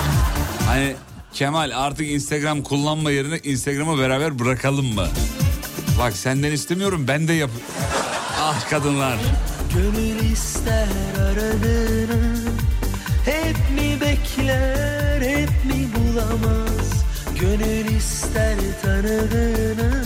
Hani 0.68 0.95
Kemal 1.34 1.72
artık 1.76 2.08
Instagram 2.08 2.62
kullanma 2.62 3.12
yerine 3.12 3.39
Instagram'ı 3.43 3.99
beraber 3.99 4.39
bırakalım 4.39 4.95
mı? 4.95 5.08
Bak 5.99 6.14
senden 6.14 6.52
istemiyorum 6.52 7.06
ben 7.08 7.28
de 7.28 7.34
yap. 7.34 7.49
Ah 8.39 8.70
kadınlar. 8.70 9.18
Gönül 9.74 10.32
ister 10.32 10.88
aradığını 11.20 12.36
Hep 13.26 13.56
mi 13.76 14.02
bekler 14.02 15.22
hep 15.22 15.49
mi 15.66 15.88
bulamaz 15.95 17.06
Gönül 17.39 17.95
ister 17.95 18.56
tanıdığını 18.82 20.04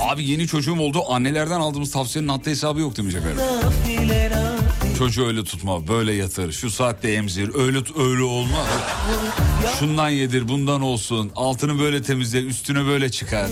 Abi 0.00 0.24
yeni 0.24 0.46
çocuğum 0.46 0.80
oldu 0.80 1.02
annelerden 1.08 1.60
aldığımız 1.60 1.90
tavsiyenin 1.90 2.28
haddi 2.28 2.50
hesabı 2.50 2.80
yok 2.80 2.96
demiş 2.96 3.14
efendim. 3.14 3.38
Çocuğu 4.98 5.26
öyle 5.26 5.44
tutma, 5.44 5.88
böyle 5.88 6.12
yatır, 6.12 6.52
şu 6.52 6.70
saatte 6.70 7.12
emzir, 7.12 7.54
öyle 7.54 7.78
öyle 7.98 8.22
olmaz. 8.22 8.66
Şundan 9.78 10.08
yedir, 10.08 10.48
bundan 10.48 10.82
olsun, 10.82 11.32
altını 11.36 11.78
böyle 11.78 12.02
temizle, 12.02 12.42
üstüne 12.42 12.86
böyle 12.86 13.10
çıkar. 13.10 13.50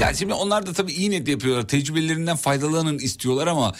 Yani 0.00 0.16
şimdi 0.16 0.34
onlar 0.34 0.66
da 0.66 0.72
tabii 0.72 0.92
iyi 0.92 1.10
niyet 1.10 1.28
yapıyorlar, 1.28 1.68
tecrübelerinden 1.68 2.36
faydalanın 2.36 2.98
istiyorlar 2.98 3.46
ama... 3.46 3.74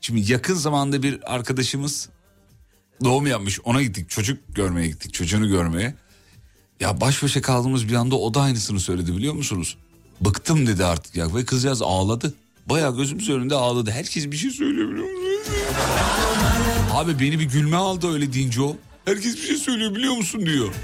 Şimdi 0.00 0.32
yakın 0.32 0.54
zamanda 0.54 1.02
bir 1.02 1.34
arkadaşımız 1.34 2.08
doğum 3.04 3.26
yapmış, 3.26 3.60
ona 3.64 3.82
gittik, 3.82 4.10
çocuk 4.10 4.38
görmeye 4.54 4.86
gittik, 4.86 5.14
çocuğunu 5.14 5.48
görmeye. 5.48 5.94
Ya 6.80 7.00
baş 7.00 7.22
başa 7.22 7.42
kaldığımız 7.42 7.88
bir 7.88 7.94
anda 7.94 8.16
o 8.16 8.34
da 8.34 8.40
aynısını 8.40 8.80
söyledi 8.80 9.16
biliyor 9.16 9.34
musunuz? 9.34 9.76
Bıktım 10.20 10.66
dedi 10.66 10.84
artık 10.84 11.16
ya 11.16 11.34
ve 11.34 11.44
kızcağız 11.44 11.82
ağladı. 11.82 12.34
Bayağı 12.66 12.96
gözümüz 12.96 13.30
önünde 13.30 13.54
ağladı. 13.54 13.90
Herkes 13.90 14.30
bir 14.30 14.36
şey 14.36 14.50
söylüyor 14.50 14.88
biliyor 14.90 15.06
musunuz? 15.08 15.56
Abi 16.92 17.20
beni 17.20 17.38
bir 17.38 17.44
gülme 17.44 17.76
aldı 17.76 18.12
öyle 18.12 18.32
deyince 18.32 18.62
o. 18.62 18.76
Herkes 19.04 19.36
bir 19.36 19.42
şey 19.42 19.56
söylüyor 19.56 19.94
biliyor 19.94 20.14
musun 20.14 20.46
diyor. 20.46 20.74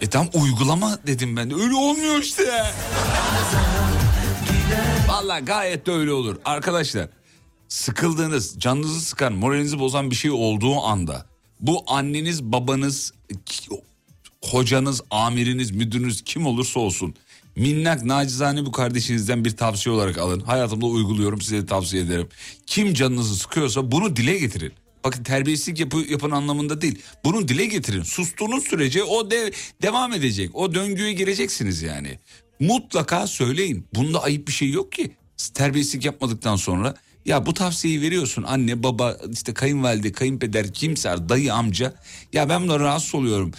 E 0.00 0.10
tam 0.10 0.28
uygulama 0.34 0.98
dedim 1.06 1.36
ben 1.36 1.50
de. 1.50 1.54
Öyle 1.54 1.74
olmuyor 1.74 2.18
işte. 2.18 2.64
Valla 5.08 5.40
gayet 5.40 5.86
de 5.86 5.92
öyle 5.92 6.12
olur. 6.12 6.36
Arkadaşlar 6.44 7.08
sıkıldığınız, 7.68 8.58
canınızı 8.58 9.00
sıkan, 9.00 9.32
moralinizi 9.32 9.78
bozan 9.78 10.10
bir 10.10 10.16
şey 10.16 10.30
olduğu 10.30 10.80
anda 10.80 11.26
bu 11.60 11.84
anneniz, 11.86 12.42
babanız, 12.42 13.12
hocanız, 14.50 15.02
amiriniz, 15.10 15.70
müdürünüz 15.70 16.22
kim 16.22 16.46
olursa 16.46 16.80
olsun 16.80 17.14
minnak 17.56 18.04
nacizane 18.04 18.66
bu 18.66 18.72
kardeşinizden 18.72 19.44
bir 19.44 19.56
tavsiye 19.56 19.94
olarak 19.94 20.18
alın. 20.18 20.40
Hayatımda 20.40 20.86
uyguluyorum 20.86 21.40
size 21.40 21.62
de 21.62 21.66
tavsiye 21.66 22.02
ederim. 22.02 22.28
Kim 22.66 22.94
canınızı 22.94 23.36
sıkıyorsa 23.36 23.92
bunu 23.92 24.16
dile 24.16 24.38
getirin. 24.38 24.72
Bakın 25.04 25.22
terbiyesizlik 25.22 25.80
yapı, 25.80 25.98
yapın 26.10 26.30
anlamında 26.30 26.80
değil. 26.80 26.98
Bunu 27.24 27.48
dile 27.48 27.66
getirin. 27.66 28.02
Sustuğunuz 28.02 28.64
sürece 28.64 29.04
o 29.04 29.30
de, 29.30 29.52
devam 29.82 30.12
edecek. 30.12 30.50
O 30.54 30.74
döngüye 30.74 31.12
gireceksiniz 31.12 31.82
yani. 31.82 32.18
Mutlaka 32.60 33.26
söyleyin. 33.26 33.86
Bunda 33.94 34.22
ayıp 34.22 34.48
bir 34.48 34.52
şey 34.52 34.70
yok 34.70 34.92
ki. 34.92 35.10
Terbiyesizlik 35.54 36.04
yapmadıktan 36.04 36.56
sonra 36.56 36.94
ya 37.24 37.46
bu 37.46 37.54
tavsiyeyi 37.54 38.00
veriyorsun 38.00 38.42
anne 38.42 38.82
baba 38.82 39.16
işte 39.32 39.54
kayınvalide 39.54 40.12
kayınpeder 40.12 40.72
kimse 40.72 41.08
dayı 41.28 41.54
amca 41.54 41.94
ya 42.32 42.48
ben 42.48 42.62
buna 42.62 42.80
rahatsız 42.80 43.14
oluyorum. 43.14 43.52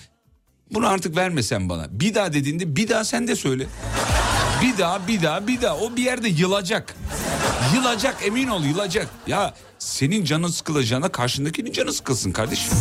Bunu 0.74 0.88
artık 0.88 1.16
vermesen 1.16 1.70
bana. 1.70 1.88
Bir 1.92 2.16
daha 2.16 2.34
dediğinde 2.34 2.76
bir 2.76 2.90
daha 2.90 3.04
sen 3.04 3.28
de 3.28 3.36
söyle. 3.36 3.68
Bir 4.62 4.78
daha 4.78 5.08
bir 5.08 5.22
daha 5.24 5.48
bir 5.48 5.62
daha 5.62 5.78
o 5.78 5.96
bir 5.96 6.04
yerde 6.04 6.28
yılacak. 6.30 6.96
Yılacak 7.76 8.16
emin 8.26 8.48
ol 8.48 8.64
yılacak. 8.64 9.08
Ya 9.28 9.54
senin 9.80 10.24
canın 10.24 10.48
sıkılacağına 10.48 11.10
karşındakinin 11.10 11.72
canı 11.72 11.94
sıkılsın 11.94 12.32
kardeşim. 12.32 12.74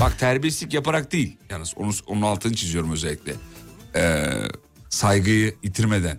Bak 0.00 0.18
terbiyesizlik 0.18 0.74
yaparak 0.74 1.12
değil. 1.12 1.36
Yalnız 1.50 1.72
onu, 1.76 1.92
onun 2.06 2.22
altını 2.22 2.54
çiziyorum 2.54 2.92
özellikle. 2.92 3.32
Ee, 3.96 4.32
saygıyı 4.88 5.54
yitirmeden. 5.62 6.18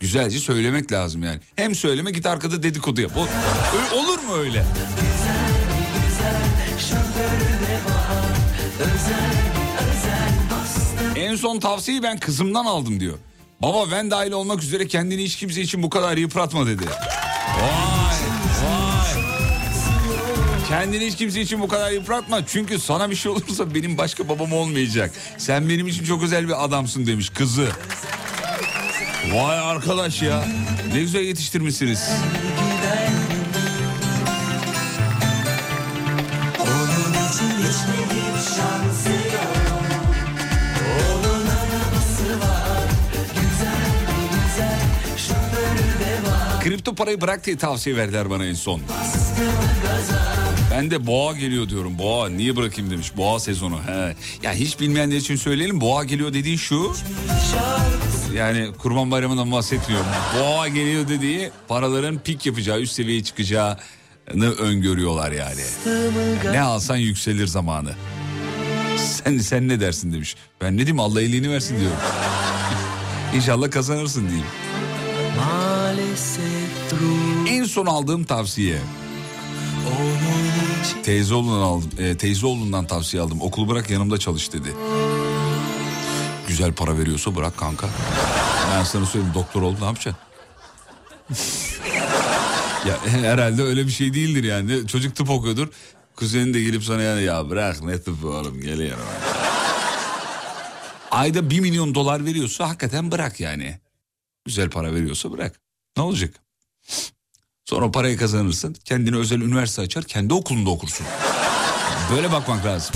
Güzelce 0.00 0.38
söylemek 0.38 0.92
lazım 0.92 1.22
yani. 1.22 1.40
Hem 1.56 1.74
söyleme 1.74 2.10
git 2.10 2.26
arkada 2.26 2.62
dedikodu 2.62 3.00
yap. 3.00 3.12
O, 3.16 3.20
olur 3.96 4.18
mu 4.18 4.34
öyle? 4.36 4.64
En 11.22 11.36
son 11.36 11.58
tavsiyeyi 11.58 12.02
ben 12.02 12.18
kızımdan 12.18 12.64
aldım 12.64 13.00
diyor. 13.00 13.18
Baba 13.62 13.90
ben 13.90 14.10
dahil 14.10 14.32
olmak 14.32 14.62
üzere 14.62 14.88
kendini 14.88 15.22
hiç 15.24 15.36
kimse 15.36 15.60
için 15.60 15.82
bu 15.82 15.90
kadar 15.90 16.16
yıpratma 16.16 16.66
dedi. 16.66 16.84
Vay 16.86 17.64
vay. 18.64 19.22
Kendini 20.68 21.06
hiç 21.06 21.16
kimse 21.16 21.40
için 21.40 21.60
bu 21.60 21.68
kadar 21.68 21.90
yıpratma. 21.90 22.46
Çünkü 22.46 22.78
sana 22.78 23.10
bir 23.10 23.14
şey 23.16 23.32
olursa 23.32 23.74
benim 23.74 23.98
başka 23.98 24.28
babam 24.28 24.52
olmayacak. 24.52 25.10
Sen 25.38 25.68
benim 25.68 25.86
için 25.88 26.04
çok 26.04 26.22
özel 26.22 26.48
bir 26.48 26.64
adamsın 26.64 27.06
demiş 27.06 27.30
kızı. 27.30 27.68
Vay 29.34 29.58
arkadaş 29.58 30.22
ya. 30.22 30.44
Ne 30.94 31.00
güzel 31.00 31.20
yetiştirmişsiniz. 31.20 32.10
Onun 36.60 37.12
için 37.12 37.50
hiçbir 37.58 38.54
şansı 38.56 39.31
Kripto 46.64 46.94
parayı 46.94 47.20
bırak 47.20 47.46
diye 47.46 47.56
tavsiye 47.56 47.96
verdiler 47.96 48.30
bana 48.30 48.46
en 48.46 48.54
son. 48.54 48.80
Ben 50.70 50.90
de 50.90 51.06
boğa 51.06 51.32
geliyor 51.32 51.68
diyorum. 51.68 51.98
Boğa 51.98 52.28
niye 52.28 52.56
bırakayım 52.56 52.90
demiş. 52.90 53.16
Boğa 53.16 53.40
sezonu. 53.40 53.80
He. 53.86 54.16
Ya 54.42 54.52
hiç 54.52 54.80
bilmeyenler 54.80 55.16
için 55.16 55.36
söyleyelim. 55.36 55.80
Boğa 55.80 56.04
geliyor 56.04 56.32
dediği 56.32 56.58
şu. 56.58 56.92
Yani 58.34 58.68
kurban 58.78 59.10
bayramından 59.10 59.52
bahsetmiyorum. 59.52 60.06
Boğa 60.38 60.68
geliyor 60.68 61.08
dediği 61.08 61.50
paraların 61.68 62.18
pik 62.18 62.46
yapacağı, 62.46 62.80
üst 62.80 62.92
seviyeye 62.92 63.24
çıkacağını 63.24 64.52
öngörüyorlar 64.58 65.32
yani. 65.32 65.62
Ne 66.52 66.60
alsan 66.60 66.96
yükselir 66.96 67.46
zamanı. 67.46 67.92
Sen 68.98 69.38
sen 69.38 69.68
ne 69.68 69.80
dersin 69.80 70.12
demiş. 70.12 70.36
Ben 70.60 70.72
ne 70.74 70.78
diyeyim 70.78 71.00
Allah 71.00 71.22
iyiliğini 71.22 71.50
versin 71.50 71.80
diyorum. 71.80 71.98
İnşallah 73.34 73.70
kazanırsın 73.70 74.28
diyeyim. 74.28 74.46
Maalesef 75.36 75.71
En 77.48 77.64
son 77.64 77.86
aldığım 77.86 78.24
tavsiye. 78.24 78.78
Teyze 81.02 81.34
oğlundan 81.34 81.60
aldım. 81.60 81.90
E, 81.98 82.16
teyze 82.16 82.46
oğlundan 82.46 82.86
tavsiye 82.86 83.22
aldım. 83.22 83.40
Okulu 83.40 83.68
bırak 83.68 83.90
yanımda 83.90 84.18
çalış 84.18 84.52
dedi. 84.52 84.68
Güzel 86.48 86.72
para 86.72 86.98
veriyorsa 86.98 87.36
bırak 87.36 87.56
kanka. 87.56 87.88
Ben 88.72 88.84
sana 88.84 89.06
söyleyeyim 89.06 89.34
doktor 89.34 89.62
ol 89.62 89.74
ne 89.80 89.84
yapacaksın? 89.84 90.22
ya 92.88 93.06
herhalde 93.06 93.62
öyle 93.62 93.86
bir 93.86 93.92
şey 93.92 94.14
değildir 94.14 94.44
yani. 94.44 94.86
Çocuk 94.86 95.16
tıp 95.16 95.30
okuyordur. 95.30 95.68
Kuzenin 96.16 96.54
de 96.54 96.62
gelip 96.62 96.84
sana 96.84 97.02
yani 97.02 97.22
ya 97.22 97.50
bırak 97.50 97.82
ne 97.82 98.02
tıp 98.02 98.24
oğlum 98.24 98.60
geliyorum. 98.60 99.04
Ayda 101.10 101.50
bir 101.50 101.60
milyon 101.60 101.94
dolar 101.94 102.24
veriyorsa 102.24 102.68
hakikaten 102.68 103.10
bırak 103.10 103.40
yani. 103.40 103.78
Güzel 104.44 104.70
para 104.70 104.94
veriyorsa 104.94 105.32
bırak. 105.32 105.60
Ne 105.96 106.02
olacak? 106.02 106.42
Sonra 107.64 107.90
parayı 107.90 108.16
kazanırsın. 108.16 108.76
Kendine 108.84 109.16
özel 109.16 109.40
üniversite 109.40 109.82
açar. 109.82 110.04
Kendi 110.04 110.34
okulunda 110.34 110.70
okursun. 110.70 111.06
Böyle 112.14 112.32
bakmak 112.32 112.64
lazım. 112.64 112.94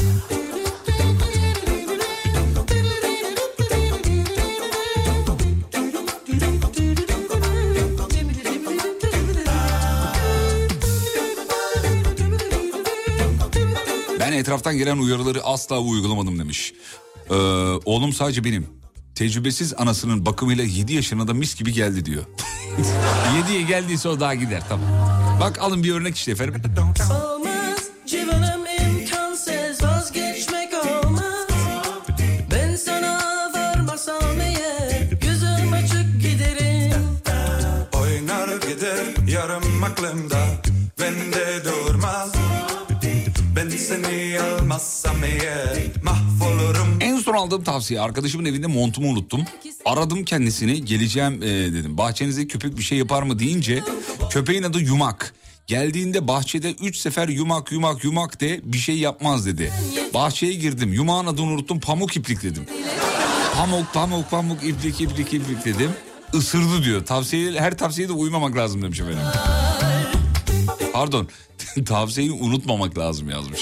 Ben 14.21 14.33
etraftan 14.33 14.79
gelen 14.79 14.99
uyarıları 14.99 15.45
asla 15.45 15.81
uygulamadım 15.81 16.39
demiş. 16.39 16.73
Ee, 17.31 17.35
oğlum 17.85 18.13
sadece 18.13 18.45
benim. 18.45 18.86
Tecrübesiz 19.17 19.75
anasının 19.77 20.27
bakımıyla 20.27 20.65
7 20.65 20.95
yaşına 20.95 21.29
da 21.29 21.35
mis 21.35 21.55
gibi 21.57 21.73
geldi 21.73 22.05
diyor. 22.05 22.25
7'ye 23.49 23.63
geldiyse 23.63 24.09
o 24.09 24.21
daha 24.21 24.35
gider 24.35 24.63
tamam. 24.69 24.89
Bak 25.41 25.59
alın 25.59 25.83
bir 25.83 25.93
örnek 25.93 26.17
işte 26.17 26.33
efendim. 26.33 26.63
Olmaz 27.11 27.79
civanım 28.07 28.61
imkansız 28.81 29.83
vazgeçmek 29.83 30.71
olmaz 30.75 31.47
Ben 32.51 32.77
sana 32.77 33.19
varmasam 33.55 34.41
eğer 34.41 35.11
gözüm 35.21 35.73
açık 35.73 36.21
giderim 36.23 37.03
Oynar 37.93 38.49
gider 38.49 39.05
yarım 39.29 39.85
aklımda 39.85 40.47
Bende 41.01 41.65
durmaz 41.65 42.33
seni 43.79 44.41
almazsam 44.41 45.17
eğer 45.25 45.77
Mahvolurum 46.03 46.99
En 47.01 47.17
son 47.19 47.35
aldığım 47.35 47.65
tavsiye 47.65 48.01
arkadaşımın 48.01 48.45
evinde 48.45 48.67
montumu 48.67 49.09
unuttum. 49.09 49.45
Aradım 49.85 50.25
kendisini 50.25 50.85
geleceğim 50.85 51.43
e, 51.43 51.47
dedim. 51.47 51.99
Bahçenizde 51.99 52.47
köpek 52.47 52.79
bir 52.79 52.83
şey 52.83 52.99
yapar 52.99 53.23
mı 53.23 53.39
deyince 53.39 53.83
köpeğin 54.31 54.63
adı 54.63 54.81
Yumak. 54.81 55.35
Geldiğinde 55.67 56.29
bahçede 56.29 56.73
üç 56.73 56.97
sefer 56.97 57.29
yumak 57.29 57.73
yumak 57.73 58.05
yumak 58.05 58.41
de 58.41 58.61
bir 58.65 58.79
şey 58.79 58.99
yapmaz 58.99 59.47
dedi. 59.47 59.73
Bahçeye 60.15 60.53
girdim 60.55 60.93
yumağın 60.93 61.27
adını 61.27 61.47
unuttum 61.47 61.81
pamuk 61.81 62.17
iplik 62.17 62.43
dedim. 62.43 62.67
Pamuk 63.55 63.95
pamuk 63.95 64.31
pamuk 64.31 64.65
iplik 64.65 65.01
iplik 65.01 65.35
iplik 65.35 65.65
dedim. 65.65 65.91
Isırdı 66.35 66.85
diyor. 66.85 67.05
Tavsiye, 67.07 67.61
her 67.61 67.79
tavsiyeye 67.79 68.09
de 68.09 68.13
uymamak 68.13 68.57
lazım 68.57 68.83
demiş 68.83 69.01
efendim. 69.01 69.19
Pardon 70.93 71.29
tavsiyeyi 71.85 72.33
unutmamak 72.33 72.99
lazım 72.99 73.31
yazmış. 73.31 73.61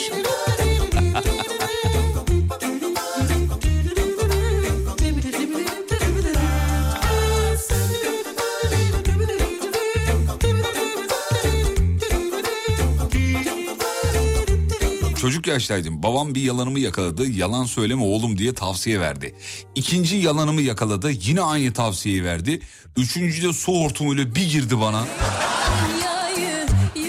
Çocuk 15.25 15.47
yaştaydım. 15.47 16.03
Babam 16.03 16.35
bir 16.35 16.43
yalanımı 16.43 16.81
yakaladı. 16.81 17.31
Yalan 17.31 17.65
söyleme 17.65 18.03
oğlum 18.03 18.39
diye 18.39 18.55
tavsiye 18.55 19.01
verdi. 19.01 19.35
İkinci 19.75 20.17
yalanımı 20.17 20.61
yakaladı. 20.61 21.11
Yine 21.11 21.41
aynı 21.41 21.73
tavsiyeyi 21.73 22.25
verdi. 22.25 22.61
Üçüncü 22.97 23.49
de 23.49 23.53
su 23.53 23.73
hortumuyla 23.73 24.35
bir 24.35 24.51
girdi 24.51 24.81
bana. 24.81 25.05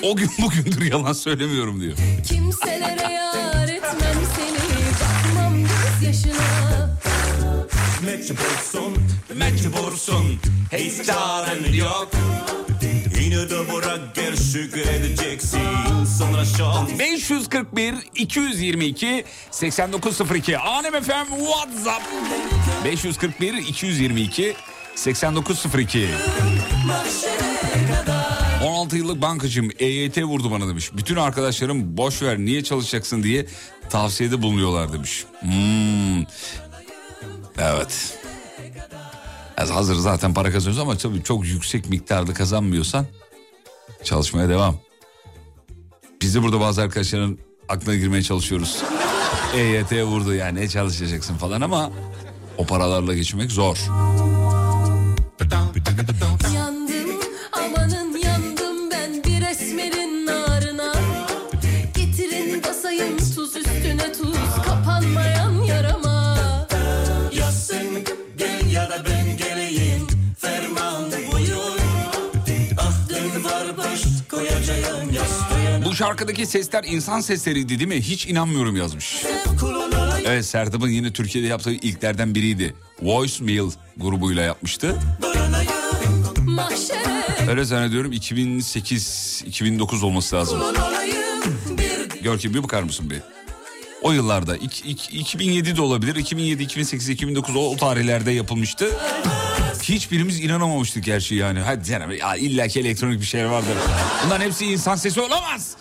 O 0.06 0.16
gün 0.16 0.30
bugündür 0.42 0.92
yalan 0.92 1.14
söylemiyorum 1.14 1.82
diyor. 1.82 1.98
kimselere 2.28 3.14
yar 3.14 3.68
etmem 3.68 4.18
seni. 4.36 4.60
Bakmam 5.02 5.58
göz 5.58 6.08
yaşına 6.08 6.90
Mecbursun, 8.06 8.98
mecbursun 9.36 10.40
Hiç 10.74 11.06
çaren 11.06 11.74
yok. 11.74 12.12
Yine 13.22 13.50
de 13.50 13.74
bırak 13.74 14.16
gel 14.16 14.36
şükredeceksin. 14.36 15.60
Sonra 16.20 16.46
şans. 16.46 17.00
541 17.00 17.94
222 18.16 19.26
8902 19.52 20.58
Anem 20.58 21.04
FM 21.04 21.36
WhatsApp 21.38 22.04
541 22.86 23.54
222 23.54 24.56
8902 24.96 26.08
16 28.66 28.98
yıllık 28.98 29.22
bankacıyım 29.22 29.72
EYT 29.80 30.18
vurdu 30.18 30.52
bana 30.52 30.68
demiş. 30.68 30.92
Bütün 30.94 31.16
arkadaşlarım 31.16 31.98
boş 31.98 32.22
ver 32.22 32.38
niye 32.38 32.64
çalışacaksın 32.64 33.24
diye 33.24 33.46
tavsiyede 33.90 34.42
bulunuyorlar 34.42 34.94
demiş. 34.94 35.26
Hmm. 35.40 36.22
Evet. 37.58 38.20
Az 39.58 39.72
hazır 39.72 39.96
zaten 39.96 40.34
para 40.34 40.52
kazanıyoruz 40.52 40.80
ama 40.80 40.98
tabii 40.98 41.24
çok 41.24 41.46
yüksek 41.46 41.90
miktarda 41.90 42.34
kazanmıyorsan 42.34 43.06
çalışmaya 44.04 44.50
devam. 44.50 44.76
Biz 46.22 46.36
de 46.36 46.44
burada 46.44 46.60
bazı 46.60 46.82
arkadaşların 46.82 47.38
aklına 47.70 47.96
girmeye 47.96 48.24
çalışıyoruz. 48.24 48.84
EYT 49.56 49.92
vurdu 49.92 50.34
yani 50.34 50.60
ne 50.60 50.68
çalışacaksın 50.68 51.38
falan 51.38 51.62
ama 51.62 51.92
o 52.58 52.66
paralarla 52.66 53.14
geçinmek 53.14 53.52
zor. 53.52 53.78
Bu 75.86 75.96
şarkıdaki 75.96 76.46
sesler 76.46 76.84
insan 76.84 77.20
sesleriydi 77.22 77.70
değil 77.80 77.88
mi? 77.90 78.02
Hiç 78.02 78.28
inanmıyorum 78.28 78.76
yazmış. 78.76 79.24
Evet 80.26 80.46
Sertab'ın 80.46 80.90
yine 80.90 81.14
Türkiye'de 81.14 81.48
yaptığı 81.48 81.72
ilklerden 81.72 82.36
biriydi. 82.36 82.76
Voicemail 83.02 83.72
grubuyla 83.98 84.44
yapmıştı. 84.44 84.96
Öyle 87.50 87.64
zannediyorum 87.66 88.12
2008-2009 88.14 90.06
olması 90.06 90.36
lazım. 90.36 90.60
Görkem 92.22 92.54
bir 92.54 92.64
bakar 92.64 92.84
mısın 92.84 93.10
bir? 93.10 93.18
O 94.02 94.12
yıllarda 94.12 94.58
ik- 94.58 94.84
ik- 94.86 95.12
2007 95.12 95.76
de 95.78 95.82
olabilir. 95.82 96.16
2007, 96.16 96.64
2008, 96.64 97.10
2009 97.10 97.56
o, 97.56 97.60
o 97.60 97.78
tarihlerde 97.78 98.32
yapılmıştı. 98.32 98.90
Hiçbirimiz 99.90 100.40
inanamamıştık 100.40 101.04
gerçi 101.04 101.36
yani. 101.36 101.60
Hadi 101.60 101.84
canım 101.86 102.12
ya 102.12 102.36
illa 102.36 102.68
ki 102.68 102.80
elektronik 102.80 103.22
bir 103.22 103.26
şey 103.26 103.50
vardır. 103.50 103.78
Bunların 104.26 104.46
hepsi 104.46 104.66
insan 104.66 104.96
sesi 104.96 105.22
olamaz. 105.22 105.76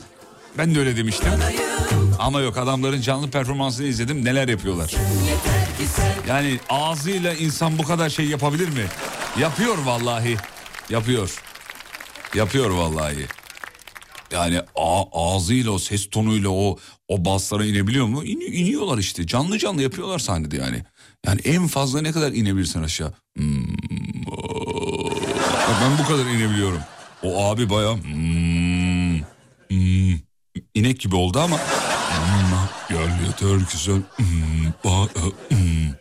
Ben 0.59 0.75
de 0.75 0.79
öyle 0.79 0.97
demiştim. 0.97 1.29
Ama 2.19 2.41
yok 2.41 2.57
adamların 2.59 3.01
canlı 3.01 3.31
performansını 3.31 3.87
izledim 3.87 4.25
neler 4.25 4.49
yapıyorlar. 4.49 4.95
Yani 6.29 6.59
ağzıyla 6.69 7.35
insan 7.35 7.79
bu 7.79 7.83
kadar 7.83 8.11
şey 8.11 8.27
yapabilir 8.27 8.69
mi? 8.69 8.85
Yapıyor 9.39 9.79
vallahi. 9.79 10.37
Yapıyor. 10.91 11.43
Yapıyor 12.35 12.71
vallahi. 12.71 13.27
Yani 14.33 14.61
ağzıyla 15.13 15.71
o 15.71 15.79
ses 15.79 16.11
tonuyla 16.11 16.49
o 16.51 16.79
o 17.09 17.25
baslara 17.25 17.65
inebiliyor 17.65 18.07
mu? 18.07 18.25
İni- 18.25 18.45
iniyorlar 18.45 18.99
işte. 18.99 19.27
Canlı 19.27 19.59
canlı 19.59 19.83
yapıyorlar 19.83 20.19
sahnede 20.19 20.57
yani. 20.57 20.85
Yani 21.27 21.41
en 21.45 21.66
fazla 21.66 22.01
ne 22.01 22.12
kadar 22.12 22.33
inebilirsin 22.33 22.83
aşağı? 22.83 23.12
Hmm, 23.37 23.66
ben 25.81 25.99
bu 25.99 26.07
kadar 26.09 26.27
inebiliyorum. 26.27 26.81
O 27.22 27.45
abi 27.45 27.70
baya 27.70 27.95
hmm, 27.95 29.18
hmm, 29.68 30.18
inek 30.75 31.01
gibi 31.01 31.16
oldu 31.16 31.41
ama 31.41 31.59
hmm, 31.59 32.68
gel 32.89 33.27
yeter 33.27 33.59
hmm, 34.16 34.72
hmm. 35.49 35.95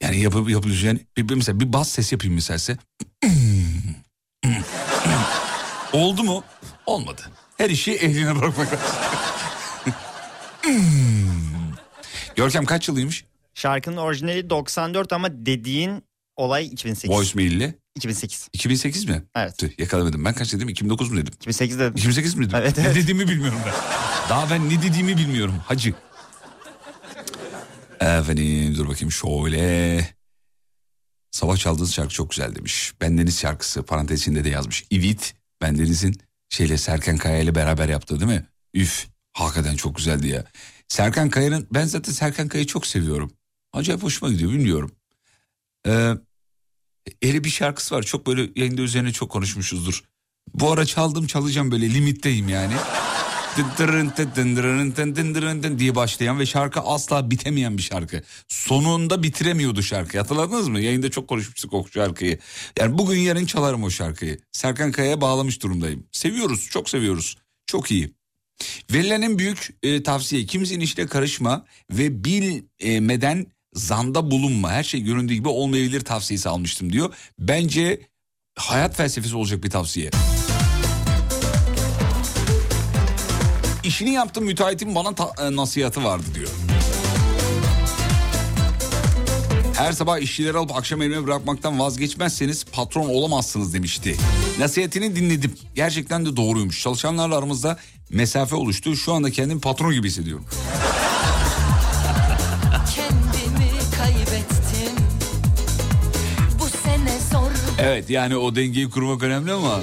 Yani 0.00 0.20
yapıp 0.20 0.50
yapabileceğin 0.50 1.06
bir, 1.16 1.28
bir, 1.28 1.34
mesela 1.34 1.60
bir 1.60 1.72
bas 1.72 1.88
ses 1.88 2.12
yapayım 2.12 2.34
mesela. 2.34 2.76
Oldu 5.92 6.24
mu? 6.24 6.44
Olmadı. 6.86 7.22
Her 7.56 7.70
işi 7.70 7.92
ehline 7.92 8.36
bırakmak 8.36 8.68
lazım. 8.72 8.88
Görkem 12.36 12.64
kaç 12.64 12.88
yılıymış? 12.88 13.24
Şarkının 13.54 13.96
orijinali 13.96 14.50
94 14.50 15.12
ama 15.12 15.28
dediğin 15.46 16.02
olay 16.36 16.66
2008. 16.66 17.10
Voicemail'le. 17.10 17.74
2008. 17.96 18.48
2008 18.52 19.04
mi? 19.08 19.22
Evet. 19.36 19.58
Tüh, 19.58 19.78
yakalamadım. 19.78 20.24
Ben 20.24 20.34
kaç 20.34 20.52
dedim? 20.52 20.68
2009 20.68 21.10
mu 21.10 21.16
dedim? 21.16 21.32
2008 21.36 21.78
dedim. 21.78 21.92
2008 21.96 22.34
mi 22.34 22.44
dedim? 22.46 22.58
Evet, 22.60 22.78
Ne 22.78 22.84
evet. 22.84 22.96
dediğimi 22.96 23.28
bilmiyorum 23.28 23.58
ben. 23.66 23.72
Daha 24.28 24.50
ben 24.50 24.70
ne 24.70 24.82
dediğimi 24.82 25.16
bilmiyorum. 25.16 25.54
Hacı. 25.66 25.94
Efendim 28.00 28.74
dur 28.76 28.88
bakayım 28.88 29.12
şöyle. 29.12 30.08
Sabah 31.30 31.56
çaldığınız 31.56 31.92
şarkı 31.94 32.14
çok 32.14 32.30
güzel 32.30 32.54
demiş. 32.54 32.92
Bendeniz 33.00 33.40
şarkısı 33.40 33.82
parantez 33.82 34.20
içinde 34.20 34.44
de 34.44 34.48
yazmış. 34.48 34.84
İvit 34.90 35.34
Bendeniz'in 35.62 36.14
şeyle 36.48 36.78
Serkan 36.78 37.16
Kaya 37.16 37.38
ile 37.38 37.54
beraber 37.54 37.88
yaptığı 37.88 38.20
değil 38.20 38.30
mi? 38.30 38.46
Üf 38.74 39.06
hakikaten 39.32 39.76
çok 39.76 39.96
güzeldi 39.96 40.28
ya. 40.28 40.44
Serkan 40.88 41.30
Kaya'nın 41.30 41.66
ben 41.74 41.84
zaten 41.84 42.12
Serkan 42.12 42.48
Kaya'yı 42.48 42.66
çok 42.66 42.86
seviyorum. 42.86 43.32
Acayip 43.74 44.02
hoşuma 44.02 44.32
gidiyor 44.32 44.52
bilmiyorum. 44.52 44.92
Ee, 45.86 46.12
Eli 47.22 47.44
bir 47.44 47.50
şarkısı 47.50 47.94
var 47.94 48.02
çok 48.02 48.26
böyle 48.26 48.50
yayında 48.56 48.82
üzerine 48.82 49.12
çok 49.12 49.30
konuşmuşuzdur. 49.30 50.04
Bu 50.54 50.72
ara 50.72 50.86
çaldım 50.86 51.26
çalacağım 51.26 51.70
böyle 51.70 51.94
limitteyim 51.94 52.48
yani. 52.48 52.74
Diye 55.78 55.94
başlayan 55.94 56.38
ve 56.38 56.46
şarkı 56.46 56.80
asla 56.80 57.30
bitemeyen 57.30 57.78
bir 57.78 57.82
şarkı. 57.82 58.22
Sonunda 58.48 59.22
bitiremiyordu 59.22 59.82
şarkıyı 59.82 60.22
hatırladınız 60.22 60.68
mı? 60.68 60.80
Yayında 60.80 61.10
çok 61.10 61.28
konuşmuştuk 61.28 61.72
o 61.72 61.86
şarkıyı. 61.94 62.38
Yani 62.78 62.98
bugün 62.98 63.18
yarın 63.18 63.46
çalarım 63.46 63.82
o 63.82 63.90
şarkıyı. 63.90 64.38
Serkan 64.52 64.92
Kaya'ya 64.92 65.20
bağlamış 65.20 65.62
durumdayım. 65.62 66.06
Seviyoruz 66.12 66.68
çok 66.70 66.88
seviyoruz. 66.88 67.36
Çok 67.66 67.90
iyi. 67.90 68.14
Verilen 68.92 69.22
en 69.22 69.38
büyük 69.38 69.68
e, 69.82 70.02
tavsiye 70.02 70.46
kimsenin 70.46 70.80
işine 70.80 71.06
karışma 71.06 71.64
ve 71.90 72.24
bilmeden 72.24 73.46
zanda 73.74 74.30
bulunma. 74.30 74.70
Her 74.72 74.82
şey 74.84 75.00
göründüğü 75.00 75.34
gibi 75.34 75.48
olmayabilir 75.48 76.00
tavsiyesi 76.00 76.48
almıştım 76.48 76.92
diyor. 76.92 77.14
Bence 77.38 78.00
hayat 78.56 78.96
felsefesi 78.96 79.36
olacak 79.36 79.64
bir 79.64 79.70
tavsiye. 79.70 80.10
İşini 83.84 84.10
yaptım 84.10 84.44
müteahhitin 84.44 84.94
bana 84.94 85.14
ta- 85.14 85.46
e, 85.48 85.56
nasihatı 85.56 86.04
vardı 86.04 86.24
diyor. 86.34 86.48
Her 89.76 89.92
sabah 89.92 90.18
işçileri 90.18 90.58
alıp 90.58 90.76
akşam 90.76 91.02
evine 91.02 91.24
bırakmaktan 91.26 91.78
vazgeçmezseniz 91.78 92.64
patron 92.64 93.08
olamazsınız 93.08 93.74
demişti. 93.74 94.16
Nasihatini 94.58 95.16
dinledim. 95.16 95.54
Gerçekten 95.74 96.26
de 96.26 96.36
doğruymuş. 96.36 96.82
Çalışanlarla 96.82 97.36
aramızda 97.38 97.78
mesafe 98.10 98.54
oluştu. 98.56 98.96
Şu 98.96 99.12
anda 99.12 99.30
kendimi 99.30 99.60
patron 99.60 99.92
gibi 99.92 100.06
hissediyorum. 100.08 100.44
Evet 107.84 108.10
yani 108.10 108.36
o 108.36 108.56
dengeyi 108.56 108.90
kurmak 108.90 109.22
önemli 109.22 109.52
ama 109.52 109.80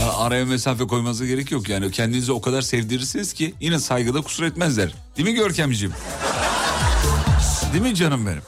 ya 0.00 0.12
araya 0.12 0.44
mesafe 0.44 0.86
koymanıza 0.86 1.26
gerek 1.26 1.50
yok. 1.50 1.68
Yani 1.68 1.90
kendinizi 1.90 2.32
o 2.32 2.40
kadar 2.40 2.62
sevdirirsiniz 2.62 3.32
ki 3.32 3.54
yine 3.60 3.78
saygıda 3.78 4.20
kusur 4.20 4.44
etmezler. 4.44 4.90
Değil 5.16 5.28
mi 5.28 5.34
Görkemciğim? 5.34 5.94
Değil 7.72 7.82
mi 7.84 7.94
canım 7.94 8.26
benim? 8.26 8.42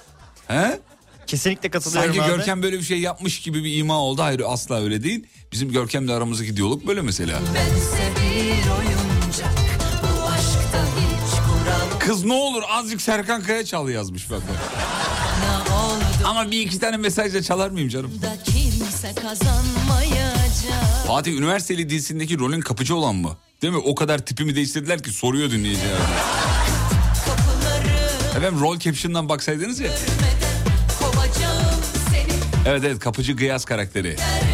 He? 0.49 0.81
Kesinlikle 1.27 1.69
katılıyorum 1.71 2.15
Sanki 2.15 2.23
abi. 2.23 2.37
Görkem 2.37 2.63
böyle 2.63 2.79
bir 2.79 2.83
şey 2.83 3.01
yapmış 3.01 3.41
gibi 3.41 3.65
bir 3.65 3.77
ima 3.77 3.99
oldu. 3.99 4.23
Hayır 4.23 4.43
asla 4.47 4.83
öyle 4.83 5.03
değil. 5.03 5.27
Bizim 5.53 5.73
Görkem'le 5.73 6.09
aramızdaki 6.09 6.57
diyalog 6.57 6.87
böyle 6.87 7.01
mesela. 7.03 7.39
Oyuncak 8.79 9.55
Kız 11.99 12.25
ne 12.25 12.33
olur 12.33 12.63
azıcık 12.71 13.01
Serkan 13.01 13.43
Kaya 13.43 13.65
çal 13.65 13.89
yazmış 13.89 14.31
bak. 14.31 14.43
Ama 16.25 16.51
bir 16.51 16.61
iki 16.61 16.79
tane 16.79 16.97
mesajla 16.97 17.43
çalar 17.43 17.71
mıyım 17.71 17.89
canım? 17.89 18.13
Da 19.03 19.09
kimse 19.09 19.23
kazanmayacak 19.23 21.07
Fatih 21.07 21.33
üniversiteli 21.33 21.91
dizisindeki 21.91 22.39
rolün 22.39 22.61
kapıcı 22.61 22.95
olan 22.97 23.15
mı? 23.15 23.37
Değil 23.63 23.73
mi? 23.73 23.81
O 23.85 23.95
kadar 23.95 24.19
tipimi 24.19 24.57
değiştirdiler 24.57 25.03
ki 25.03 25.11
soruyor 25.11 25.51
dinleyiciler. 25.51 25.97
Kapıları 27.27 28.37
Efendim 28.37 28.61
rol 28.61 28.79
caption'dan 28.79 29.29
baksaydınız 29.29 29.81
ya. 29.81 29.91
Evet 32.67 32.83
evet 32.85 32.99
kapıcı 32.99 33.37
Gıyas 33.37 33.65
karakteri. 33.65 34.17
Der 34.19 34.50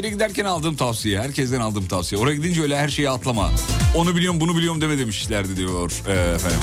Askere 0.00 0.14
giderken 0.14 0.44
aldığım 0.44 0.76
tavsiye. 0.76 1.20
Herkesten 1.20 1.60
aldığım 1.60 1.86
tavsiye. 1.86 2.20
Oraya 2.20 2.36
gidince 2.36 2.62
öyle 2.62 2.78
her 2.78 2.88
şeyi 2.88 3.10
atlama. 3.10 3.50
Onu 3.94 4.16
biliyorum 4.16 4.40
bunu 4.40 4.56
biliyorum 4.56 4.80
deme 4.80 4.98
demişlerdi 4.98 5.56
diyor 5.56 5.92
e, 6.06 6.12
efendim. 6.34 6.58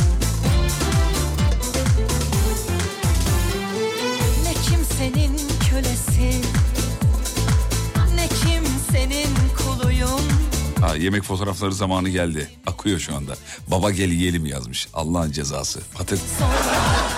Ha, 10.81 10.95
yemek 10.95 11.23
fotoğrafları 11.23 11.73
zamanı 11.73 12.09
geldi. 12.09 12.49
Akıyor 12.67 12.99
şu 12.99 13.15
anda. 13.15 13.35
Baba 13.67 13.91
gel 13.91 14.09
yiyelim 14.09 14.45
yazmış. 14.45 14.88
Allah'ın 14.93 15.31
cezası. 15.31 15.79
Patat 15.93 16.19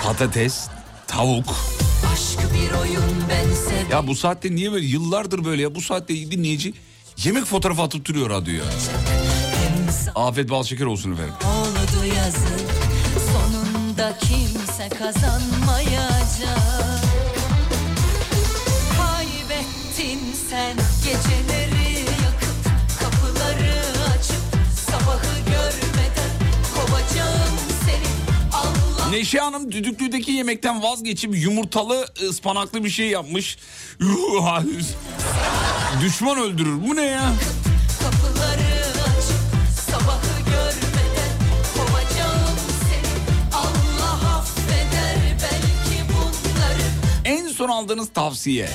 patates, 0.04 0.68
Tavuk. 1.06 1.54
Ya 3.90 4.06
bu 4.06 4.14
saatte 4.14 4.54
niye 4.54 4.72
böyle 4.72 4.86
yıllardır 4.86 5.44
böyle 5.44 5.62
ya 5.62 5.74
bu 5.74 5.80
saatte 5.80 6.14
dinleyici 6.30 6.74
yemek 7.24 7.44
fotoğrafı 7.44 7.82
atıp 7.82 8.04
duruyor 8.04 8.30
radyoya. 8.30 8.62
Afet 10.14 10.50
bal 10.50 10.62
şeker 10.64 10.84
olsun 10.86 11.12
efendim. 11.12 11.34
oldu 11.44 12.06
yazık 12.16 12.70
Sonunda 13.32 14.18
kimse 14.18 14.88
kazanmayacak 14.88 16.09
Neşe 29.10 29.38
Hanım 29.38 29.72
düdüklüdeki 29.72 30.32
yemekten 30.32 30.82
vazgeçip 30.82 31.36
yumurtalı 31.36 32.06
ıspanaklı 32.28 32.84
bir 32.84 32.90
şey 32.90 33.08
yapmış. 33.08 33.58
Düşman 36.02 36.38
öldürür. 36.38 36.88
Bu 36.88 36.96
ne 36.96 37.02
ya? 37.02 37.32
En 47.24 47.48
son 47.48 47.68
aldığınız 47.68 48.08
tavsiye. 48.14 48.68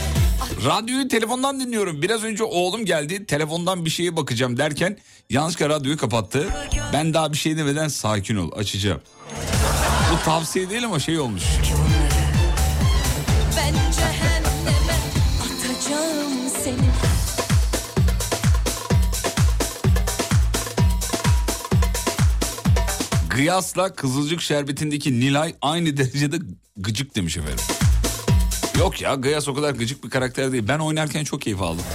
Radyoyu 0.66 1.08
telefondan 1.08 1.60
dinliyorum. 1.60 2.02
Biraz 2.02 2.24
önce 2.24 2.44
oğlum 2.44 2.86
geldi. 2.86 3.26
Telefondan 3.26 3.86
bir 3.86 3.90
şeye 3.90 4.16
bakacağım 4.16 4.58
derken 4.58 4.98
yanlışlıkla 5.30 5.70
radyoyu 5.70 5.98
kapattı. 5.98 6.48
Ben 6.94 7.14
daha 7.14 7.34
bir 7.34 7.38
şey 7.38 7.58
demeden 7.58 7.88
sakin 7.88 8.36
ol 8.36 8.52
açacağım. 8.58 9.02
Bu 10.16 10.26
tavsiye 10.26 10.70
değil 10.70 10.86
ama 10.86 11.00
şey 11.00 11.20
olmuş. 11.20 11.44
Ben 13.58 13.74
cehenneme 13.92 14.96
atacağım 15.42 16.34
seni 16.64 16.90
Gıyasla 23.30 23.94
Kızılcık 23.94 24.42
Şerbeti'ndeki 24.42 25.20
Nilay 25.20 25.56
aynı 25.62 25.98
derecede 25.98 26.38
gıcık 26.78 27.16
demiş 27.16 27.38
efendim. 27.38 27.66
Yok 28.80 29.02
ya 29.02 29.16
Gıyas 29.16 29.48
o 29.48 29.56
kadar 29.56 29.72
gıcık 29.72 30.04
bir 30.04 30.10
karakter 30.10 30.52
değil. 30.52 30.64
Ben 30.68 30.80
oynarken 30.80 31.24
çok 31.24 31.42
keyif 31.42 31.62
aldım. 31.62 31.86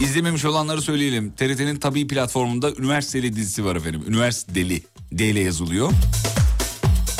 İzlememiş 0.00 0.44
olanları 0.44 0.82
söyleyelim. 0.82 1.32
TRT'nin 1.32 1.76
tabii 1.76 2.06
platformunda 2.06 2.72
Üniversiteli 2.72 3.36
dizisi 3.36 3.64
var 3.64 3.76
efendim. 3.76 4.02
Üniversiteli 4.08 4.82
D 5.12 5.24
ile 5.24 5.40
yazılıyor. 5.40 5.92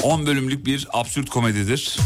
10 0.02 0.26
bölümlük 0.26 0.66
bir 0.66 0.88
absürt 0.92 1.30
komedidir. 1.30 1.98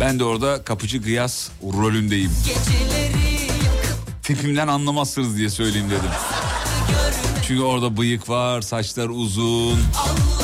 Ben 0.00 0.18
de 0.18 0.24
orada 0.24 0.64
kapıcı 0.64 0.98
Gıyas 0.98 1.48
rolündeyim. 1.62 2.30
Tipimden 4.22 4.68
anlamazsınız 4.68 5.36
diye 5.36 5.50
söyleyeyim 5.50 5.90
dedim. 5.90 6.10
Çünkü 7.46 7.62
orada 7.62 7.96
bıyık 7.96 8.28
var, 8.28 8.60
saçlar 8.60 9.08
uzun. 9.08 9.78
Allah 9.94 10.41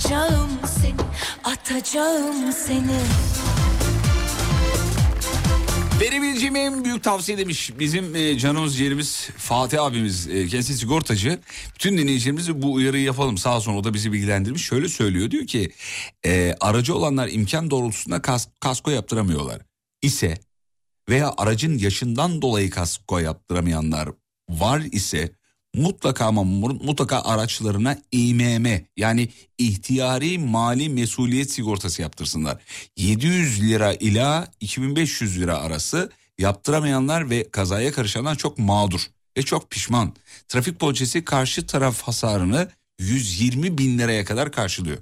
Atacağım 0.00 0.50
seni 0.80 0.94
Atacağım 1.44 2.52
seni 2.52 3.00
Verebileceğim 6.00 6.56
en 6.56 6.84
büyük 6.84 7.04
tavsiye 7.04 7.38
demiş 7.38 7.70
bizim 7.78 8.16
e, 8.16 8.38
canımız 8.38 8.76
ciğerimiz 8.76 9.28
Fatih 9.36 9.82
abimiz 9.82 10.28
e, 10.28 10.46
kendisi 10.46 10.74
sigortacı. 10.74 11.40
Bütün 11.74 11.98
dinleyicilerimize 11.98 12.62
bu 12.62 12.72
uyarıyı 12.72 13.04
yapalım 13.04 13.38
sağ 13.38 13.60
sonra 13.60 13.78
o 13.78 13.84
da 13.84 13.94
bizi 13.94 14.12
bilgilendirmiş. 14.12 14.64
Şöyle 14.64 14.88
söylüyor 14.88 15.30
diyor 15.30 15.46
ki 15.46 15.70
e, 16.26 16.54
aracı 16.60 16.94
olanlar 16.94 17.28
imkan 17.28 17.70
doğrultusunda 17.70 18.22
kas, 18.22 18.48
kasko 18.60 18.90
yaptıramıyorlar. 18.90 19.62
ise 20.02 20.38
veya 21.08 21.34
aracın 21.36 21.78
yaşından 21.78 22.42
dolayı 22.42 22.70
kasko 22.70 23.18
yaptıramayanlar 23.18 24.08
var 24.50 24.82
ise 24.92 25.39
mutlaka 25.74 26.26
ama 26.26 26.44
mu- 26.44 26.78
mutlaka 26.84 27.20
araçlarına 27.22 27.98
İMM 28.12 28.66
yani 28.96 29.28
ihtiyari 29.58 30.38
mali 30.38 30.88
mesuliyet 30.88 31.50
sigortası 31.52 32.02
yaptırsınlar. 32.02 32.62
700 32.96 33.62
lira 33.62 33.94
ila 33.94 34.48
2500 34.60 35.40
lira 35.40 35.58
arası 35.58 36.10
yaptıramayanlar 36.38 37.30
ve 37.30 37.50
kazaya 37.50 37.92
karışanlar 37.92 38.34
çok 38.34 38.58
mağdur 38.58 39.00
ve 39.36 39.42
çok 39.42 39.70
pişman. 39.70 40.14
Trafik 40.48 40.80
poliçesi 40.80 41.24
karşı 41.24 41.66
taraf 41.66 42.02
hasarını 42.02 42.68
120 42.98 43.78
bin 43.78 43.98
liraya 43.98 44.24
kadar 44.24 44.52
karşılıyor. 44.52 44.98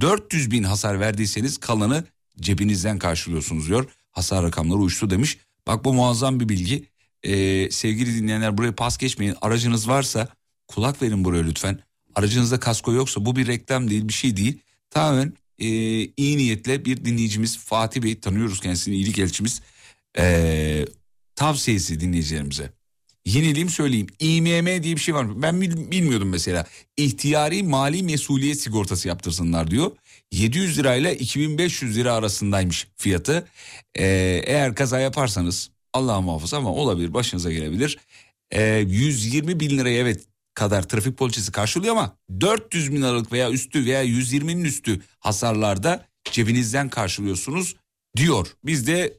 400 0.00 0.50
bin 0.50 0.62
hasar 0.62 1.00
verdiyseniz 1.00 1.58
kalanı 1.58 2.04
cebinizden 2.40 2.98
karşılıyorsunuz 2.98 3.68
diyor. 3.68 3.88
Hasar 4.12 4.42
rakamları 4.44 4.78
uçtu 4.78 5.10
demiş. 5.10 5.38
Bak 5.66 5.84
bu 5.84 5.94
muazzam 5.94 6.40
bir 6.40 6.48
bilgi. 6.48 6.84
Ee, 7.26 7.68
sevgili 7.70 8.14
dinleyenler 8.14 8.58
buraya 8.58 8.74
pas 8.74 8.98
geçmeyin. 8.98 9.34
Aracınız 9.40 9.88
varsa 9.88 10.28
kulak 10.68 11.02
verin 11.02 11.24
buraya 11.24 11.42
lütfen. 11.44 11.78
Aracınızda 12.14 12.60
kasko 12.60 12.92
yoksa 12.92 13.24
bu 13.24 13.36
bir 13.36 13.46
reklam 13.46 13.90
değil 13.90 14.08
bir 14.08 14.12
şey 14.12 14.36
değil. 14.36 14.58
Tamamen 14.90 15.32
e, 15.58 15.66
iyi 16.16 16.36
niyetle 16.36 16.84
bir 16.84 17.04
dinleyicimiz 17.04 17.58
Fatih 17.58 18.02
Bey 18.02 18.20
tanıyoruz 18.20 18.60
kendisini 18.60 18.94
iyilik 18.94 19.18
elçimiz. 19.18 19.60
Ee, 20.18 20.84
tavsiyesi 21.34 22.00
dinleyicilerimize. 22.00 22.70
Yeniliğim 23.24 23.68
söyleyeyim. 23.68 24.06
İMM 24.18 24.82
diye 24.82 24.96
bir 24.96 25.00
şey 25.00 25.14
var. 25.14 25.42
Ben 25.42 25.60
bil- 25.60 25.90
bilmiyordum 25.90 26.28
mesela. 26.28 26.66
İhtiyari 26.96 27.62
mali 27.62 28.02
mesuliyet 28.02 28.60
sigortası 28.60 29.08
yaptırsınlar 29.08 29.70
diyor. 29.70 29.90
700 30.32 30.78
lirayla 30.78 31.12
2500 31.12 31.96
lira 31.96 32.14
arasındaymış 32.14 32.88
fiyatı. 32.96 33.48
Ee, 33.94 34.04
eğer 34.46 34.74
kaza 34.74 35.00
yaparsanız 35.00 35.70
Allah 35.96 36.20
muhafaza 36.20 36.56
ama 36.56 36.70
olabilir 36.70 37.14
başınıza 37.14 37.52
gelebilir. 37.52 37.98
Ee, 38.50 38.62
120 38.86 39.60
bin 39.60 39.78
liraya 39.78 39.98
evet 39.98 40.24
kadar 40.54 40.82
trafik 40.88 41.18
poliçesi 41.18 41.52
karşılıyor 41.52 41.92
ama 41.96 42.16
400 42.40 42.92
bin 42.92 43.02
liralık 43.02 43.32
veya 43.32 43.50
üstü 43.50 43.84
veya 43.86 44.04
120'nin 44.04 44.64
üstü 44.64 45.00
hasarlarda 45.20 46.06
cebinizden 46.30 46.88
karşılıyorsunuz 46.88 47.76
diyor. 48.16 48.46
Biz 48.64 48.86
de 48.86 49.18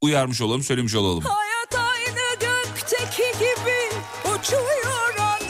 uyarmış 0.00 0.40
olalım 0.40 0.62
söylemiş 0.62 0.94
olalım. 0.94 1.24
Hayat 1.24 1.74
aynı 1.88 2.18
gökteki 2.40 3.38
gibi 3.38 3.78
uçuyor 4.24 4.86
anılar 4.86 5.42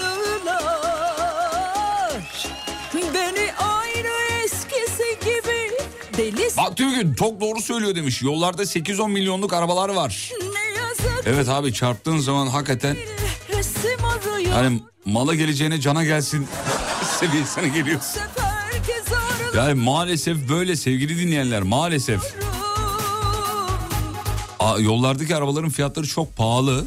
Beni 3.14 3.52
aynı 3.58 4.42
eskisi 4.44 5.18
gibi 5.24 5.70
deli 6.16 6.48
Bak 6.56 6.76
diyor 6.76 6.90
ki 6.90 7.06
çok 7.18 7.40
doğru 7.40 7.60
söylüyor 7.62 7.94
demiş. 7.94 8.22
Yollarda 8.22 8.62
8-10 8.62 9.10
milyonluk 9.10 9.52
arabalar 9.52 9.88
var. 9.88 10.30
ne 10.42 10.67
Evet 11.26 11.48
abi 11.48 11.72
çarptığın 11.72 12.18
zaman 12.18 12.46
hakikaten 12.46 12.96
yani 14.50 14.82
mala 15.04 15.34
geleceğine 15.34 15.80
cana 15.80 16.04
gelsin 16.04 16.46
seviyesine 17.20 17.68
geliyor. 17.68 18.00
Yani 19.56 19.74
maalesef 19.74 20.48
böyle 20.48 20.76
sevgili 20.76 21.18
dinleyenler 21.18 21.62
maalesef. 21.62 22.20
Aa, 24.58 24.78
yollardaki 24.78 25.36
arabaların 25.36 25.70
fiyatları 25.70 26.06
çok 26.06 26.36
pahalı. 26.36 26.84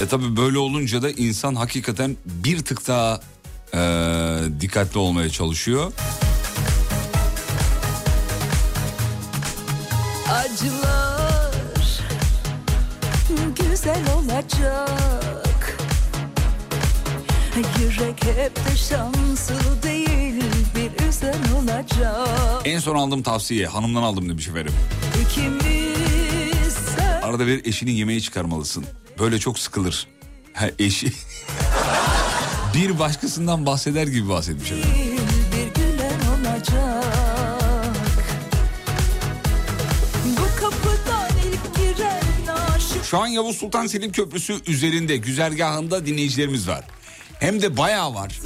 E 0.00 0.06
tabi 0.06 0.36
böyle 0.36 0.58
olunca 0.58 1.02
da 1.02 1.10
insan 1.10 1.54
hakikaten 1.54 2.16
bir 2.26 2.58
tık 2.64 2.88
daha 2.88 3.20
e, 3.74 3.80
dikkatli 4.60 4.98
olmaya 4.98 5.30
çalışıyor. 5.30 5.92
Acılar 10.64 12.00
güzel 13.56 14.02
olacak 14.16 15.78
Yürek 17.80 18.24
hep 18.24 18.56
de 18.56 18.76
şanslı 18.76 19.82
değil 19.82 20.44
bir 20.74 21.08
üzen 21.08 21.36
olacak 21.56 22.28
En 22.64 22.78
son 22.78 22.96
aldığım 22.96 23.22
tavsiye 23.22 23.66
hanımdan 23.66 24.02
aldım 24.02 24.28
demiş 24.28 24.48
efendim. 24.48 24.72
İkimiz 25.22 26.78
Arada 27.22 27.46
bir 27.46 27.64
eşinin 27.64 27.92
yemeği 27.92 28.22
çıkarmalısın. 28.22 28.84
Böyle 29.18 29.38
çok 29.38 29.58
sıkılır. 29.58 30.06
Ha, 30.54 30.66
eşi 30.78 31.12
bir 32.74 32.98
başkasından 32.98 33.66
bahseder 33.66 34.06
gibi 34.06 34.28
bahsetmiş 34.28 34.72
efendim. 34.72 35.13
Şu 43.14 43.20
an 43.20 43.26
Yavuz 43.26 43.56
Sultan 43.56 43.86
Selim 43.86 44.12
Köprüsü 44.12 44.54
üzerinde 44.66 45.16
güzergahında 45.16 46.06
dinleyicilerimiz 46.06 46.68
var. 46.68 46.84
Hem 47.40 47.62
de 47.62 47.76
bayağı 47.76 48.14
var. 48.14 48.40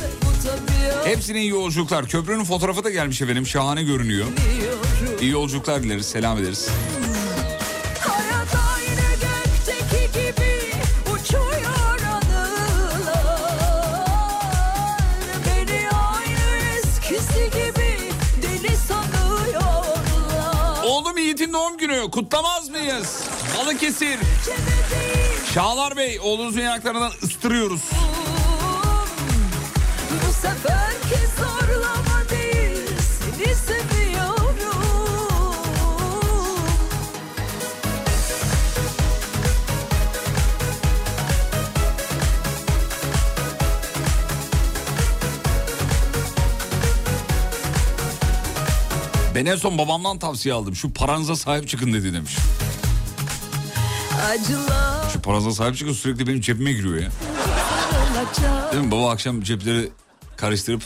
Hepsine 1.05 1.41
iyi 1.41 1.51
yolculuklar. 1.51 2.09
Köprünün 2.09 2.45
fotoğrafı 2.45 2.85
da 2.85 2.91
gelmiş 2.91 3.23
efendim. 3.23 3.47
Şahane 3.47 3.83
görünüyor. 3.83 4.27
İyi 5.21 5.31
yolculuklar 5.31 5.83
dileriz. 5.83 6.07
Selam 6.07 6.39
ederiz. 6.39 6.69
Kutlamaz 22.11 22.68
mıyız? 22.68 23.24
Balıkesir. 23.59 24.18
Şahlar 25.54 25.96
Bey 25.96 26.20
oğlunuzun 26.22 26.61
yanaklarından 26.61 27.12
ıstırıyoruz. 27.22 27.80
Bu 30.11 30.32
seferki 30.32 30.97
Ben 49.39 49.47
en 49.47 49.57
son 49.57 49.78
babamdan 49.78 50.18
tavsiye 50.18 50.55
aldım. 50.55 50.76
Şu 50.76 50.93
paranıza 50.93 51.36
sahip 51.36 51.68
çıkın 51.68 51.93
dedi 51.93 52.12
demiş. 52.12 52.36
Şu 55.12 55.20
paranıza 55.20 55.53
sahip 55.53 55.76
çıkın 55.76 55.93
sürekli 55.93 56.26
benim 56.26 56.41
cebime 56.41 56.72
giriyor 56.72 56.97
ya. 56.97 57.11
Değil 58.72 58.84
mi? 58.84 58.91
Baba 58.91 59.11
akşam 59.11 59.43
cepleri 59.43 59.89
karıştırıp... 60.36 60.82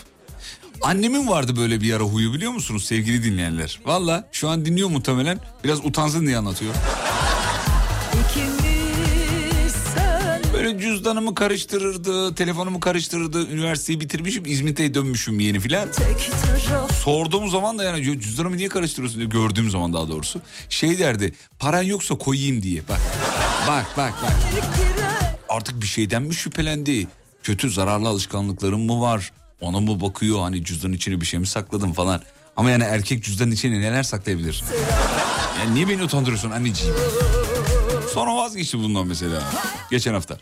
Annemin 0.82 1.28
vardı 1.28 1.56
böyle 1.56 1.80
bir 1.80 1.94
ara 1.94 2.02
huyu 2.02 2.34
biliyor 2.34 2.52
musunuz 2.52 2.84
sevgili 2.84 3.24
dinleyenler? 3.24 3.80
Valla 3.84 4.28
şu 4.32 4.48
an 4.48 4.64
dinliyor 4.64 4.88
muhtemelen. 4.88 5.40
Biraz 5.64 5.84
utansın 5.84 6.26
diye 6.26 6.36
anlatıyor. 6.36 6.74
Cüzdanımı 10.82 11.34
karıştırırdı, 11.34 12.34
telefonumu 12.34 12.80
karıştırırdı. 12.80 13.48
Üniversiteyi 13.48 14.00
bitirmişim, 14.00 14.46
İzmit'e 14.46 14.94
dönmüşüm 14.94 15.40
yeni 15.40 15.60
filan. 15.60 15.88
Sorduğum 17.04 17.48
zaman 17.50 17.78
da 17.78 17.84
yani 17.84 18.20
cüzdanımı 18.20 18.56
niye 18.56 18.68
karıştırıyorsun 18.68 19.18
diye 19.18 19.28
gördüğüm 19.28 19.70
zaman 19.70 19.92
daha 19.92 20.08
doğrusu. 20.08 20.40
Şey 20.68 20.98
derdi, 20.98 21.34
paran 21.58 21.82
yoksa 21.82 22.18
koyayım 22.18 22.62
diye. 22.62 22.82
Bak, 22.88 23.00
bak, 23.68 23.86
bak, 23.96 24.12
bak. 24.22 24.32
Artık 25.48 25.82
bir 25.82 25.86
şeyden 25.86 26.22
mi 26.22 26.34
şüphelendi? 26.34 27.06
Kötü 27.42 27.70
zararlı 27.70 28.08
alışkanlıklarım 28.08 28.80
mı 28.80 29.00
var? 29.00 29.32
Ona 29.60 29.80
mı 29.80 30.00
bakıyor 30.00 30.40
hani 30.40 30.64
cüzdanın 30.64 30.92
içine 30.92 31.20
bir 31.20 31.26
şey 31.26 31.40
mi 31.40 31.46
sakladım 31.46 31.92
falan. 31.92 32.22
Ama 32.56 32.70
yani 32.70 32.84
erkek 32.84 33.24
cüzdanın 33.24 33.50
içine 33.50 33.80
neler 33.80 34.02
saklayabilir? 34.02 34.64
Yani 35.60 35.74
niye 35.74 35.88
beni 35.88 36.02
utandırıyorsun 36.02 36.50
anneciğim? 36.50 36.94
Sonra 38.14 38.36
vazgeçti 38.36 38.78
bundan 38.78 39.06
mesela. 39.06 39.42
Geçen 39.90 40.14
hafta. 40.14 40.38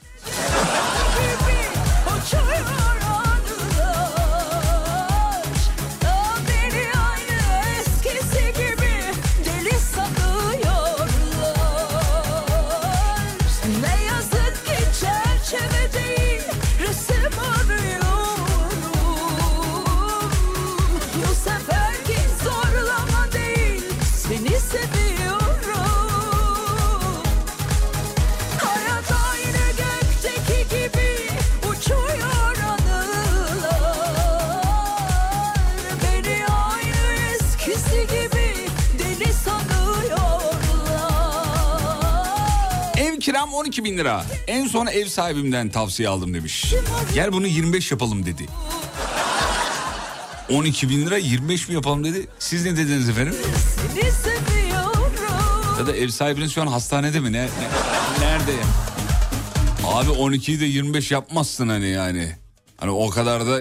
Kiram 43.30 43.54
12 43.54 43.84
bin 43.84 43.98
lira. 43.98 44.24
En 44.46 44.66
son 44.66 44.86
ev 44.86 45.06
sahibimden 45.06 45.68
tavsiye 45.68 46.08
aldım 46.08 46.34
demiş. 46.34 46.74
Gel 47.14 47.32
bunu 47.32 47.46
25 47.46 47.90
yapalım 47.90 48.26
dedi. 48.26 48.46
12 50.50 50.88
bin 50.88 51.06
lira 51.06 51.16
25 51.16 51.68
mi 51.68 51.74
yapalım 51.74 52.04
dedi. 52.04 52.28
Siz 52.38 52.64
ne 52.64 52.76
dediniz 52.76 53.08
efendim? 53.08 53.34
Ya 55.78 55.86
da 55.86 55.96
ev 55.96 56.08
sahibiniz 56.08 56.52
şu 56.52 56.62
an 56.62 56.66
hastanede 56.66 57.20
mi? 57.20 57.32
Ne, 57.32 57.42
ne- 57.42 57.48
nerede? 58.20 58.52
Abi 59.86 60.10
12'yi 60.10 60.60
de 60.60 60.64
25 60.64 61.10
yapmazsın 61.10 61.68
hani 61.68 61.88
yani. 61.88 62.36
Hani 62.76 62.90
o 62.90 63.10
kadar 63.10 63.46
da 63.46 63.60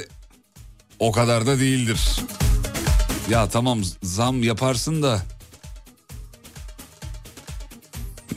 o 1.00 1.12
kadar 1.12 1.46
da 1.48 1.60
değildir. 1.60 2.00
Ya 3.30 3.50
tamam 3.50 3.82
zam 4.04 4.44
yaparsın 4.44 5.04
da. 5.04 5.22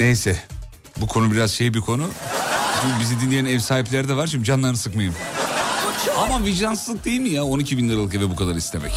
Neyse. 0.01 0.43
Bu 0.97 1.07
konu 1.07 1.33
biraz 1.33 1.51
şey 1.51 1.75
bir 1.75 1.81
konu. 1.81 2.07
Çünkü 2.83 3.01
bizi 3.01 3.21
dinleyen 3.21 3.45
ev 3.45 3.59
sahipleri 3.59 4.09
de 4.09 4.17
var. 4.17 4.27
Şimdi 4.27 4.45
canlarını 4.45 4.77
sıkmayayım. 4.77 5.15
Ama 6.19 6.45
vicdansızlık 6.45 7.05
değil 7.05 7.21
mi 7.21 7.29
ya 7.29 7.45
12 7.45 7.79
bin 7.79 7.89
liralık 7.89 8.15
eve 8.15 8.31
bu 8.31 8.37
kadar 8.37 8.55
istemek? 8.55 8.93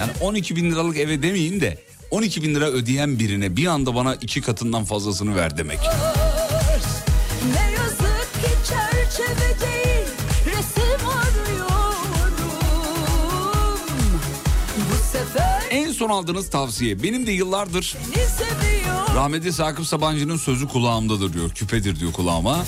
Yani 0.00 0.12
12 0.20 0.56
bin 0.56 0.70
liralık 0.70 0.96
eve 0.96 1.22
demeyin 1.22 1.60
de 1.60 1.78
12 2.10 2.42
bin 2.42 2.54
lira 2.54 2.64
ödeyen 2.64 3.18
birine 3.18 3.56
bir 3.56 3.66
anda 3.66 3.94
bana 3.94 4.14
iki 4.14 4.40
katından 4.40 4.84
fazlasını 4.84 5.36
ver 5.36 5.56
demek. 5.58 5.78
En 15.70 15.92
son 15.92 16.08
aldığınız 16.08 16.50
tavsiye 16.50 17.02
benim 17.02 17.26
de 17.26 17.32
yıllardır 17.32 17.96
rahmetli 19.14 19.52
Sakıp 19.52 19.86
Sabancı'nın 19.86 20.36
sözü 20.36 20.68
kulağımdadır 20.68 21.32
diyor. 21.32 21.50
Küpedir 21.50 22.00
diyor 22.00 22.12
kulağıma. 22.12 22.64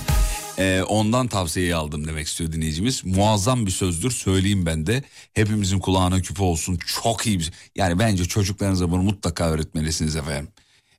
Ee, 0.59 0.83
ondan 0.83 1.29
tavsiyeyi 1.29 1.75
aldım 1.75 2.07
demek 2.07 2.27
istiyor 2.27 2.53
dinleyicimiz. 2.53 3.05
Muazzam 3.05 3.67
bir 3.67 3.71
sözdür 3.71 4.11
söyleyeyim 4.11 4.67
ben 4.67 4.87
de. 4.87 5.05
Hepimizin 5.35 5.79
kulağına 5.79 6.23
küpe 6.23 6.43
olsun. 6.43 6.79
Çok 7.03 7.27
iyi 7.27 7.39
bir 7.39 7.53
Yani 7.77 7.99
bence 7.99 8.25
çocuklarınıza 8.25 8.91
bunu 8.91 9.03
mutlaka 9.03 9.51
öğretmelisiniz 9.51 10.17
efendim. 10.17 10.49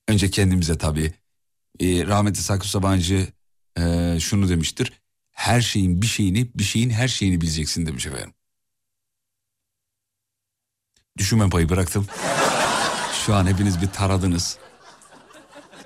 Önce 0.07 0.31
kendimize 0.31 0.77
tabii. 0.77 1.13
Ee, 1.80 2.05
rahmetli 2.07 2.43
Sakıp 2.43 2.68
Sabancı 2.68 3.27
e, 3.80 4.18
şunu 4.19 4.49
demiştir. 4.49 4.93
Her 5.31 5.61
şeyin 5.61 6.01
bir 6.01 6.07
şeyini, 6.07 6.51
bir 6.55 6.63
şeyin 6.63 6.89
her 6.89 7.07
şeyini 7.07 7.41
bileceksin 7.41 7.85
demiş 7.85 8.07
efendim. 8.07 8.34
Düşünme 11.18 11.49
payı 11.49 11.69
bıraktım. 11.69 12.07
Şu 13.26 13.35
an 13.35 13.47
hepiniz 13.47 13.81
bir 13.81 13.88
taradınız. 13.88 14.57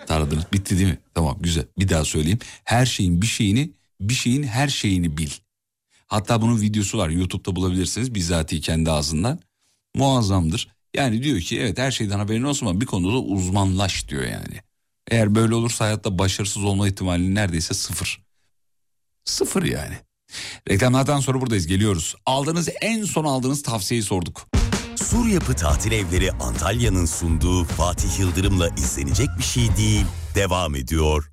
Taradınız. 0.08 0.44
Bitti 0.54 0.78
değil 0.78 0.90
mi? 0.90 1.00
Tamam 1.14 1.38
güzel. 1.40 1.66
Bir 1.80 1.90
daha 1.90 2.06
söyleyeyim. 2.06 2.40
Her 2.64 2.86
şeyin 2.86 3.22
bir 3.22 3.28
şeyini, 3.28 3.72
bir 4.02 4.14
şeyin 4.14 4.44
her 4.44 4.68
şeyini 4.68 5.18
bil. 5.18 5.30
Hatta 6.08 6.42
bunun 6.42 6.62
videosu 6.62 6.98
var. 6.98 7.10
YouTube'da 7.10 7.56
bulabilirsiniz. 7.56 8.16
Bizzati 8.16 8.62
kendi 8.62 8.92
ağzından. 8.92 9.40
Muazzamdır. 9.96 10.76
Yani 10.96 11.24
diyor 11.24 11.40
ki 11.40 11.60
evet 11.60 11.78
her 11.78 11.92
şeyden 11.92 12.20
haberin 12.20 12.44
olsun 12.44 12.66
ama 12.66 12.82
bir 12.82 12.86
konuda 12.86 13.14
da 13.14 13.20
uzmanlaş 13.20 14.10
diyor 14.10 14.24
yani. 14.24 14.62
Eğer 15.12 15.36
böyle 15.36 15.56
olursa 15.56 15.86
hayatta 15.86 16.20
başarısız 16.20 16.64
olma 16.64 16.88
ihtimali 16.88 17.36
neredeyse 17.36 17.74
sıfır. 17.74 18.22
Sıfır 19.26 19.64
yani. 19.64 19.96
Reklamlardan 20.70 21.20
sonra 21.20 21.42
buradayız 21.42 21.68
geliyoruz. 21.68 22.16
Aldığınız 22.26 22.70
en 22.82 23.04
son 23.04 23.26
aldığınız 23.26 23.64
tavsiyeyi 23.64 24.04
sorduk. 24.04 24.48
Sur 24.96 25.26
Yapı 25.26 25.54
Tatil 25.54 25.92
Evleri 25.92 26.32
Antalya'nın 26.32 27.06
sunduğu 27.06 27.64
Fatih 27.64 28.20
Yıldırım'la 28.20 28.70
izlenecek 28.70 29.28
bir 29.38 29.44
şey 29.44 29.78
değil. 29.78 30.06
Devam 30.36 30.76
ediyor. 30.76 31.30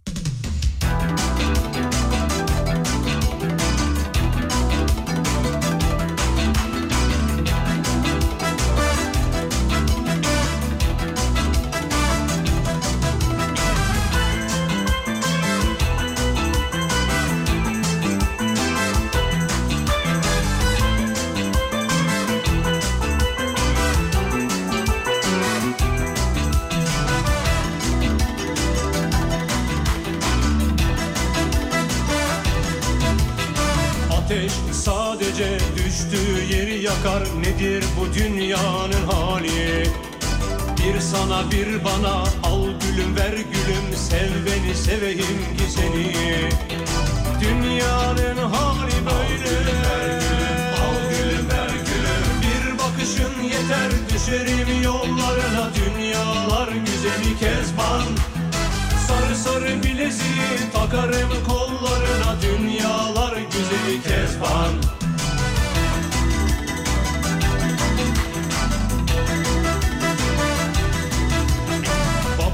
Sana 41.23 41.51
bir 41.51 41.85
bana 41.85 42.15
al 42.43 42.67
gülüm 42.81 43.17
ver 43.17 43.33
gülüm 43.33 43.97
sev 43.97 44.31
beni 44.47 44.75
seveyim 44.75 45.57
ki 45.57 45.65
seni. 45.69 46.13
Dünyanın 47.41 48.37
hali 48.37 48.99
böyle. 49.07 49.57
Al 50.83 50.99
gülüm 51.11 51.49
ver 51.51 51.69
gülüm 51.69 52.25
Bir 52.43 52.79
bakışın 52.79 53.43
yeter. 53.43 53.91
Düşerim 54.15 54.83
yollarına 54.83 55.71
Dünyalar 55.75 56.69
güzeli 56.69 57.39
kezban. 57.39 58.03
Sarı 59.09 59.37
sarı 59.37 59.83
bileziği 59.83 60.73
takarım 60.73 61.31
kollarına 61.49 62.37
Dünyalar 62.43 63.37
güzeli 63.37 64.03
kezban 64.03 65.02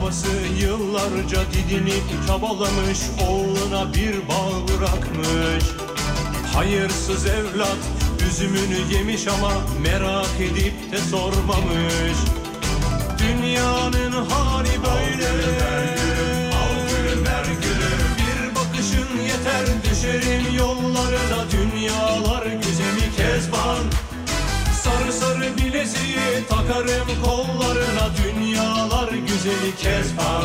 Babası 0.09 0.63
yıllarca 0.65 1.41
didinip 1.53 2.27
çabalamış 2.27 2.99
Oğluna 3.29 3.95
bir 3.95 4.29
bağ 4.29 4.69
bırakmış. 4.69 5.65
Hayırsız 6.55 7.27
evlat 7.27 7.79
üzümünü 8.29 8.95
yemiş 8.95 9.29
ama 9.29 9.53
Merak 9.83 10.41
edip 10.41 10.93
de 10.93 10.99
sormamış. 10.99 12.19
Dünyanın 13.19 14.13
hali 14.13 14.69
böyle. 14.69 15.31
Bir 18.19 18.55
bakışın 18.55 19.21
yeter. 19.23 19.67
Düşerim 19.91 20.57
yollarına 20.57 21.45
Dünyalar 21.53 22.47
güzeli 22.47 23.17
kezban 23.17 24.08
Sarı 24.89 25.13
sarı 25.13 25.57
bileziği 25.57 26.47
takarım 26.49 27.09
kollarına. 27.25 28.11
Dünyalar 28.17 29.09
güzeli 29.13 29.77
kezban 29.77 30.45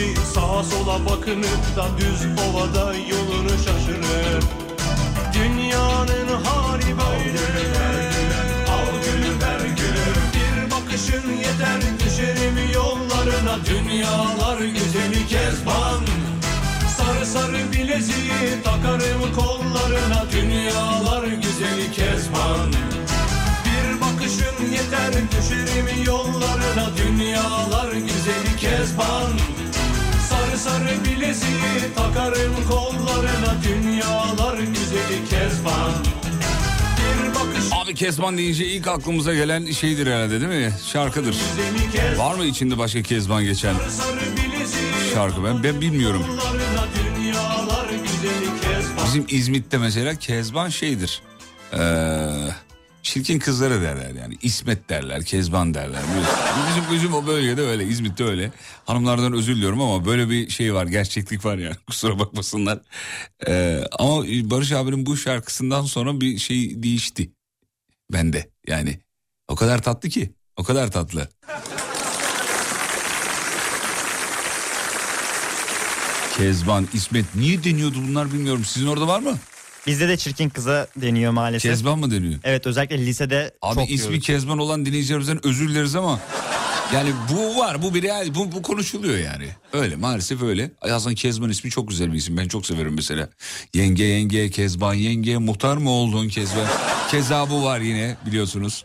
kişi 0.00 0.14
sağa 0.34 0.64
sola 0.64 1.04
bakınıp 1.06 1.76
da 1.76 1.86
düz 1.98 2.26
ovada 2.26 2.94
yolunu 2.94 3.50
şaşırır. 3.50 4.44
Dünyanın 5.32 6.44
hali 6.44 6.86
böyle. 6.86 7.46
Al 8.70 8.86
gülüm 9.04 9.40
ver 9.42 9.60
gülüm 9.60 10.20
Bir 10.34 10.70
bakışın 10.70 11.30
yeter 11.36 11.80
düşerim 12.04 12.72
yollarına. 12.74 13.64
Dünyalar 13.66 14.58
güzeli 14.58 15.26
kezban. 15.26 16.00
Sarı 16.96 17.26
sarı 17.26 17.72
bileziği 17.72 18.62
takarım 18.64 19.34
kollarına. 19.36 20.24
Dünyalar 20.32 21.24
güzeli 21.24 21.92
kezban. 21.92 22.72
Bir 23.64 24.00
bakışın 24.00 24.72
yeter 24.72 25.12
düşerim 25.12 26.04
yollarına. 26.04 26.90
Dünyalar 26.96 27.92
güzeli 27.92 28.56
kezban 28.60 29.30
Sarı 30.40 30.58
sarı 30.58 31.04
bileziği 31.04 31.94
takarım 31.96 32.54
kollarına 32.68 33.56
Dünyalar 33.64 34.58
güzeli 34.58 35.28
kezban 35.30 35.92
bakış 37.34 37.64
Abi 37.72 37.94
Kezban 37.94 38.38
deyince 38.38 38.66
ilk 38.66 38.86
aklımıza 38.88 39.34
gelen 39.34 39.70
şeydir 39.70 40.06
herhalde 40.06 40.40
değil 40.40 40.64
mi? 40.64 40.72
Şarkıdır. 40.92 41.36
Var 42.16 42.34
mı 42.34 42.44
içinde 42.44 42.78
başka 42.78 43.02
Kezban 43.02 43.44
geçen 43.44 43.74
Sarı 43.74 44.20
bileziği 44.36 45.14
şarkı? 45.14 45.44
Ben, 45.44 45.64
ben 45.64 45.80
bilmiyorum. 45.80 46.26
Bizim 49.06 49.26
İzmit'te 49.28 49.78
mesela 49.78 50.14
Kezban 50.14 50.68
şeydir. 50.68 51.22
Ee, 51.72 51.78
çirkin 53.02 53.38
kızlara 53.38 53.82
derler 53.82 54.14
yani. 54.14 54.36
İsmet 54.42 54.88
derler, 54.88 55.24
Kezban 55.24 55.74
derler. 55.74 56.02
Bizim, 56.68 56.94
bizim 56.94 57.14
o 57.14 57.26
bölgede 57.26 57.62
öyle, 57.62 57.84
İzmit'te 57.84 58.24
öyle. 58.24 58.52
Hanımlardan 58.84 59.32
özür 59.32 59.56
diliyorum 59.56 59.80
ama 59.80 60.04
böyle 60.04 60.30
bir 60.30 60.50
şey 60.50 60.74
var, 60.74 60.86
gerçeklik 60.86 61.44
var 61.44 61.58
yani. 61.58 61.76
Kusura 61.86 62.18
bakmasınlar. 62.18 62.80
Ee, 63.46 63.84
ama 63.98 64.22
Barış 64.24 64.72
abinin 64.72 65.06
bu 65.06 65.16
şarkısından 65.16 65.82
sonra 65.82 66.20
bir 66.20 66.38
şey 66.38 66.82
değişti. 66.82 67.30
Bende 68.12 68.50
yani. 68.66 69.00
O 69.48 69.54
kadar 69.56 69.82
tatlı 69.82 70.08
ki. 70.08 70.32
O 70.56 70.64
kadar 70.64 70.90
tatlı. 70.90 71.28
Kezban, 76.36 76.88
İsmet 76.94 77.34
niye 77.34 77.64
deniyordu 77.64 77.98
bunlar 78.08 78.32
bilmiyorum. 78.32 78.64
Sizin 78.64 78.86
orada 78.86 79.06
var 79.06 79.20
mı? 79.20 79.38
Bizde 79.86 80.08
de 80.08 80.16
çirkin 80.16 80.48
kıza 80.48 80.86
deniyor 80.96 81.32
maalesef. 81.32 81.70
Kezban 81.70 81.98
mı 81.98 82.10
deniyor? 82.10 82.40
Evet 82.44 82.66
özellikle 82.66 83.06
lisede 83.06 83.54
Abi 83.62 83.74
çok 83.74 83.90
ismi 83.90 84.08
diyoruz. 84.08 84.26
Kezban 84.26 84.58
olan 84.58 84.86
dinleyicilerimizden 84.86 85.46
özür 85.46 85.68
dileriz 85.68 85.96
ama 85.96 86.20
yani 86.94 87.12
bu 87.32 87.58
var 87.60 87.82
bu 87.82 87.94
bir 87.94 88.02
real 88.02 88.34
bu, 88.34 88.52
bu 88.52 88.62
konuşuluyor 88.62 89.18
yani. 89.18 89.48
Öyle 89.72 89.96
maalesef 89.96 90.42
öyle. 90.42 90.70
Aslında 90.80 91.14
Kezban 91.14 91.50
ismi 91.50 91.70
çok 91.70 91.88
güzel 91.88 92.12
bir 92.12 92.18
isim 92.18 92.36
ben 92.36 92.48
çok 92.48 92.66
severim 92.66 92.94
mesela. 92.94 93.28
Yenge 93.74 94.04
yenge 94.04 94.50
Kezban 94.50 94.94
yenge 94.94 95.36
muhtar 95.36 95.76
mı 95.76 95.90
oldun 95.90 96.28
Kezban? 96.28 96.66
Keza 97.10 97.50
bu 97.50 97.64
var 97.64 97.80
yine 97.80 98.16
biliyorsunuz. 98.26 98.84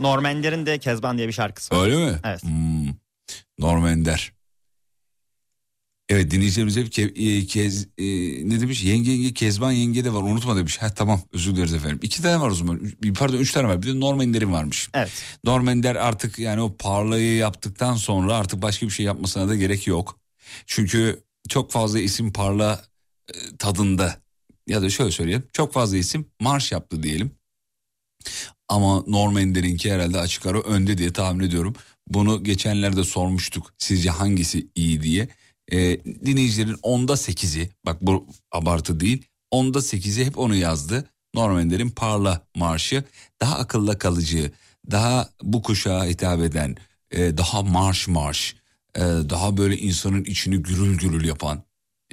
Normander'in 0.00 0.66
de 0.66 0.78
Kezban 0.78 1.18
diye 1.18 1.28
bir 1.28 1.32
şarkısı 1.32 1.74
var. 1.74 1.84
Öyle 1.84 1.96
mi? 1.96 2.18
Evet. 2.24 2.42
Hmm. 2.42 2.88
Norm 3.58 3.86
Ender. 3.86 4.32
Evet 6.08 6.30
dinleyicilerimiz 6.30 6.76
hep 6.76 6.92
ke, 6.92 7.02
e, 7.02 7.46
kez, 7.46 7.86
e, 7.98 8.04
ne 8.48 8.60
demiş 8.60 8.84
yenge 8.84 9.10
yenge 9.10 9.34
Kezban 9.34 9.72
yenge 9.72 10.04
de 10.04 10.12
var 10.14 10.22
unutma 10.22 10.56
demiş. 10.56 10.78
Ha 10.78 10.94
tamam 10.94 11.20
özür 11.32 11.56
dileriz 11.56 11.74
efendim. 11.74 11.98
İki 12.02 12.22
tane 12.22 12.40
var 12.40 12.50
o 12.50 12.54
zaman 12.54 12.76
Üç- 12.76 13.18
pardon 13.18 13.36
üç 13.38 13.52
tane 13.52 13.68
var 13.68 13.82
bir 13.82 13.86
de 13.86 14.00
Norm 14.00 14.20
Ender'in 14.20 14.52
varmış. 14.52 14.88
Evet. 14.94 15.10
Norm 15.44 15.68
Ender 15.68 15.96
artık 15.96 16.38
yani 16.38 16.60
o 16.60 16.76
parlayı 16.76 17.36
yaptıktan 17.36 17.94
sonra 17.94 18.34
artık 18.36 18.62
başka 18.62 18.86
bir 18.86 18.90
şey 18.90 19.06
yapmasına 19.06 19.48
da 19.48 19.54
gerek 19.56 19.86
yok. 19.86 20.20
Çünkü 20.66 21.22
çok 21.48 21.72
fazla 21.72 22.00
isim 22.00 22.32
parla 22.32 22.84
e, 23.34 23.56
tadında 23.58 24.20
ya 24.66 24.82
da 24.82 24.90
şöyle 24.90 25.10
söyleyeyim 25.10 25.44
çok 25.52 25.72
fazla 25.72 25.96
isim 25.96 26.26
marş 26.40 26.72
yaptı 26.72 27.02
diyelim. 27.02 27.30
Ama 28.68 29.04
Norm 29.06 29.38
Ender'inki 29.38 29.92
herhalde 29.92 30.18
açık 30.20 30.46
ara 30.46 30.60
önde 30.60 30.98
diye 30.98 31.12
tahmin 31.12 31.44
ediyorum. 31.44 31.74
Bunu 32.08 32.44
geçenlerde 32.44 33.04
sormuştuk 33.04 33.74
sizce 33.78 34.10
hangisi 34.10 34.68
iyi 34.74 35.02
diye. 35.02 35.28
E, 35.72 36.04
dinleyicilerin 36.04 36.78
onda 36.82 37.16
sekizi 37.16 37.70
bak 37.86 37.96
bu 38.00 38.26
abartı 38.52 39.00
değil 39.00 39.26
onda 39.50 39.82
sekizi 39.82 40.24
hep 40.24 40.38
onu 40.38 40.54
yazdı. 40.54 41.04
Norm 41.34 41.58
Ender'in 41.58 41.90
Parla 41.90 42.46
Marşı 42.56 43.04
daha 43.40 43.58
akılda 43.58 43.98
kalıcı, 43.98 44.52
daha 44.90 45.28
bu 45.42 45.62
kuşağa 45.62 46.04
hitap 46.04 46.40
eden, 46.40 46.76
e, 47.10 47.38
daha 47.38 47.62
marş 47.62 48.08
marş, 48.08 48.56
e, 48.94 49.00
daha 49.00 49.56
böyle 49.56 49.78
insanın 49.78 50.24
içini 50.24 50.62
gürül 50.62 50.98
gürül 50.98 51.24
yapan 51.24 51.62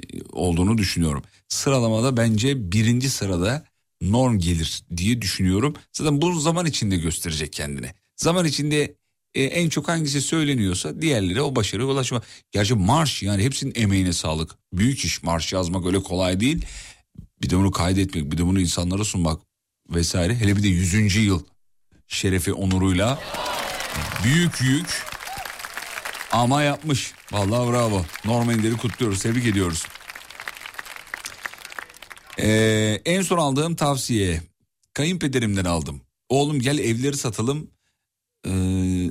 e, 0.02 0.22
olduğunu 0.32 0.78
düşünüyorum. 0.78 1.22
Sıralamada 1.48 2.16
bence 2.16 2.72
birinci 2.72 3.10
sırada 3.10 3.64
Norm 4.02 4.38
gelir 4.38 4.82
diye 4.96 5.22
düşünüyorum. 5.22 5.74
Zaten 5.92 6.22
bu 6.22 6.40
zaman 6.40 6.66
içinde 6.66 6.96
gösterecek 6.96 7.52
kendini. 7.52 7.90
Zaman 8.16 8.46
içinde 8.46 8.94
e, 9.34 9.42
en 9.42 9.68
çok 9.68 9.88
hangisi 9.88 10.22
söyleniyorsa 10.22 11.02
diğerleri 11.02 11.42
o 11.42 11.56
başarıya 11.56 11.88
ulaşma. 11.88 12.22
Gerçi 12.50 12.74
marş 12.74 13.22
yani 13.22 13.42
hepsinin 13.42 13.72
emeğine 13.76 14.12
sağlık. 14.12 14.50
Büyük 14.72 15.04
iş 15.04 15.22
marş 15.22 15.52
yazmak 15.52 15.86
öyle 15.86 16.02
kolay 16.02 16.40
değil. 16.40 16.64
Bir 17.42 17.50
de 17.50 17.56
bunu 17.56 17.70
kaydetmek 17.70 18.32
bir 18.32 18.38
de 18.38 18.46
bunu 18.46 18.60
insanlara 18.60 19.04
sunmak 19.04 19.40
vesaire. 19.90 20.34
Hele 20.34 20.56
bir 20.56 20.62
de 20.62 20.68
100. 20.68 21.16
yıl 21.16 21.42
şerefi 22.08 22.52
onuruyla 22.52 23.18
büyük 24.24 24.60
yük 24.60 25.02
ama 26.32 26.62
yapmış. 26.62 27.12
Vallahi 27.32 27.72
bravo. 27.72 28.04
Norm 28.24 28.50
Ender'i 28.50 28.76
kutluyoruz 28.76 29.22
tebrik 29.22 29.46
ediyoruz. 29.46 29.86
Ee, 32.38 33.00
en 33.04 33.22
son 33.22 33.38
aldığım 33.38 33.76
tavsiye 33.76 34.42
kayınpederimden 34.94 35.64
aldım. 35.64 36.00
Oğlum 36.28 36.60
gel 36.60 36.78
evleri 36.78 37.16
satalım 37.16 37.70
Ee, 38.46 39.10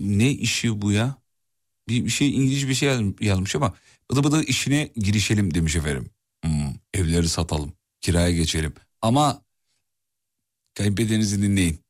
ne 0.00 0.30
işi 0.30 0.82
bu 0.82 0.92
ya? 0.92 1.16
Bir, 1.88 2.04
bir 2.04 2.10
şey 2.10 2.36
İngilizce 2.36 2.68
bir 2.68 2.74
şey 2.74 3.12
yazmış, 3.20 3.56
ama 3.56 3.74
bıdı 4.10 4.24
bıdı 4.24 4.42
işine 4.42 4.92
girişelim 4.96 5.54
demiş 5.54 5.76
efendim. 5.76 6.10
Hmm, 6.44 6.74
evleri 6.94 7.28
satalım, 7.28 7.72
kiraya 8.00 8.32
geçelim. 8.32 8.74
Ama 9.02 9.42
kayınpederinizi 10.74 11.42
dinleyin. 11.42 11.80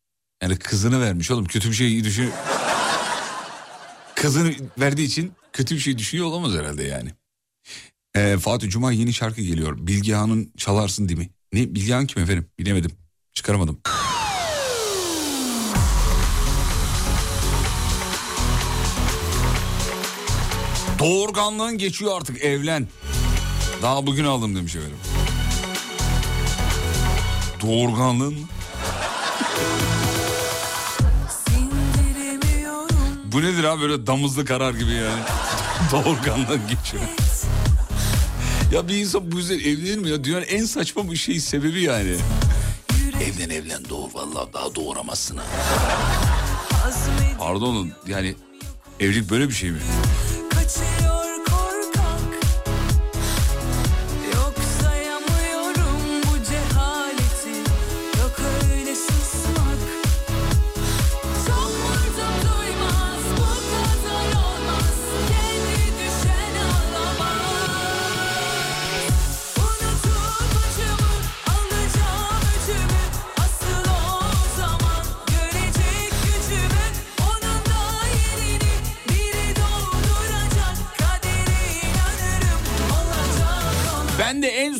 Yani 0.43 0.57
kızını 0.57 1.01
vermiş 1.01 1.31
oğlum 1.31 1.45
kötü 1.45 1.71
bir 1.71 1.75
şey 1.75 2.05
düşün. 2.05 2.31
Kızını 4.15 4.55
verdiği 4.79 5.05
için 5.05 5.33
kötü 5.53 5.75
bir 5.75 5.81
şey 5.81 5.99
düşünüyor 5.99 6.27
olamaz 6.27 6.53
herhalde 6.53 6.83
yani. 6.83 7.11
Ee, 8.17 8.37
Fatih 8.39 8.71
Cuma 8.71 8.93
yeni 8.93 9.13
şarkı 9.13 9.43
geliyor. 9.43 9.87
Bilgehan'ın 9.87 10.53
çalarsın 10.57 11.09
değil 11.09 11.19
mi? 11.19 11.31
Ne 11.53 11.75
Bilgehan 11.75 12.07
kim 12.07 12.23
efendim? 12.23 12.47
Bilemedim. 12.59 12.91
Çıkaramadım. 13.33 13.81
Doğurganlığın 21.03 21.79
geçiyor 21.79 22.17
artık 22.17 22.45
evlen. 22.45 22.89
Daha 23.83 24.07
bugün 24.07 24.25
aldım 24.25 24.57
demiş 24.57 24.77
efendim. 24.77 24.97
Doğurganlığın? 27.63 28.37
Bu 33.25 33.43
nedir 33.43 33.65
abi 33.65 33.83
böyle 33.83 34.07
damızlı 34.07 34.45
karar 34.45 34.75
gibi 34.75 34.93
yani. 34.93 35.23
Doğurganlığın 35.93 36.61
geçiyor. 36.69 37.03
Ya 38.73 38.89
bir 38.89 38.97
insan 38.97 39.33
bu 39.33 39.37
yüzden 39.37 39.59
evlenir 39.59 39.99
mi 39.99 40.09
ya? 40.09 40.25
Dünyanın 40.25 40.47
en 40.47 40.65
saçma 40.65 41.11
bir 41.11 41.17
şey 41.17 41.41
sebebi 41.41 41.83
yani. 41.83 42.17
Evlen 43.23 43.51
evlen 43.51 43.89
doğur 43.89 44.15
vallahi 44.15 44.53
daha 44.53 44.75
doğuramazsın 44.75 45.37
ha. 45.37 45.45
Pardon 47.39 47.91
yani 48.07 48.35
evlilik 49.01 49.31
böyle 49.31 49.49
bir 49.49 49.55
şey 49.55 49.71
mi? 49.71 49.79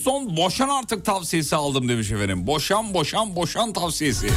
Son 0.03 0.37
boşan 0.37 0.69
artık 0.69 1.05
tavsiyesi 1.05 1.57
aldım 1.57 1.89
demiş 1.89 2.11
efendim. 2.11 2.47
Boşan 2.47 2.95
boşan 2.95 3.37
boşan 3.37 3.73
tavsiyesi. 3.73 4.31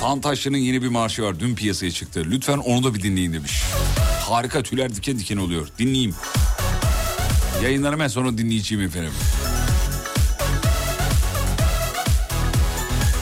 Tantaşlı'nın 0.00 0.56
yeni 0.56 0.82
bir 0.82 0.88
marşı 0.88 1.22
var. 1.22 1.40
Dün 1.40 1.54
piyasaya 1.54 1.90
çıktı. 1.90 2.22
Lütfen 2.26 2.58
onu 2.58 2.84
da 2.84 2.94
bir 2.94 3.02
dinleyin 3.02 3.32
demiş. 3.32 3.62
Harika 4.28 4.62
tüyler 4.62 4.96
diken 4.96 5.18
diken 5.18 5.36
oluyor. 5.36 5.68
Dinleyeyim. 5.78 6.14
Yayınlarım 7.62 7.94
hemen 7.94 8.08
sonra 8.08 8.38
dinleyeceğim 8.38 8.84
efendim. 8.84 9.12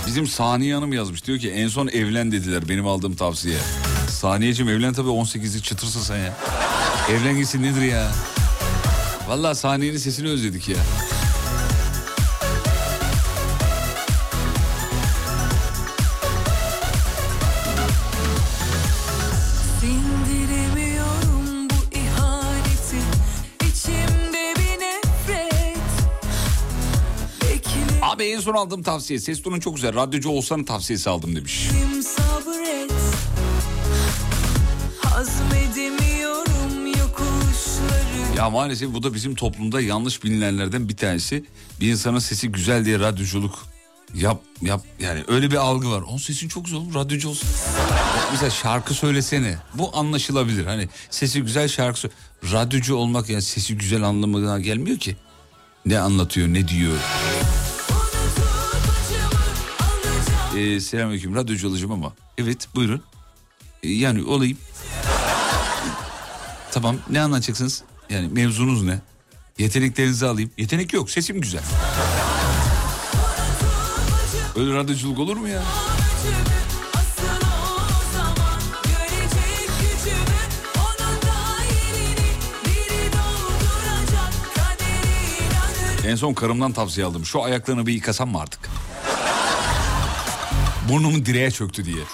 Bizim 0.07 0.27
Saniye 0.27 0.75
Hanım 0.75 0.93
yazmış. 0.93 1.27
Diyor 1.27 1.39
ki 1.39 1.51
en 1.51 1.69
son 1.69 1.89
evlen 1.89 2.33
dediler 2.33 2.69
benim 2.69 2.87
aldığım 2.87 3.17
tavsiye. 3.17 3.57
Saniyeciğim 4.21 4.73
evlen 4.73 4.93
tabii 4.93 5.09
18'lik 5.09 5.65
çıtırsın 5.65 6.01
sen 6.01 6.17
ya. 6.17 6.35
Evlen 7.11 7.37
gitsin 7.37 7.63
nedir 7.63 7.83
ya? 7.83 8.11
Vallahi 9.29 9.55
Saniye'nin 9.57 9.99
sesini 9.99 10.29
özledik 10.29 10.69
ya. 10.69 10.77
Abi 28.03 28.25
en 28.25 28.41
son 28.41 28.55
aldığım 28.55 28.83
tavsiye 28.83 29.19
ses 29.19 29.43
tonu 29.43 29.61
çok 29.61 29.77
güzel. 29.77 29.95
Radyocu 29.95 30.29
olsanın 30.29 30.65
tavsiyesi 30.65 31.11
aldım 31.11 31.37
demiş. 31.37 31.71
sabret 31.71 32.10
Ya 38.41 38.51
maalesef 38.51 38.95
bu 38.95 39.03
da 39.03 39.15
bizim 39.15 39.35
toplumda 39.35 39.81
yanlış 39.81 40.25
bilinenlerden 40.25 40.89
bir 40.89 40.97
tanesi. 40.97 41.45
Bir 41.81 41.93
insanın 41.93 42.19
sesi 42.19 42.53
güzel 42.53 42.85
diye 42.85 42.99
radyoculuk 42.99 43.59
yap 44.15 44.43
yap 44.63 44.85
yani 45.01 45.25
öyle 45.29 45.51
bir 45.51 45.57
algı 45.57 45.91
var. 45.91 46.03
Onun 46.03 46.19
sesin 46.19 46.49
çok 46.49 46.65
güzel 46.65 46.81
olur 46.81 46.95
radyocu 46.95 47.29
olsun. 47.29 47.49
Mesela 48.33 48.51
şarkı 48.51 48.95
söylesene. 48.95 49.59
Bu 49.75 49.97
anlaşılabilir. 49.97 50.67
Hani 50.67 50.89
sesi 51.11 51.43
güzel 51.43 51.69
şarkı 51.69 52.01
sö- 52.01 52.11
Radyocu 52.53 52.95
olmak 52.95 53.29
yani 53.29 53.43
sesi 53.43 53.77
güzel 53.79 54.03
anlamına 54.03 54.59
gelmiyor 54.59 54.99
ki. 54.99 55.17
Ne 55.87 55.99
anlatıyor 55.99 56.49
ne 56.49 56.69
diyor. 56.69 56.97
Ee, 60.57 60.81
selamünaleyküm 60.81 61.35
radyocu 61.35 61.69
olacağım 61.69 61.93
ama. 61.93 62.13
Evet 62.39 62.69
buyurun. 62.75 63.03
Ee, 63.83 63.89
yani 63.89 64.23
olayım. 64.25 64.59
Tamam 66.73 66.97
ne 67.11 67.21
anlatacaksınız? 67.21 67.83
Yani 68.11 68.29
mevzunuz 68.29 68.83
ne? 68.83 68.99
Yeteneklerinizi 69.59 70.27
alayım. 70.27 70.51
Yetenek 70.59 70.93
yok 70.93 71.11
sesim 71.11 71.41
güzel. 71.41 71.63
Öyle 74.57 74.75
radyoculuk 74.75 75.19
olur 75.19 75.37
mu 75.37 75.49
ya? 75.49 75.63
En 86.07 86.15
son 86.17 86.35
karımdan 86.35 86.73
tavsiye 86.73 87.07
aldım. 87.07 87.25
Şu 87.25 87.43
ayaklarını 87.43 87.87
bir 87.87 87.93
yıkasam 87.93 88.31
mı 88.31 88.41
artık? 88.41 88.61
Burnumun 90.89 91.27
direğe 91.27 91.51
çöktü 91.51 91.85
diye. 91.85 92.05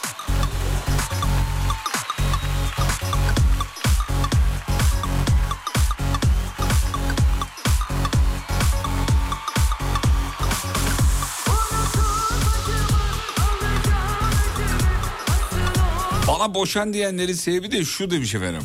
Boşan 16.57 16.93
diyenlerin 16.93 17.33
sebebi 17.33 17.71
de 17.71 17.85
şu 17.85 18.11
demiş 18.11 18.35
efendim. 18.35 18.63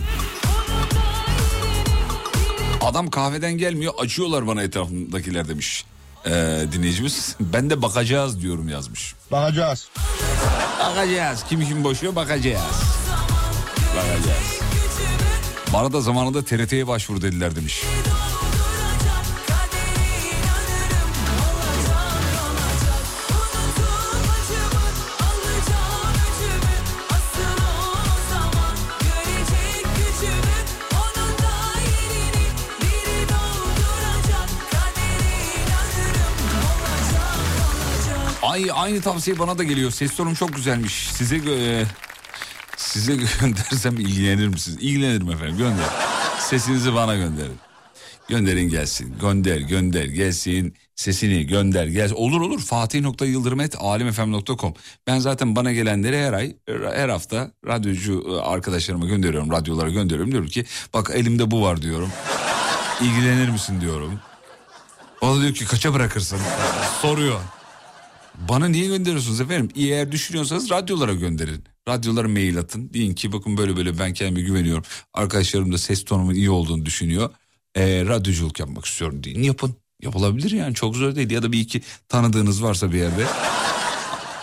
Adam 2.82 3.10
kahveden 3.10 3.54
gelmiyor 3.54 3.94
açıyorlar 3.98 4.48
bana 4.48 4.64
etrafındakiler 4.64 5.48
demiş 5.48 5.86
ee, 6.26 6.66
dinleyicimiz. 6.72 7.36
Ben 7.54 7.70
de 7.70 7.82
bakacağız 7.82 8.42
diyorum 8.42 8.70
yazmış. 8.70 9.16
Bakacağız. 9.32 9.90
Bakacağız. 10.80 11.44
Kim 11.50 11.66
kim 11.66 11.84
boşuyor 11.84 12.16
bakacağız. 12.16 12.62
Bakacağız. 13.98 14.60
Bana 15.74 15.94
da 15.94 16.02
zamanında 16.02 16.46
TRT'ye 16.46 16.88
başvur 16.88 17.22
dediler 17.22 17.56
demiş. 17.56 17.84
Ay 38.62 38.70
aynı 38.74 39.02
tavsiye 39.02 39.40
bana 39.40 39.58
da 39.58 39.64
geliyor. 39.64 39.92
Ses 39.92 40.16
tonum 40.16 40.34
çok 40.34 40.56
güzelmiş. 40.56 40.94
Size 40.94 41.36
e, 41.36 41.86
size 42.78 43.16
göndersem 43.42 44.00
ilgilenir 44.00 44.48
misiniz? 44.48 44.78
İlgilenirim 44.82 45.32
efendim. 45.32 45.58
Gönder. 45.58 45.86
Sesinizi 46.40 46.94
bana 46.94 47.16
gönderin. 47.16 47.58
Gönderin 48.30 48.70
gelsin. 48.70 49.16
Gönder 49.22 49.58
gönder 49.58 50.06
gelsin. 50.06 50.76
Sesini 50.96 51.48
gönder 51.48 51.88
gelsin. 51.88 52.16
Olur 52.16 52.42
olur. 52.42 52.62
Fatih.yıldırım.alemfm.com 52.62 54.74
Ben 55.08 55.20
zaten 55.20 55.56
bana 55.56 55.72
gelenleri 55.72 56.18
her 56.18 56.34
ay 56.34 56.56
her 56.94 57.10
hafta 57.10 57.52
radyocu 57.68 58.26
e, 58.30 58.42
arkadaşlarıma 58.42 59.06
gönderiyorum. 59.06 59.52
Radyolara 59.52 59.90
gönderiyorum. 59.90 60.32
Diyorum 60.32 60.50
ki 60.50 60.66
bak 60.94 61.12
elimde 61.16 61.52
bu 61.52 61.62
var 61.62 61.82
diyorum. 61.82 62.10
İlgilenir 63.02 63.50
misin 63.50 63.82
diyorum. 63.82 64.20
O 65.22 65.36
da 65.36 65.42
diyor 65.42 65.54
ki 65.54 65.66
kaça 65.66 65.94
bırakırsın? 65.94 66.40
Soruyor. 67.02 67.40
Bana 68.36 68.68
niye 68.68 68.88
gönderiyorsunuz 68.88 69.42
efendim? 69.42 69.70
Eğer 69.76 70.12
düşünüyorsanız 70.12 70.70
radyolara 70.70 71.14
gönderin. 71.14 71.64
Radyolara 71.88 72.28
mail 72.28 72.58
atın. 72.60 72.94
Deyin 72.94 73.14
ki 73.14 73.32
bakın 73.32 73.58
böyle 73.58 73.78
böyle 73.78 74.00
ben 74.00 74.14
kendime 74.14 74.42
güveniyorum. 74.42 74.84
Arkadaşlarım 75.14 75.74
da 75.74 75.78
ses 75.78 76.06
tonumun 76.06 76.34
iyi 76.34 76.50
olduğunu 76.50 76.86
düşünüyor. 76.86 77.30
Ee, 77.76 78.06
radyoculuk 78.06 78.60
yapmak 78.60 78.86
istiyorum 78.86 79.24
deyin. 79.24 79.44
Yapın. 79.44 79.76
Yapılabilir 80.02 80.52
yani 80.52 80.76
çok 80.76 80.96
zor 80.96 81.16
değil. 81.16 81.32
Ya 81.32 81.44
da 81.44 81.52
bir 81.52 81.60
iki 81.60 81.82
tanıdığınız 82.08 82.64
varsa 82.64 82.92
bir 82.92 82.98
yerde. 82.98 83.26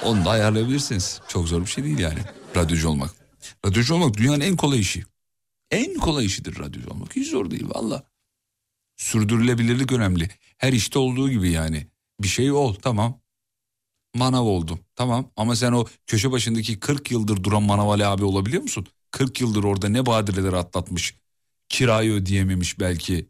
Onu 0.05 0.25
da 0.25 0.31
ayarlayabilirsiniz. 0.31 1.21
Çok 1.29 1.49
zor 1.49 1.61
bir 1.61 1.67
şey 1.67 1.85
değil 1.85 1.99
yani 1.99 2.19
radyocu 2.57 2.89
olmak. 2.89 3.11
Radyocu 3.67 3.95
olmak 3.95 4.17
dünyanın 4.17 4.41
en 4.41 4.57
kolay 4.57 4.81
işi. 4.81 5.05
En 5.71 5.95
kolay 5.95 6.27
işidir 6.27 6.59
radyocu 6.59 6.91
olmak. 6.91 7.17
Hiç 7.17 7.31
zor 7.31 7.51
değil 7.51 7.67
valla. 7.75 8.03
Sürdürülebilirlik 8.97 9.93
önemli. 9.93 10.31
Her 10.59 10.73
işte 10.73 10.99
olduğu 10.99 11.31
gibi 11.31 11.51
yani. 11.51 11.87
Bir 12.21 12.29
şey 12.29 12.53
ol 12.53 12.75
tamam. 12.75 13.21
Manav 14.19 14.45
oldum 14.45 14.81
tamam 14.97 15.31
ama 15.37 15.57
sen 15.57 15.73
o 15.73 15.87
köşe 16.07 16.31
başındaki 16.33 16.81
40 16.81 17.11
yıldır 17.11 17.43
duran 17.45 17.63
manav 17.63 17.89
Ali 17.89 18.07
abi 18.07 18.25
olabiliyor 18.25 18.63
musun? 18.63 18.87
40 19.11 19.41
yıldır 19.41 19.65
orada 19.65 19.89
ne 19.89 20.07
badireler 20.07 20.53
atlatmış. 20.53 21.15
Kirayı 21.69 22.13
ödeyememiş 22.13 22.81
belki. 22.81 23.29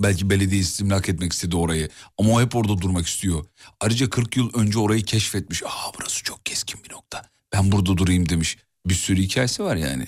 Belki 0.00 0.30
belediye 0.30 0.60
istimlak 0.60 1.08
etmek 1.08 1.32
istedi 1.32 1.56
orayı. 1.56 1.88
Ama 2.18 2.32
o 2.32 2.40
hep 2.40 2.56
orada 2.56 2.78
durmak 2.80 3.06
istiyor. 3.06 3.44
Ayrıca 3.80 4.10
40 4.10 4.36
yıl 4.36 4.50
önce 4.54 4.78
orayı 4.78 5.02
keşfetmiş. 5.04 5.62
Aa 5.62 5.92
burası 5.98 6.22
çok 6.22 6.46
keskin 6.46 6.84
bir 6.84 6.92
nokta. 6.92 7.22
Ben 7.52 7.72
burada 7.72 7.96
durayım 7.96 8.28
demiş. 8.28 8.58
Bir 8.86 8.94
sürü 8.94 9.22
hikayesi 9.22 9.64
var 9.64 9.76
yani. 9.76 10.06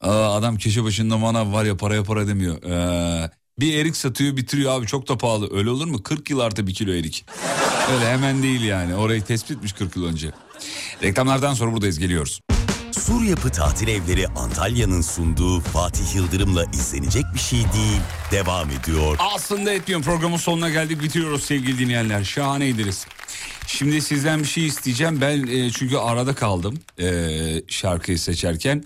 Aa, 0.00 0.34
adam 0.36 0.56
köşe 0.58 0.84
başında 0.84 1.18
manav 1.18 1.52
var 1.52 1.64
ya 1.64 1.76
paraya 1.76 2.04
para 2.04 2.26
demiyor. 2.28 2.62
Ee, 2.62 3.30
bir 3.60 3.74
erik 3.74 3.96
satıyor 3.96 4.36
bitiriyor 4.36 4.72
abi 4.72 4.86
çok 4.86 5.08
da 5.08 5.18
pahalı. 5.18 5.56
Öyle 5.56 5.70
olur 5.70 5.86
mu? 5.86 6.02
40 6.02 6.30
yıl 6.30 6.38
artı 6.38 6.66
bir 6.66 6.74
kilo 6.74 6.92
erik. 6.92 7.24
Öyle 7.94 8.10
hemen 8.10 8.42
değil 8.42 8.62
yani. 8.62 8.94
Orayı 8.94 9.22
tespit 9.22 9.50
etmiş 9.50 9.72
40 9.72 9.96
yıl 9.96 10.04
önce. 10.04 10.30
Reklamlardan 11.02 11.54
sonra 11.54 11.72
buradayız 11.72 11.98
geliyoruz. 11.98 12.40
Sur 12.92 13.22
Yapı 13.22 13.50
Tatil 13.50 13.88
Evleri 13.88 14.28
Antalya'nın 14.28 15.00
sunduğu 15.00 15.60
Fatih 15.60 16.14
Yıldırım'la 16.14 16.64
izlenecek 16.64 17.24
bir 17.34 17.38
şey 17.38 17.58
değil. 17.58 18.00
Devam 18.32 18.70
ediyor. 18.70 19.16
Aslında 19.34 19.72
etmiyorum 19.72 20.04
programın 20.04 20.36
sonuna 20.36 20.70
geldik 20.70 21.02
bitiriyoruz 21.02 21.44
sevgili 21.44 21.78
dinleyenler. 21.78 22.24
Şahaneydiniz. 22.24 23.06
Şimdi 23.66 24.02
sizden 24.02 24.40
bir 24.40 24.44
şey 24.48 24.66
isteyeceğim. 24.66 25.20
Ben 25.20 25.46
e, 25.46 25.70
çünkü 25.70 25.96
arada 25.96 26.34
kaldım 26.34 26.78
e, 27.00 27.08
şarkıyı 27.68 28.18
seçerken. 28.18 28.84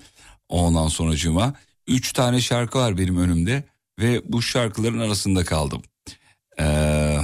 Ondan 0.48 0.88
sonracığıma. 0.88 1.54
Üç 1.86 2.12
tane 2.12 2.40
şarkı 2.40 2.78
var 2.78 2.98
benim 2.98 3.18
önümde. 3.18 3.64
Ve 3.98 4.32
bu 4.32 4.42
şarkıların 4.42 4.98
arasında 4.98 5.44
kaldım. 5.44 5.82
Ee, 6.60 7.18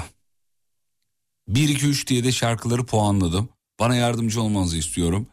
1, 1.48 1.68
2, 1.68 1.86
3 1.86 2.06
diye 2.06 2.24
de 2.24 2.32
şarkıları 2.32 2.86
puanladım. 2.86 3.48
Bana 3.80 3.96
yardımcı 3.96 4.42
olmanızı 4.42 4.76
istiyorum. 4.76 5.26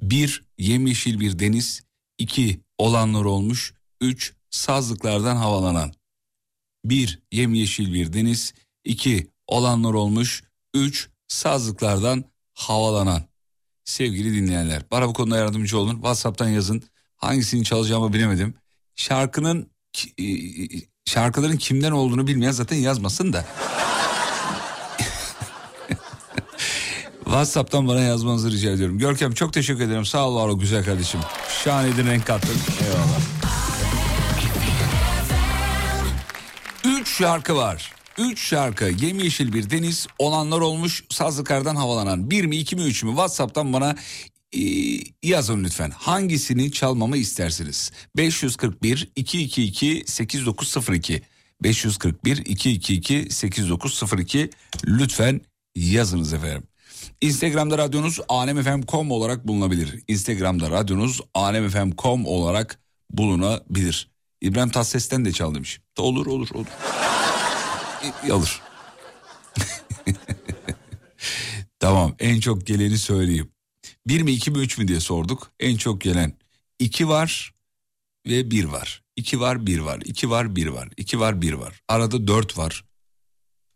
1. 0.00 0.44
Yemyeşil 0.58 1.20
bir 1.20 1.38
deniz. 1.38 1.82
2. 2.18 2.60
Olanlar 2.78 3.24
olmuş. 3.24 3.74
3. 4.00 4.34
Sazlıklardan 4.50 5.36
havalanan. 5.36 5.92
1. 6.84 7.22
Yemyeşil 7.32 7.92
bir 7.92 8.12
deniz. 8.12 8.54
2. 8.84 9.30
Olanlar 9.46 9.94
olmuş. 9.94 10.44
3. 10.74 11.10
Sazlıklardan 11.28 12.24
havalanan. 12.54 13.22
Sevgili 13.84 14.34
dinleyenler 14.34 14.82
bana 14.90 15.08
bu 15.08 15.12
konuda 15.12 15.36
yardımcı 15.36 15.78
olun. 15.78 15.94
Whatsapp'tan 15.94 16.48
yazın. 16.48 16.82
Hangisini 17.16 17.64
çalacağımı 17.64 18.12
bilemedim. 18.12 18.54
Şarkının 18.96 19.70
şarkıların 21.04 21.56
kimden 21.56 21.92
olduğunu 21.92 22.26
bilmeyen 22.26 22.52
zaten 22.52 22.76
yazmasın 22.76 23.32
da. 23.32 23.44
WhatsApp'tan 27.24 27.88
bana 27.88 28.00
yazmanızı 28.00 28.50
rica 28.50 28.70
ediyorum. 28.70 28.98
Görkem 28.98 29.32
çok 29.32 29.52
teşekkür 29.52 29.84
ederim. 29.84 30.04
Sağ 30.04 30.28
ol 30.28 30.36
var 30.36 30.48
o 30.48 30.58
güzel 30.58 30.84
kardeşim. 30.84 31.20
Şahaneydin 31.64 32.06
renk 32.06 32.26
kattın. 32.26 32.56
Eyvallah. 32.84 33.20
Üç 36.84 37.18
şarkı 37.18 37.56
var. 37.56 37.92
Üç 38.18 38.48
şarkı 38.48 38.84
yemyeşil 38.84 39.52
bir 39.52 39.70
deniz 39.70 40.06
olanlar 40.18 40.60
olmuş 40.60 41.04
sazlıkardan 41.10 41.76
havalanan. 41.76 42.30
Bir 42.30 42.44
mi 42.44 42.56
iki 42.56 42.76
mi 42.76 42.82
üç 42.82 43.04
mü 43.04 43.10
Whatsapp'tan 43.10 43.72
bana 43.72 43.96
yazın 45.22 45.64
lütfen. 45.64 45.90
Hangisini 45.90 46.72
çalmamı 46.72 47.16
istersiniz? 47.16 47.92
541 48.16 49.10
222 49.16 50.04
8902 50.06 51.22
541 51.62 52.36
222 52.36 53.26
8902 53.30 54.50
lütfen 54.86 55.40
yazınız 55.76 56.32
efendim. 56.32 56.62
Instagram'da 57.20 57.78
radyonuz 57.78 58.20
alemfm.com 58.28 59.10
olarak 59.10 59.48
bulunabilir. 59.48 60.02
Instagram'da 60.08 60.70
radyonuz 60.70 61.20
alemfm.com 61.34 62.26
olarak 62.26 62.78
bulunabilir. 63.10 64.10
İbrahim 64.40 64.70
Tatlıses'ten 64.70 65.24
de 65.24 65.32
çal 65.32 65.54
demiş. 65.54 65.80
Da 65.98 66.02
olur 66.02 66.26
olur 66.26 66.48
olur. 66.54 66.66
İ- 68.26 68.32
Alır. 68.32 68.60
tamam 71.78 72.14
en 72.18 72.40
çok 72.40 72.66
geleni 72.66 72.98
söyleyeyim. 72.98 73.50
Bir 74.08 74.22
mi 74.22 74.32
iki 74.32 74.50
mi 74.50 74.58
üç 74.58 74.78
mü 74.78 74.88
diye 74.88 75.00
sorduk. 75.00 75.50
En 75.60 75.76
çok 75.76 76.00
gelen 76.00 76.32
iki 76.78 77.08
var 77.08 77.54
ve 78.26 78.50
bir 78.50 78.64
var. 78.64 79.02
İki 79.16 79.40
var 79.40 79.66
bir 79.66 79.78
var. 79.78 80.00
İki 80.04 80.30
var 80.30 80.56
bir 80.56 80.66
var. 80.66 80.88
İki 80.96 81.20
var 81.20 81.42
bir 81.42 81.52
var. 81.52 81.80
Arada 81.88 82.26
dört 82.26 82.58
var. 82.58 82.84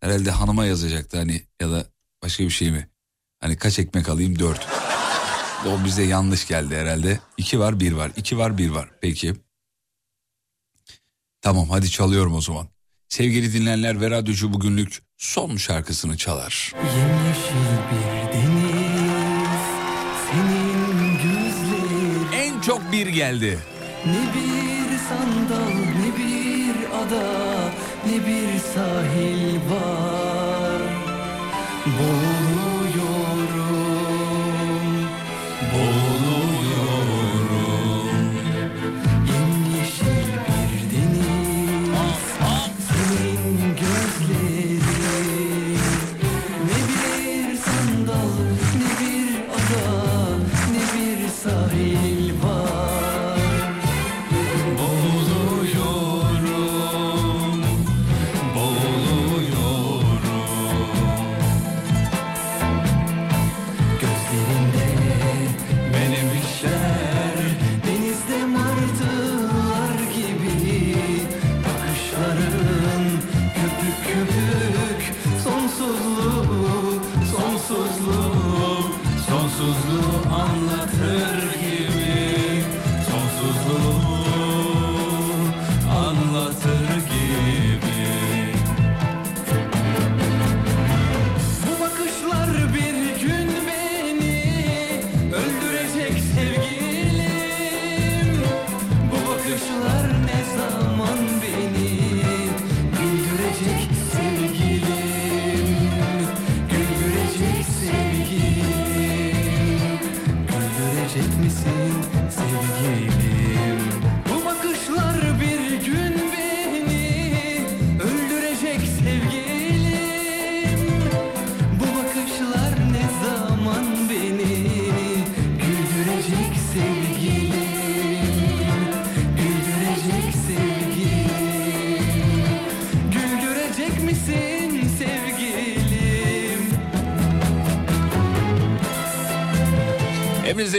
Herhalde 0.01 0.31
hanıma 0.31 0.67
yazacaktı 0.67 1.17
hani 1.17 1.43
ya 1.61 1.71
da 1.71 1.87
başka 2.23 2.45
bir 2.45 2.51
şey 2.51 2.71
mi? 2.71 2.89
Hani 3.41 3.57
kaç 3.57 3.79
ekmek 3.79 4.09
alayım 4.09 4.39
dört. 4.39 4.69
O 5.67 5.85
bize 5.85 6.03
yanlış 6.03 6.47
geldi 6.47 6.77
herhalde. 6.77 7.21
İki 7.37 7.59
var 7.59 7.81
bir 7.81 7.93
var. 7.93 8.13
İki 8.17 8.39
var 8.39 8.59
bir 8.59 8.71
var. 8.71 8.91
Peki. 9.01 9.35
Tamam 11.41 11.71
hadi 11.71 11.91
çalıyorum 11.91 12.35
o 12.35 12.41
zaman. 12.41 12.69
Sevgili 13.09 13.53
dinleyenler 13.53 14.01
ve 14.01 14.11
radyocu 14.11 14.53
bugünlük 14.53 15.03
son 15.17 15.57
şarkısını 15.57 16.17
çalar. 16.17 16.73
Yemyeşil 16.97 17.55
bir 17.93 18.33
deniz 18.33 18.72
bir 22.93 23.07
geldi. 23.07 23.59
Ne 24.07 24.13
bir 24.13 24.99
sandal 24.99 25.73
ne 25.75 26.17
bir 26.19 26.77
ada 27.07 27.27
Ne 28.07 28.27
bir 28.27 28.59
sahil 28.59 29.55
var 29.55 30.83
Boğuluyorum 31.87 32.72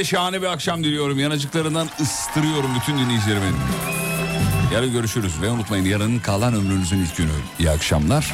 Şahane 0.03 0.41
bir 0.41 0.47
akşam 0.47 0.83
diliyorum. 0.83 1.19
Yanacıklarından 1.19 1.89
ıstırıyorum 2.01 2.69
bütün 2.81 2.97
dinleyicilerimi. 2.97 3.45
Yarın 4.73 4.91
görüşürüz 4.91 5.41
ve 5.41 5.49
unutmayın 5.49 5.85
yarın 5.85 6.19
kalan 6.19 6.53
ömrünüzün 6.53 6.97
ilk 6.97 7.17
günü. 7.17 7.31
İyi 7.59 7.69
akşamlar. 7.69 8.33